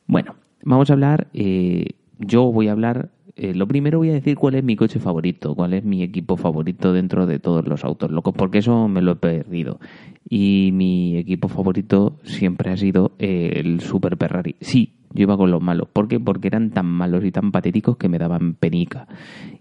Bueno, 0.06 0.36
vamos 0.64 0.90
a 0.90 0.94
hablar, 0.94 1.28
eh, 1.34 1.88
yo 2.20 2.52
voy 2.54 2.70
a 2.70 2.72
hablar, 2.72 3.12
eh, 3.38 3.54
lo 3.54 3.68
primero 3.68 4.00
voy 4.00 4.10
a 4.10 4.14
decir 4.14 4.36
cuál 4.36 4.56
es 4.56 4.64
mi 4.64 4.76
coche 4.76 5.00
favorito, 5.00 5.54
cuál 5.54 5.74
es 5.74 5.84
mi 5.84 6.02
equipo 6.02 6.38
favorito 6.38 6.92
dentro 6.92 7.28
de 7.28 7.38
todos 7.38 7.68
los 7.68 7.86
autos 7.86 8.12
locos, 8.12 8.34
porque 8.36 8.58
eso 8.58 8.88
me 8.88 9.02
lo 9.02 9.12
he 9.12 9.16
perdido. 9.16 9.80
Y 10.28 10.72
mi 10.74 11.18
equipo 11.18 11.48
favorito 11.48 12.20
siempre 12.24 12.72
ha 12.72 12.78
sido 12.78 13.16
eh, 13.20 13.54
el 13.56 13.80
Super 13.82 14.18
Ferrari. 14.18 14.56
Sí, 14.60 14.96
yo 15.14 15.22
iba 15.22 15.38
con 15.38 15.52
los 15.52 15.62
malos. 15.62 15.88
¿Por 15.94 16.08
qué? 16.08 16.20
Porque 16.20 16.48
eran 16.48 16.72
tan 16.72 16.88
malos 16.88 17.24
y 17.24 17.32
tan 17.32 17.52
patéticos 17.52 17.98
que 17.98 18.10
me 18.10 18.18
daban 18.18 18.56
penica. 18.56 19.08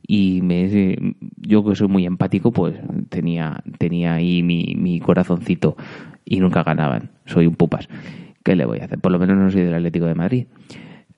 Y 0.07 0.41
me, 0.41 0.97
yo 1.37 1.63
que 1.65 1.75
soy 1.75 1.89
muy 1.89 2.07
empático, 2.07 2.53
pues 2.53 2.75
tenía, 3.11 3.63
tenía 3.79 4.15
ahí 4.15 4.43
mi, 4.43 4.75
mi 4.77 5.01
corazoncito 5.01 5.77
y 6.25 6.41
nunca 6.41 6.63
ganaban. 6.63 7.11
Soy 7.27 7.47
un 7.47 7.55
pupas. 7.55 7.89
¿Qué 8.43 8.57
le 8.57 8.65
voy 8.65 8.79
a 8.79 8.85
hacer? 8.85 9.01
Por 9.01 9.13
lo 9.13 9.19
menos 9.19 9.37
no 9.37 9.51
soy 9.51 9.63
del 9.63 9.75
Atlético 9.75 10.07
de 10.07 10.15
Madrid. 10.15 10.47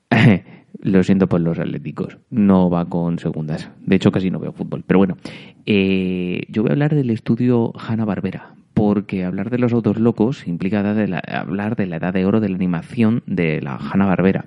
Lo 0.81 1.03
siento 1.03 1.27
por 1.27 1.41
los 1.41 1.59
atléticos. 1.59 2.17
No 2.29 2.69
va 2.69 2.85
con 2.85 3.19
segundas. 3.19 3.69
De 3.85 3.95
hecho, 3.95 4.11
casi 4.11 4.31
no 4.31 4.39
veo 4.39 4.53
fútbol. 4.53 4.83
Pero 4.85 4.99
bueno, 4.99 5.17
eh, 5.65 6.43
yo 6.49 6.61
voy 6.61 6.69
a 6.69 6.73
hablar 6.73 6.95
del 6.95 7.09
estudio 7.09 7.73
Hanna-Barbera. 7.75 8.53
Porque 8.73 9.25
hablar 9.25 9.49
de 9.49 9.57
los 9.57 9.73
autos 9.73 9.99
locos 9.99 10.47
implica 10.47 10.79
hablar 10.79 11.75
de 11.75 11.85
la 11.87 11.95
edad 11.97 12.13
de 12.13 12.25
oro 12.25 12.39
de 12.39 12.47
la 12.47 12.55
animación 12.55 13.23
de 13.25 13.61
la 13.61 13.75
Hanna-Barbera. 13.75 14.45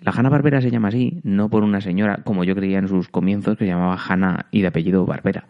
La 0.00 0.10
Hanna-Barbera 0.10 0.60
se 0.60 0.70
llama 0.70 0.88
así, 0.88 1.20
no 1.22 1.48
por 1.48 1.62
una 1.62 1.80
señora, 1.80 2.22
como 2.24 2.44
yo 2.44 2.54
creía 2.54 2.78
en 2.78 2.88
sus 2.88 3.08
comienzos, 3.08 3.56
que 3.56 3.64
se 3.64 3.70
llamaba 3.70 3.96
Hanna 3.96 4.46
y 4.50 4.60
de 4.60 4.66
apellido 4.66 5.06
Barbera. 5.06 5.46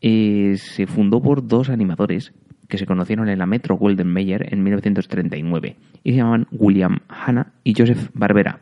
eh, 0.00 0.56
se 0.58 0.86
fundó 0.86 1.22
por 1.22 1.46
dos 1.46 1.70
animadores 1.70 2.34
que 2.74 2.78
se 2.78 2.86
conocieron 2.86 3.28
en 3.28 3.38
la 3.38 3.46
Metro 3.46 3.76
Golden 3.76 4.08
Mayer 4.08 4.52
en 4.52 4.64
1939 4.64 5.76
y 6.02 6.10
se 6.10 6.16
llamaban 6.16 6.48
William 6.50 6.98
Hanna 7.08 7.52
y 7.62 7.72
Joseph 7.72 8.10
Barbera. 8.14 8.58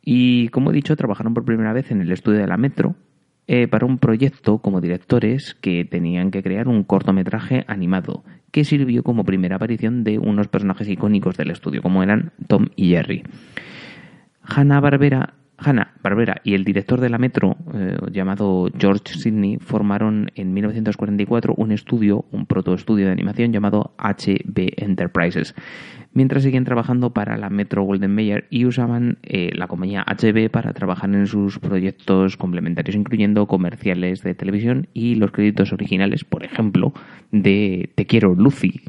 Y 0.00 0.50
como 0.50 0.70
he 0.70 0.72
dicho, 0.72 0.94
trabajaron 0.94 1.34
por 1.34 1.44
primera 1.44 1.72
vez 1.72 1.90
en 1.90 2.00
el 2.00 2.12
estudio 2.12 2.38
de 2.38 2.46
la 2.46 2.56
Metro 2.56 2.94
eh, 3.48 3.66
para 3.66 3.86
un 3.86 3.98
proyecto 3.98 4.58
como 4.58 4.80
directores 4.80 5.56
que 5.60 5.84
tenían 5.84 6.30
que 6.30 6.44
crear 6.44 6.68
un 6.68 6.84
cortometraje 6.84 7.64
animado 7.66 8.22
que 8.52 8.62
sirvió 8.62 9.02
como 9.02 9.24
primera 9.24 9.56
aparición 9.56 10.04
de 10.04 10.20
unos 10.20 10.46
personajes 10.46 10.88
icónicos 10.88 11.36
del 11.36 11.50
estudio, 11.50 11.82
como 11.82 12.04
eran 12.04 12.30
Tom 12.46 12.66
y 12.76 12.90
Jerry. 12.90 13.24
Hanna 14.42 14.78
Barbera 14.78 15.34
Hanna 15.58 15.94
Barbera 16.02 16.40
y 16.44 16.54
el 16.54 16.64
director 16.64 17.00
de 17.00 17.10
la 17.10 17.18
Metro, 17.18 17.56
eh, 17.74 17.96
llamado 18.12 18.68
George 18.78 19.14
Sidney, 19.14 19.58
formaron 19.58 20.30
en 20.36 20.54
1944 20.54 21.54
un 21.56 21.72
estudio, 21.72 22.24
un 22.30 22.46
protoestudio 22.46 23.06
de 23.06 23.12
animación 23.12 23.52
llamado 23.52 23.94
HB 23.98 24.74
Enterprises, 24.76 25.54
mientras 26.12 26.44
siguen 26.44 26.64
trabajando 26.64 27.12
para 27.12 27.36
la 27.36 27.50
Metro 27.50 27.82
Golden 27.82 28.14
Mayer 28.14 28.46
y 28.50 28.66
usaban 28.66 29.18
eh, 29.24 29.50
la 29.54 29.66
compañía 29.66 30.04
HB 30.06 30.48
para 30.50 30.72
trabajar 30.72 31.12
en 31.12 31.26
sus 31.26 31.58
proyectos 31.58 32.36
complementarios, 32.36 32.94
incluyendo 32.94 33.46
comerciales 33.46 34.22
de 34.22 34.34
televisión 34.34 34.88
y 34.94 35.16
los 35.16 35.32
créditos 35.32 35.72
originales, 35.72 36.24
por 36.24 36.44
ejemplo, 36.44 36.92
de 37.32 37.90
Te 37.96 38.06
quiero 38.06 38.34
Lucy, 38.34 38.82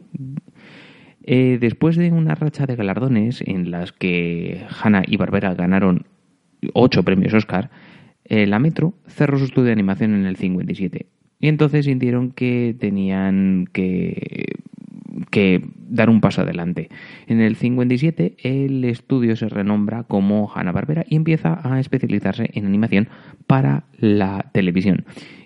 eh, 1.24 1.58
después 1.60 1.96
de 1.96 2.12
una 2.12 2.36
racha 2.36 2.66
de 2.66 2.76
galardones 2.76 3.44
en 3.46 3.72
las 3.72 3.92
que 3.92 4.66
Hanna 4.82 5.04
y 5.06 5.18
Barbera 5.18 5.54
ganaron 5.54 6.06
ocho 6.74 7.04
premios 7.04 7.34
Oscar, 7.34 7.70
eh, 8.26 8.46
la 8.48 8.60
Metro 8.60 8.94
cerró 9.08 9.38
su 9.38 9.46
estudio 9.46 9.68
de 9.68 9.74
animación 9.74 10.14
en 10.14 10.26
el 10.26 10.36
57. 10.36 11.08
Y 11.40 11.48
entonces 11.48 11.86
sintieron 11.86 12.32
que 12.32 12.76
tenían 12.80 13.68
que, 13.72 14.58
que 15.32 15.64
dar 15.88 16.10
un 16.10 16.22
paso 16.22 16.42
adelante. 16.42 16.90
En 17.28 17.40
el 17.42 17.56
57 17.56 18.36
el 18.44 18.84
estudio 18.86 19.36
se 19.36 19.50
renombra 19.50 20.04
como 20.04 20.52
Hanna-Barbera 20.54 21.06
y 21.08 21.16
empieza 21.16 21.60
a 21.64 21.80
especializarse 21.80 22.50
en 22.54 22.66
animación 22.66 23.08
para 23.48 23.86
la 23.98 24.50
televisión. 24.54 25.06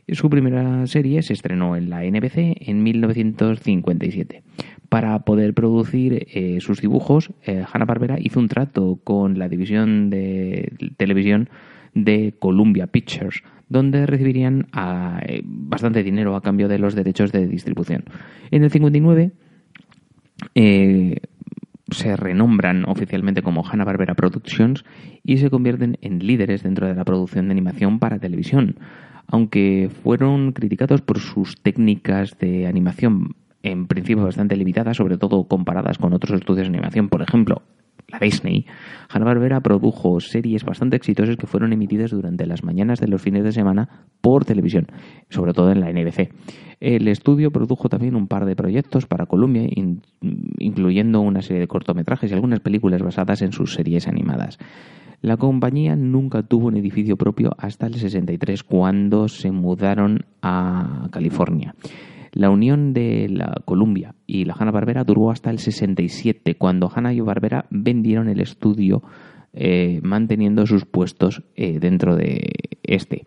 Su 0.09 0.29
primera 0.29 0.85
serie 0.87 1.21
se 1.21 1.33
estrenó 1.33 1.77
en 1.77 1.89
la 1.89 2.03
NBC 2.03 2.67
en 2.67 2.83
1957. 2.83 4.43
Para 4.93 5.17
poder 5.25 5.55
producir 5.55 6.27
eh, 6.29 6.59
sus 6.61 6.79
dibujos, 6.79 7.31
eh, 7.47 7.65
Hanna-Barbera 7.65 8.17
hizo 8.19 8.39
un 8.39 8.47
trato 8.47 8.99
con 9.03 9.39
la 9.39 9.49
división 9.49 10.11
de 10.11 10.71
televisión 10.97 11.49
de 11.95 12.35
Columbia 12.37 12.85
Pictures, 12.85 13.41
donde 13.69 14.05
recibirían 14.05 14.67
eh, 15.25 15.41
bastante 15.43 16.03
dinero 16.03 16.35
a 16.35 16.43
cambio 16.43 16.67
de 16.67 16.77
los 16.77 16.93
derechos 16.93 17.31
de 17.31 17.47
distribución. 17.47 18.03
En 18.51 18.63
el 18.63 18.69
59 18.69 19.31
se 20.53 22.15
renombran 22.15 22.85
oficialmente 22.87 23.41
como 23.41 23.65
Hanna-Barbera 23.67 24.13
Productions 24.13 24.85
y 25.23 25.37
se 25.37 25.49
convierten 25.49 25.97
en 26.01 26.19
líderes 26.19 26.61
dentro 26.61 26.85
de 26.85 26.93
la 26.93 27.03
producción 27.03 27.47
de 27.47 27.53
animación 27.53 27.97
para 27.97 28.19
televisión 28.19 28.75
aunque 29.25 29.89
fueron 30.03 30.51
criticados 30.51 31.01
por 31.01 31.17
sus 31.19 31.55
técnicas 31.61 32.37
de 32.37 32.67
animación 32.67 33.35
en 33.63 33.87
principio 33.87 34.23
bastante 34.23 34.55
limitadas, 34.55 34.97
sobre 34.97 35.17
todo 35.17 35.45
comparadas 35.45 35.97
con 35.97 36.13
otros 36.13 36.39
estudios 36.39 36.67
de 36.67 36.75
animación, 36.75 37.09
por 37.09 37.21
ejemplo, 37.21 37.63
la 38.09 38.19
Disney, 38.19 38.65
Hanna-Barbera 39.09 39.61
produjo 39.61 40.19
series 40.19 40.63
bastante 40.63 40.95
exitosas 40.95 41.37
que 41.37 41.47
fueron 41.47 41.73
emitidas 41.73 42.11
durante 42.11 42.45
las 42.45 42.63
mañanas 42.63 42.99
de 42.99 43.07
los 43.07 43.21
fines 43.21 43.43
de 43.43 43.51
semana 43.51 44.07
por 44.21 44.45
televisión, 44.45 44.87
sobre 45.29 45.53
todo 45.53 45.71
en 45.71 45.79
la 45.79 45.91
NBC. 45.91 46.31
El 46.79 47.07
estudio 47.07 47.51
produjo 47.51 47.89
también 47.89 48.15
un 48.15 48.27
par 48.27 48.45
de 48.45 48.55
proyectos 48.55 49.07
para 49.07 49.25
Columbia, 49.25 49.67
incluyendo 50.59 51.21
una 51.21 51.41
serie 51.41 51.61
de 51.61 51.67
cortometrajes 51.67 52.29
y 52.29 52.33
algunas 52.33 52.59
películas 52.59 53.01
basadas 53.01 53.41
en 53.41 53.51
sus 53.51 53.73
series 53.73 54.07
animadas. 54.07 54.59
La 55.21 55.37
compañía 55.37 55.95
nunca 55.95 56.43
tuvo 56.43 56.67
un 56.67 56.75
edificio 56.75 57.15
propio 57.15 57.55
hasta 57.57 57.87
el 57.87 57.95
63, 57.95 58.63
cuando 58.63 59.29
se 59.29 59.51
mudaron 59.51 60.25
a 60.41 61.07
California. 61.11 61.73
La 62.33 62.49
unión 62.49 62.93
de 62.93 63.29
la 63.29 63.61
Columbia 63.63 64.15
y 64.25 64.45
la 64.45 64.55
Hanna-Barbera 64.57 65.03
duró 65.03 65.29
hasta 65.29 65.51
el 65.51 65.59
67, 65.59 66.55
cuando 66.55 66.91
Hanna 66.93 67.13
y 67.13 67.19
Barbera 67.19 67.65
vendieron 67.69 68.27
el 68.27 68.41
estudio 68.41 69.03
eh, 69.53 69.99
manteniendo 70.01 70.65
sus 70.65 70.85
puestos 70.85 71.43
eh, 71.55 71.77
dentro 71.79 72.15
de 72.15 72.51
este. 72.81 73.23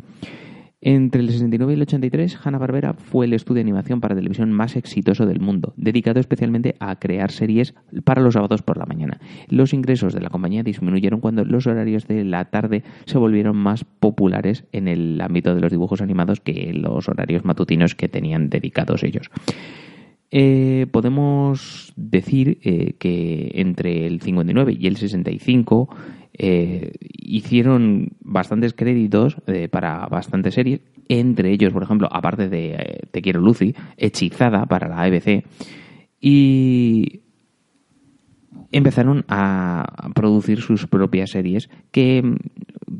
Entre 0.83 1.23
el 1.23 1.31
69 1.31 1.73
y 1.73 1.77
el 1.77 1.83
83, 1.83 2.39
Hanna-Barbera 2.45 2.93
fue 2.93 3.25
el 3.25 3.33
estudio 3.33 3.57
de 3.57 3.61
animación 3.63 4.01
para 4.03 4.15
televisión 4.15 4.53
más 4.53 4.77
exitoso 4.77 5.25
del 5.25 5.41
mundo, 5.41 5.73
dedicado 5.79 6.21
especialmente 6.21 6.77
a 6.81 6.97
crear 6.99 7.31
series 7.31 7.75
para 8.05 8.21
los 8.21 8.35
sábados 8.35 8.61
por 8.61 8.77
la 8.77 8.85
mañana. 8.85 9.19
Los 9.49 9.73
ingresos 9.73 10.13
de 10.13 10.21
la 10.21 10.29
compañía 10.29 10.63
disminuyeron 10.63 11.21
cuando 11.21 11.47
los 11.47 11.67
horarios 11.67 12.07
de 12.07 12.25
la 12.25 12.45
tarde 12.47 12.85
se 13.07 13.17
volvieron 13.17 13.57
más 13.57 13.85
populares 13.85 14.65
en 14.73 14.87
el 14.87 15.19
ámbito 15.23 15.55
de 15.55 15.63
los 15.63 15.71
dibujos 15.71 16.03
animados 16.03 16.41
que 16.41 16.73
los 16.75 17.09
horarios 17.09 17.45
matutinos 17.47 17.95
que 17.95 18.11
tenían 18.11 18.51
dedicados 18.51 19.03
ellos. 19.03 19.31
Eh, 20.31 20.87
podemos 20.91 21.95
decir 21.97 22.59
eh, 22.63 22.97
que 22.99 23.53
entre 23.55 24.07
el 24.07 24.21
59 24.21 24.77
y 24.79 24.89
el 24.89 24.97
65 24.97 25.89
eh, 26.39 26.93
hicieron 27.01 28.11
bastantes 28.21 28.75
créditos 28.75 29.39
eh, 29.47 29.69
para 29.69 30.07
bastantes 30.07 30.55
series, 30.55 30.81
entre 31.09 31.51
ellos, 31.51 31.73
por 31.73 31.83
ejemplo, 31.83 32.09
aparte 32.13 32.51
de 32.51 32.75
eh, 32.75 33.01
Te 33.11 33.23
quiero 33.23 33.41
Lucy, 33.41 33.75
Hechizada 33.97 34.67
para 34.67 34.89
la 34.89 35.03
ABC, 35.03 35.45
y 36.21 37.23
empezaron 38.71 39.25
a 39.29 40.11
producir 40.15 40.61
sus 40.61 40.87
propias 40.87 41.31
series 41.31 41.71
que 41.91 42.23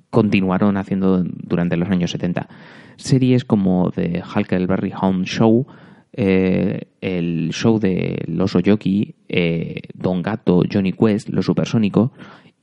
continuaron 0.09 0.79
haciendo 0.79 1.23
durante 1.23 1.77
los 1.77 1.91
años 1.91 2.13
70. 2.13 2.49
Series 2.97 3.45
como 3.45 3.91
The 3.91 4.23
Huckleberry 4.23 4.93
Hound 4.99 5.27
Show, 5.27 5.67
el 6.13 7.51
show 7.53 7.79
de 7.79 8.25
Los 8.27 8.55
Oyoki, 8.55 9.17
Don 9.93 10.23
Gato, 10.23 10.63
Johnny 10.73 10.93
Quest, 10.93 11.29
Los 11.29 11.45
Supersónicos 11.45 12.13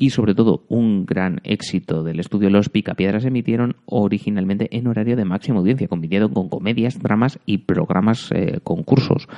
y 0.03 0.09
sobre 0.09 0.35
todo 0.35 0.65
un 0.67 1.05
gran 1.05 1.39
éxito 1.45 2.03
del 2.03 2.19
estudio 2.19 2.49
Los 2.49 2.67
Picapiedras 2.67 3.23
emitieron 3.23 3.77
originalmente 3.85 4.67
en 4.75 4.87
horario 4.87 5.15
de 5.15 5.23
máxima 5.23 5.59
audiencia, 5.59 5.87
compitiendo 5.87 6.29
con 6.29 6.49
comedias, 6.49 6.99
dramas 6.99 7.39
y 7.45 7.59
programas 7.59 8.29
eh, 8.33 8.59
concursos. 8.65 9.29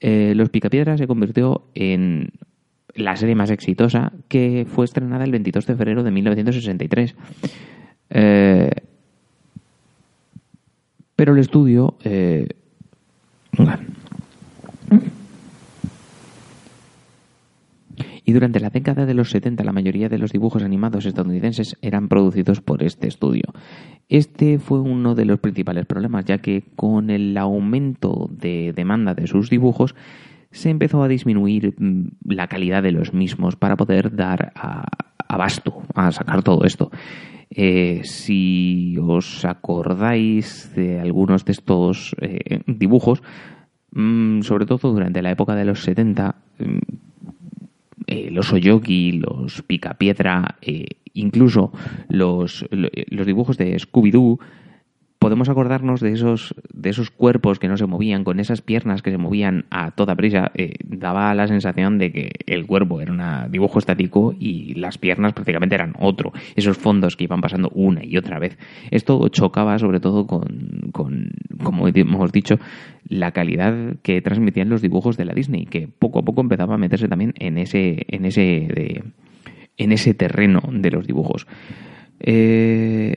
Eh, 0.00 0.32
Los 0.34 0.48
Picapiedras 0.48 0.98
se 0.98 1.06
convirtió 1.06 1.62
en 1.76 2.32
la 2.96 3.14
serie 3.14 3.36
más 3.36 3.52
exitosa 3.52 4.12
que 4.26 4.66
fue 4.68 4.84
estrenada 4.84 5.22
el 5.22 5.30
22 5.30 5.64
de 5.64 5.76
febrero 5.76 6.02
de 6.02 6.10
1963. 6.10 7.14
Eh, 8.10 8.70
pero 11.14 11.34
el 11.34 11.38
estudio 11.38 11.94
y 18.28 18.32
durante 18.34 18.60
la 18.60 18.68
década 18.68 19.06
de 19.06 19.14
los 19.14 19.30
70 19.30 19.64
la 19.64 19.72
mayoría 19.72 20.10
de 20.10 20.18
los 20.18 20.32
dibujos 20.32 20.62
animados 20.62 21.06
estadounidenses 21.06 21.78
eran 21.80 22.08
producidos 22.08 22.60
por 22.60 22.82
este 22.82 23.08
estudio. 23.08 23.54
Este 24.10 24.58
fue 24.58 24.80
uno 24.80 25.14
de 25.14 25.24
los 25.24 25.40
principales 25.40 25.86
problemas, 25.86 26.26
ya 26.26 26.36
que 26.36 26.64
con 26.76 27.08
el 27.08 27.38
aumento 27.38 28.28
de 28.30 28.74
demanda 28.76 29.14
de 29.14 29.26
sus 29.26 29.48
dibujos 29.48 29.94
se 30.50 30.68
empezó 30.68 31.02
a 31.02 31.08
disminuir 31.08 31.74
mm, 31.78 32.08
la 32.26 32.48
calidad 32.48 32.82
de 32.82 32.92
los 32.92 33.14
mismos 33.14 33.56
para 33.56 33.76
poder 33.76 34.14
dar 34.14 34.52
abasto 35.26 35.80
a 35.94 36.12
sacar 36.12 36.42
todo 36.42 36.66
esto. 36.66 36.90
Eh, 37.48 38.02
si 38.04 38.98
os 39.00 39.46
acordáis 39.46 40.70
de 40.76 41.00
algunos 41.00 41.46
de 41.46 41.52
estos 41.52 42.14
eh, 42.20 42.60
dibujos, 42.66 43.22
mm, 43.92 44.42
sobre 44.42 44.66
todo 44.66 44.92
durante 44.92 45.22
la 45.22 45.30
época 45.30 45.54
de 45.54 45.64
los 45.64 45.82
70, 45.82 46.36
eh, 48.08 48.30
los 48.30 48.52
Oyogi, 48.52 49.12
los 49.12 49.62
Picapiedra, 49.62 50.56
eh, 50.62 50.86
incluso 51.12 51.72
los, 52.08 52.64
los 52.70 53.26
dibujos 53.26 53.58
de 53.58 53.76
Scooby-Doo, 53.76 54.38
podemos 55.18 55.48
acordarnos 55.48 56.00
de 56.00 56.12
esos, 56.12 56.54
de 56.72 56.90
esos 56.90 57.10
cuerpos 57.10 57.58
que 57.58 57.68
no 57.68 57.76
se 57.76 57.86
movían, 57.86 58.24
con 58.24 58.40
esas 58.40 58.62
piernas 58.62 59.02
que 59.02 59.10
se 59.10 59.18
movían 59.18 59.66
a 59.70 59.90
toda 59.90 60.14
prisa. 60.14 60.50
Eh, 60.54 60.74
daba 60.84 61.34
la 61.34 61.48
sensación 61.48 61.98
de 61.98 62.12
que 62.12 62.30
el 62.46 62.66
cuerpo 62.66 63.00
era 63.00 63.12
un 63.12 63.50
dibujo 63.50 63.78
estático 63.78 64.34
y 64.38 64.74
las 64.74 64.98
piernas 64.98 65.32
prácticamente 65.32 65.74
eran 65.74 65.94
otro. 65.98 66.32
Esos 66.54 66.78
fondos 66.78 67.16
que 67.16 67.24
iban 67.24 67.40
pasando 67.40 67.70
una 67.74 68.04
y 68.04 68.16
otra 68.16 68.38
vez. 68.38 68.58
Esto 68.90 69.28
chocaba 69.28 69.78
sobre 69.78 70.00
todo 70.00 70.26
con, 70.26 70.90
con 70.92 71.30
como 71.62 71.88
hemos 71.88 72.32
dicho, 72.32 72.58
la 73.08 73.32
calidad 73.32 73.96
que 74.02 74.20
transmitían 74.22 74.68
los 74.68 74.82
dibujos 74.82 75.16
de 75.16 75.24
la 75.24 75.34
Disney, 75.34 75.66
que 75.66 75.88
poco 75.88 76.20
a 76.20 76.24
poco 76.24 76.40
empezaba 76.40 76.74
a 76.74 76.78
meterse 76.78 77.08
también 77.08 77.34
en 77.38 77.58
ese, 77.58 78.06
en 78.08 78.24
ese, 78.24 79.02
en 79.76 79.92
ese 79.92 80.14
terreno 80.14 80.62
de 80.72 80.90
los 80.90 81.06
dibujos. 81.06 81.46
Eh, 82.20 83.16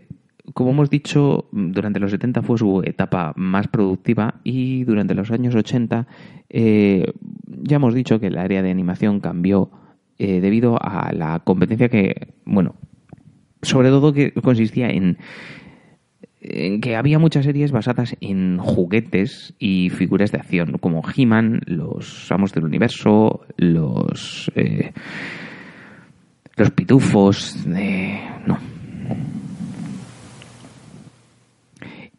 como 0.54 0.72
hemos 0.72 0.90
dicho, 0.90 1.48
durante 1.52 2.00
los 2.00 2.12
70 2.12 2.42
fue 2.42 2.58
su 2.58 2.82
etapa 2.84 3.34
más 3.36 3.68
productiva 3.68 4.36
y 4.44 4.84
durante 4.84 5.14
los 5.14 5.32
años 5.32 5.56
80 5.56 6.08
eh, 6.50 7.14
ya 7.46 7.76
hemos 7.76 7.94
dicho 7.94 8.20
que 8.20 8.28
el 8.28 8.38
área 8.38 8.62
de 8.62 8.72
animación 8.72 9.20
cambió 9.20 9.70
eh, 10.18 10.42
debido 10.42 10.78
a 10.82 11.12
la 11.14 11.40
competencia 11.40 11.90
que, 11.90 12.34
bueno, 12.46 12.76
sobre 13.62 13.90
todo 13.90 14.14
que 14.14 14.34
consistía 14.34 14.90
en, 14.90 15.18
que 16.42 16.96
había 16.96 17.20
muchas 17.20 17.46
series 17.46 17.72
basadas 17.72 18.16
en 18.20 18.58
juguetes 18.58 19.54
y 19.60 19.90
figuras 19.90 20.32
de 20.32 20.40
acción, 20.40 20.78
como 20.80 21.04
He-Man, 21.16 21.62
los 21.66 22.32
Amos 22.32 22.52
del 22.54 22.66
Universo, 22.66 23.42
los... 23.58 24.52
Eh, 24.56 24.92
los 26.58 26.70
pitufos, 26.72 27.64
de... 27.66 28.20
no, 28.46 28.60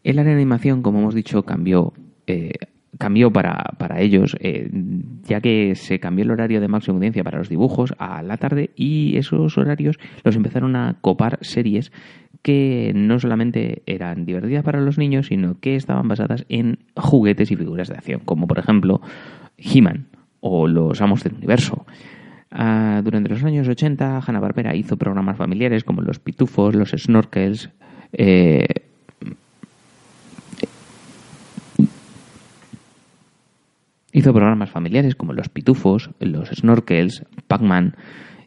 El 0.05 0.19
área 0.19 0.35
de 0.35 0.41
animación, 0.41 0.83
como 0.83 1.01
hemos 1.01 1.15
dicho, 1.15 1.45
cambió, 1.45 1.93
eh, 2.27 2.53
cambió 2.99 3.33
para, 3.33 3.75
para 3.79 4.01
ellos, 4.01 4.37
eh, 4.41 4.69
ya 5.25 5.41
que 5.41 5.75
se 5.75 6.01
cambió 6.01 6.25
el 6.25 6.31
horario 6.31 6.61
de 6.61 6.69
máxima 6.69 6.97
audiencia 6.97 7.25
para 7.25 7.39
los 7.39 7.49
dibujos 7.49 7.95
a 7.99 8.23
la 8.23 8.37
tarde 8.37 8.71
y 8.77 9.17
esos 9.17 9.57
horarios 9.57 9.99
los 10.25 10.37
empezaron 10.37 10.77
a 10.77 10.97
copar 11.01 11.39
series 11.43 11.93
que 12.43 12.93
no 12.95 13.21
solamente 13.21 13.83
eran 13.87 14.27
divertidas 14.27 14.65
para 14.65 14.81
los 14.81 14.99
niños, 14.99 15.29
sino 15.29 15.61
que 15.61 15.77
estaban 15.77 16.09
basadas 16.09 16.45
en 16.49 16.81
juguetes 16.97 17.51
y 17.53 17.57
figuras 17.57 17.89
de 17.89 17.95
acción, 17.95 18.21
como 18.25 18.49
por 18.49 18.59
ejemplo 18.59 19.01
He-Man 19.57 20.07
o 20.41 20.67
los 20.67 21.01
Amos 21.01 21.23
del 21.23 21.35
Universo. 21.35 21.87
Ah, 22.51 23.01
durante 23.03 23.31
los 23.31 23.43
años 23.45 23.69
80, 23.69 24.21
Hanna-Barbera 24.27 24.75
hizo 24.75 24.99
programas 24.99 25.39
familiares 25.39 25.85
como 25.85 26.03
Los 26.03 26.19
Pitufos, 26.19 26.75
Los 26.75 26.91
Snorkels, 26.91 27.71
eh, 28.13 28.67
Hizo 34.13 34.33
programas 34.33 34.71
familiares 34.71 35.15
como 35.15 35.33
Los 35.33 35.49
Pitufos, 35.49 36.11
Los 36.21 36.51
Snorkels, 36.51 37.25
Pac-Man 37.49 37.97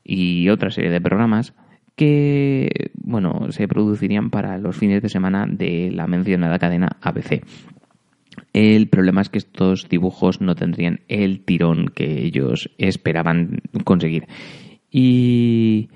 y 0.03 0.49
otra 0.49 0.69
serie 0.69 0.91
de 0.91 1.01
programas 1.01 1.53
que 1.95 2.91
bueno, 2.93 3.51
se 3.51 3.67
producirían 3.67 4.29
para 4.29 4.57
los 4.57 4.75
fines 4.75 5.01
de 5.01 5.09
semana 5.09 5.45
de 5.49 5.91
la 5.91 6.07
mencionada 6.07 6.59
cadena 6.59 6.97
ABC. 7.01 7.43
El 8.53 8.87
problema 8.89 9.21
es 9.21 9.29
que 9.29 9.37
estos 9.37 9.87
dibujos 9.89 10.41
no 10.41 10.55
tendrían 10.55 11.01
el 11.07 11.41
tirón 11.41 11.87
que 11.87 12.23
ellos 12.23 12.69
esperaban 12.77 13.61
conseguir. 13.83 14.27
Y 14.91 15.89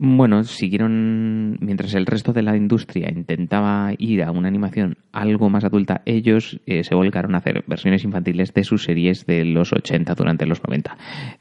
bueno, 0.00 0.44
siguieron, 0.44 1.58
mientras 1.60 1.92
el 1.94 2.06
resto 2.06 2.32
de 2.32 2.42
la 2.42 2.56
industria 2.56 3.10
intentaba 3.10 3.92
ir 3.98 4.22
a 4.22 4.30
una 4.30 4.46
animación 4.46 4.98
algo 5.10 5.50
más 5.50 5.64
adulta, 5.64 6.02
ellos 6.06 6.60
eh, 6.66 6.84
se 6.84 6.94
volcaron 6.94 7.34
a 7.34 7.38
hacer 7.38 7.64
versiones 7.66 8.04
infantiles 8.04 8.54
de 8.54 8.62
sus 8.62 8.84
series 8.84 9.26
de 9.26 9.44
los 9.44 9.72
80 9.72 10.14
durante 10.14 10.46
los 10.46 10.62
90, 10.62 10.96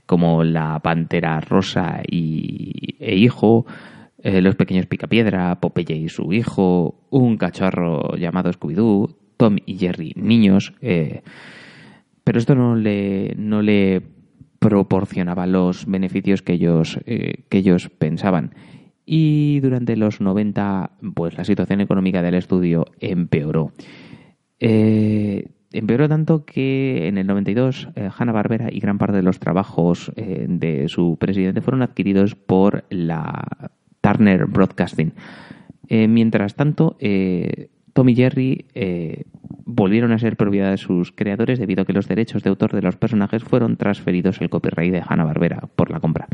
como 0.07 0.43
La 0.43 0.79
Pantera 0.79 1.39
Rosa 1.39 2.01
y, 2.07 2.95
e 2.99 3.15
Hijo, 3.15 3.67
eh, 4.23 4.41
Los 4.41 4.55
Pequeños 4.55 4.87
Picapiedra, 4.87 5.59
Popeye 5.59 5.95
y 5.95 6.09
su 6.09 6.33
hijo, 6.33 6.95
Un 7.11 7.37
cachorro 7.37 8.15
llamado 8.15 8.51
Scooby-Doo, 8.51 9.15
Tom 9.37 9.57
y 9.67 9.77
Jerry 9.77 10.13
Niños. 10.15 10.73
Eh, 10.81 11.21
pero 12.23 12.39
esto 12.39 12.55
no 12.55 12.75
le, 12.75 13.35
no 13.37 13.61
le 13.61 14.01
proporcionaba 14.59 15.47
los 15.47 15.85
beneficios 15.85 16.41
que 16.41 16.53
ellos, 16.53 16.99
eh, 17.05 17.43
que 17.49 17.59
ellos 17.59 17.89
pensaban. 17.97 18.53
Y 19.05 19.59
durante 19.61 19.95
los 19.95 20.19
90, 20.19 20.91
pues 21.13 21.37
la 21.37 21.45
situación 21.45 21.81
económica 21.81 22.21
del 22.21 22.35
estudio 22.35 22.85
empeoró. 22.99 23.71
Eh, 24.59 25.49
empeoró 25.71 26.09
tanto 26.09 26.45
que 26.45 27.07
en 27.07 27.17
el 27.17 27.27
92 27.27 27.89
eh, 27.95 28.09
Hanna-Barbera 28.17 28.69
y 28.71 28.79
gran 28.79 28.97
parte 28.97 29.15
de 29.15 29.23
los 29.23 29.39
trabajos 29.39 30.11
de 30.15 30.89
su 30.89 31.17
presidente 31.17 31.61
fueron 31.61 31.83
adquiridos 31.83 32.35
por 32.35 32.85
la 32.89 33.71
Turner 34.01 34.45
Broadcasting. 34.45 35.13
mientras 35.89 36.55
tanto, 36.55 36.97
Tom 37.97 38.09
y 38.09 38.15
Jerry 38.15 38.65
eh, 38.75 39.23
volvieron 39.65 40.11
a 40.11 40.19
ser 40.19 40.37
propiedad 40.37 40.69
de 40.69 40.77
sus 40.77 41.11
creadores 41.11 41.57
debido 41.57 41.81
a 41.81 41.85
que 41.85 41.93
los 41.93 42.07
derechos 42.07 42.43
de 42.43 42.51
autor 42.51 42.73
de 42.73 42.83
los 42.83 42.95
personajes 42.95 43.43
fueron 43.43 43.75
transferidos 43.75 44.39
al 44.39 44.51
copyright 44.51 44.93
de 44.93 45.01
Hanna-Barbera 45.03 45.67
por 45.75 45.89
la 45.89 45.99
compra. 45.99 46.27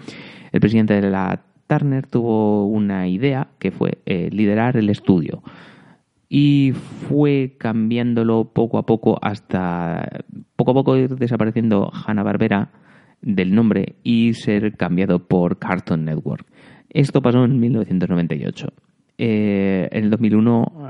El 0.52 0.60
presidente 0.60 1.00
de 1.00 1.10
la 1.10 1.40
Turner 1.68 2.06
tuvo 2.06 2.66
una 2.66 3.08
idea 3.08 3.48
que 3.60 3.72
fue 3.72 4.00
eh, 4.06 4.28
liderar 4.30 4.76
el 4.76 4.90
estudio 4.90 5.42
y 6.28 6.74
fue 7.08 7.56
cambiándolo 7.58 8.52
poco 8.54 8.78
a 8.78 8.86
poco 8.86 9.18
hasta 9.22 10.26
poco 10.58 10.72
a 10.72 10.74
poco 10.74 10.98
ir 10.98 11.16
desapareciendo 11.16 11.94
Hanna-Barbera 11.94 12.72
del 13.22 13.56
nombre 13.56 13.96
y 14.04 14.34
ser 14.34 14.76
cambiado 14.76 15.30
por 15.30 15.60
Cartoon 15.60 16.04
Network. 16.04 16.46
Esto 16.90 17.22
pasó 17.22 17.46
en 17.46 17.58
1998. 17.58 18.68
Eh, 19.18 19.88
en 19.92 20.04
el 20.04 20.10
2001 20.10 20.90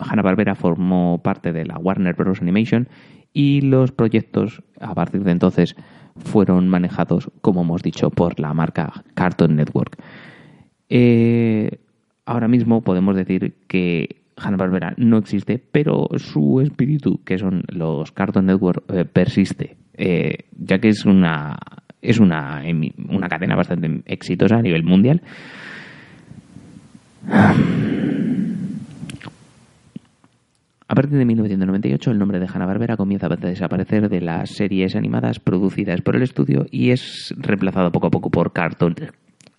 Hanna-Barbera 0.00 0.54
formó 0.54 1.20
parte 1.22 1.52
de 1.52 1.64
la 1.64 1.78
Warner 1.78 2.14
Bros. 2.14 2.42
Animation 2.42 2.88
y 3.32 3.60
los 3.60 3.92
proyectos 3.92 4.62
a 4.80 4.94
partir 4.94 5.22
de 5.22 5.32
entonces 5.32 5.76
fueron 6.16 6.68
manejados, 6.68 7.30
como 7.40 7.62
hemos 7.62 7.82
dicho, 7.82 8.10
por 8.10 8.40
la 8.40 8.52
marca 8.54 9.04
Cartoon 9.14 9.56
Network. 9.56 9.96
Eh, 10.88 11.78
ahora 12.26 12.48
mismo 12.48 12.82
podemos 12.82 13.16
decir 13.16 13.54
que 13.68 14.22
Hanna-Barbera 14.36 14.94
no 14.96 15.18
existe, 15.18 15.58
pero 15.58 16.08
su 16.16 16.60
espíritu, 16.60 17.22
que 17.24 17.38
son 17.38 17.62
los 17.68 18.12
Cartoon 18.12 18.46
Network, 18.46 18.84
eh, 18.92 19.04
persiste, 19.04 19.76
eh, 19.94 20.46
ya 20.58 20.78
que 20.78 20.88
es 20.88 21.04
una 21.04 21.58
es 22.02 22.18
una, 22.18 22.62
una 23.10 23.28
cadena 23.28 23.56
bastante 23.56 24.02
exitosa 24.06 24.56
a 24.56 24.62
nivel 24.62 24.84
mundial. 24.84 25.20
A 30.90 30.94
partir 30.96 31.18
de 31.18 31.24
1998, 31.24 32.10
el 32.10 32.18
nombre 32.18 32.40
de 32.40 32.48
Hanna-Barbera 32.52 32.96
comienza 32.96 33.28
a 33.28 33.36
desaparecer 33.36 34.08
de 34.08 34.20
las 34.20 34.50
series 34.50 34.96
animadas 34.96 35.38
producidas 35.38 36.00
por 36.00 36.16
el 36.16 36.22
estudio 36.22 36.66
y 36.68 36.90
es 36.90 37.32
reemplazado 37.38 37.92
poco 37.92 38.08
a 38.08 38.10
poco 38.10 38.28
por 38.28 38.52
Cartoon 38.52 38.96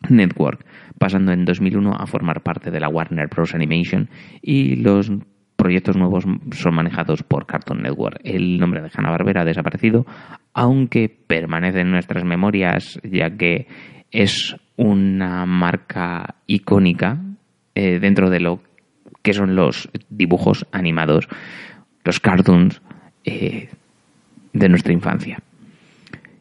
Network, 0.09 0.65
pasando 0.99 1.31
en 1.31 1.45
2001 1.45 1.93
a 1.93 2.05
formar 2.05 2.41
parte 2.43 2.69
de 2.69 2.81
la 2.81 2.89
Warner 2.89 3.29
Bros. 3.29 3.55
Animation 3.55 4.09
y 4.41 4.75
los 4.75 5.09
proyectos 5.55 5.95
nuevos 5.95 6.25
son 6.51 6.75
manejados 6.75 7.23
por 7.23 7.45
Cartoon 7.45 7.81
Network. 7.81 8.19
El 8.25 8.59
nombre 8.59 8.81
de 8.81 8.89
Hanna-Barbera 8.93 9.43
ha 9.43 9.45
desaparecido, 9.45 10.05
aunque 10.53 11.07
permanece 11.07 11.79
en 11.79 11.91
nuestras 11.91 12.25
memorias, 12.25 12.99
ya 13.09 13.37
que 13.37 13.67
es 14.11 14.57
una 14.75 15.45
marca 15.45 16.35
icónica 16.45 17.21
eh, 17.73 17.99
dentro 18.01 18.29
de 18.29 18.41
lo 18.41 18.70
que 19.21 19.33
son 19.33 19.55
los 19.55 19.89
dibujos 20.09 20.65
animados, 20.71 21.27
los 22.03 22.19
cartoons 22.19 22.81
eh, 23.23 23.69
de 24.53 24.69
nuestra 24.69 24.93
infancia. 24.93 25.39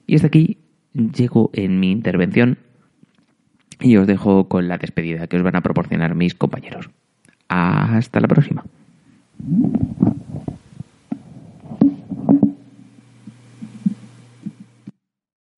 Y 0.07 0.17
hasta 0.17 0.29
aquí 0.29 0.59
llego 0.95 1.51
en 1.53 1.79
mi 1.79 1.91
intervención 1.91 2.59
y 3.81 3.97
os 3.97 4.07
dejo 4.07 4.49
con 4.49 4.69
la 4.69 4.79
despedida 4.79 5.27
que 5.27 5.37
os 5.37 5.43
van 5.43 5.57
a 5.57 5.63
proporcionar 5.63 6.15
mis 6.15 6.35
compañeros. 6.35 6.91
Hasta 7.49 8.21
la 8.21 8.29
próxima. 8.29 8.65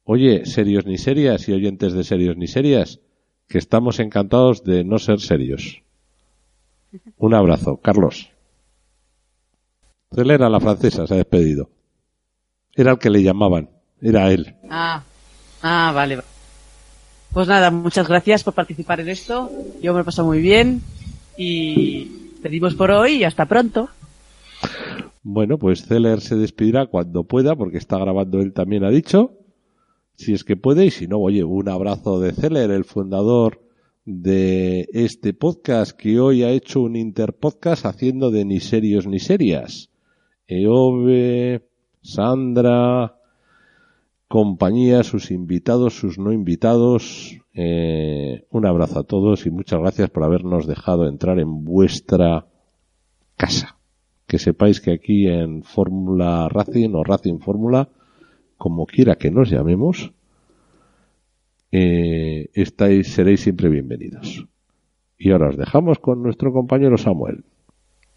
Oye, 0.04 0.44
serios 0.44 0.86
ni 0.86 0.98
serias 0.98 1.48
y 1.48 1.52
oyentes 1.52 1.92
de 1.92 2.04
serios 2.04 2.36
ni 2.36 2.46
serias, 2.46 3.00
que 3.48 3.58
estamos 3.58 4.00
encantados 4.00 4.64
de 4.64 4.84
no 4.84 4.98
ser 4.98 5.20
serios. 5.20 5.82
Un 7.18 7.34
abrazo, 7.34 7.78
Carlos. 7.78 8.30
Él 10.16 10.30
era 10.30 10.48
la 10.48 10.60
francesa, 10.60 11.06
se 11.06 11.14
ha 11.14 11.18
despedido. 11.18 11.70
Era 12.74 12.92
el 12.92 12.98
que 12.98 13.10
le 13.10 13.22
llamaban, 13.22 13.70
era 14.00 14.30
él. 14.30 14.54
Ah, 14.70 15.02
ah, 15.62 15.92
vale. 15.94 16.20
Pues 17.32 17.48
nada, 17.48 17.70
muchas 17.70 18.08
gracias 18.08 18.44
por 18.44 18.54
participar 18.54 19.00
en 19.00 19.08
esto. 19.08 19.50
Yo 19.82 19.92
me 19.92 20.00
lo 20.00 20.04
paso 20.04 20.24
muy 20.24 20.40
bien 20.40 20.82
y 21.36 22.04
pedimos 22.42 22.74
por 22.74 22.90
hoy 22.90 23.12
y 23.16 23.24
hasta 23.24 23.46
pronto. 23.46 23.88
Bueno, 25.22 25.56
pues 25.56 25.86
Celer 25.86 26.20
se 26.20 26.36
despedirá 26.36 26.86
cuando 26.86 27.24
pueda, 27.24 27.56
porque 27.56 27.78
está 27.78 27.98
grabando 27.98 28.40
él 28.40 28.52
también 28.52 28.84
ha 28.84 28.90
dicho. 28.90 29.32
Si 30.16 30.34
es 30.34 30.44
que 30.44 30.56
puede, 30.56 30.86
y 30.86 30.90
si 30.90 31.06
no, 31.06 31.18
oye, 31.18 31.42
un 31.42 31.68
abrazo 31.68 32.20
de 32.20 32.32
Celer, 32.32 32.70
el 32.70 32.84
fundador 32.84 33.62
de 34.04 34.88
este 34.92 35.32
podcast 35.32 35.92
que 35.92 36.18
hoy 36.18 36.42
ha 36.42 36.50
hecho 36.50 36.80
un 36.80 36.96
interpodcast 36.96 37.86
haciendo 37.86 38.30
de 38.30 38.44
ni 38.44 38.60
serios 38.60 39.06
ni 39.06 39.20
serias. 39.20 39.90
Eove, 40.48 41.68
Sandra, 42.02 43.16
compañía, 44.26 45.04
sus 45.04 45.30
invitados, 45.30 45.94
sus 45.94 46.18
no 46.18 46.32
invitados. 46.32 47.38
Eh, 47.54 48.44
un 48.50 48.66
abrazo 48.66 49.00
a 49.00 49.04
todos 49.04 49.46
y 49.46 49.50
muchas 49.50 49.78
gracias 49.78 50.10
por 50.10 50.24
habernos 50.24 50.66
dejado 50.66 51.06
entrar 51.06 51.38
en 51.38 51.64
vuestra 51.64 52.46
casa. 53.36 53.78
Que 54.26 54.38
sepáis 54.38 54.80
que 54.80 54.92
aquí 54.92 55.28
en 55.28 55.62
Fórmula 55.62 56.48
Racing 56.48 56.90
o 56.94 57.04
Racing 57.04 57.38
Fórmula, 57.38 57.90
como 58.56 58.86
quiera 58.86 59.16
que 59.16 59.30
nos 59.30 59.50
llamemos, 59.50 60.12
eh, 61.72 62.50
estáis, 62.52 63.08
seréis 63.08 63.40
siempre 63.40 63.68
bienvenidos. 63.68 64.46
Y 65.18 65.30
ahora 65.30 65.48
os 65.48 65.56
dejamos 65.56 65.98
con 65.98 66.22
nuestro 66.22 66.52
compañero 66.52 66.98
Samuel. 66.98 67.44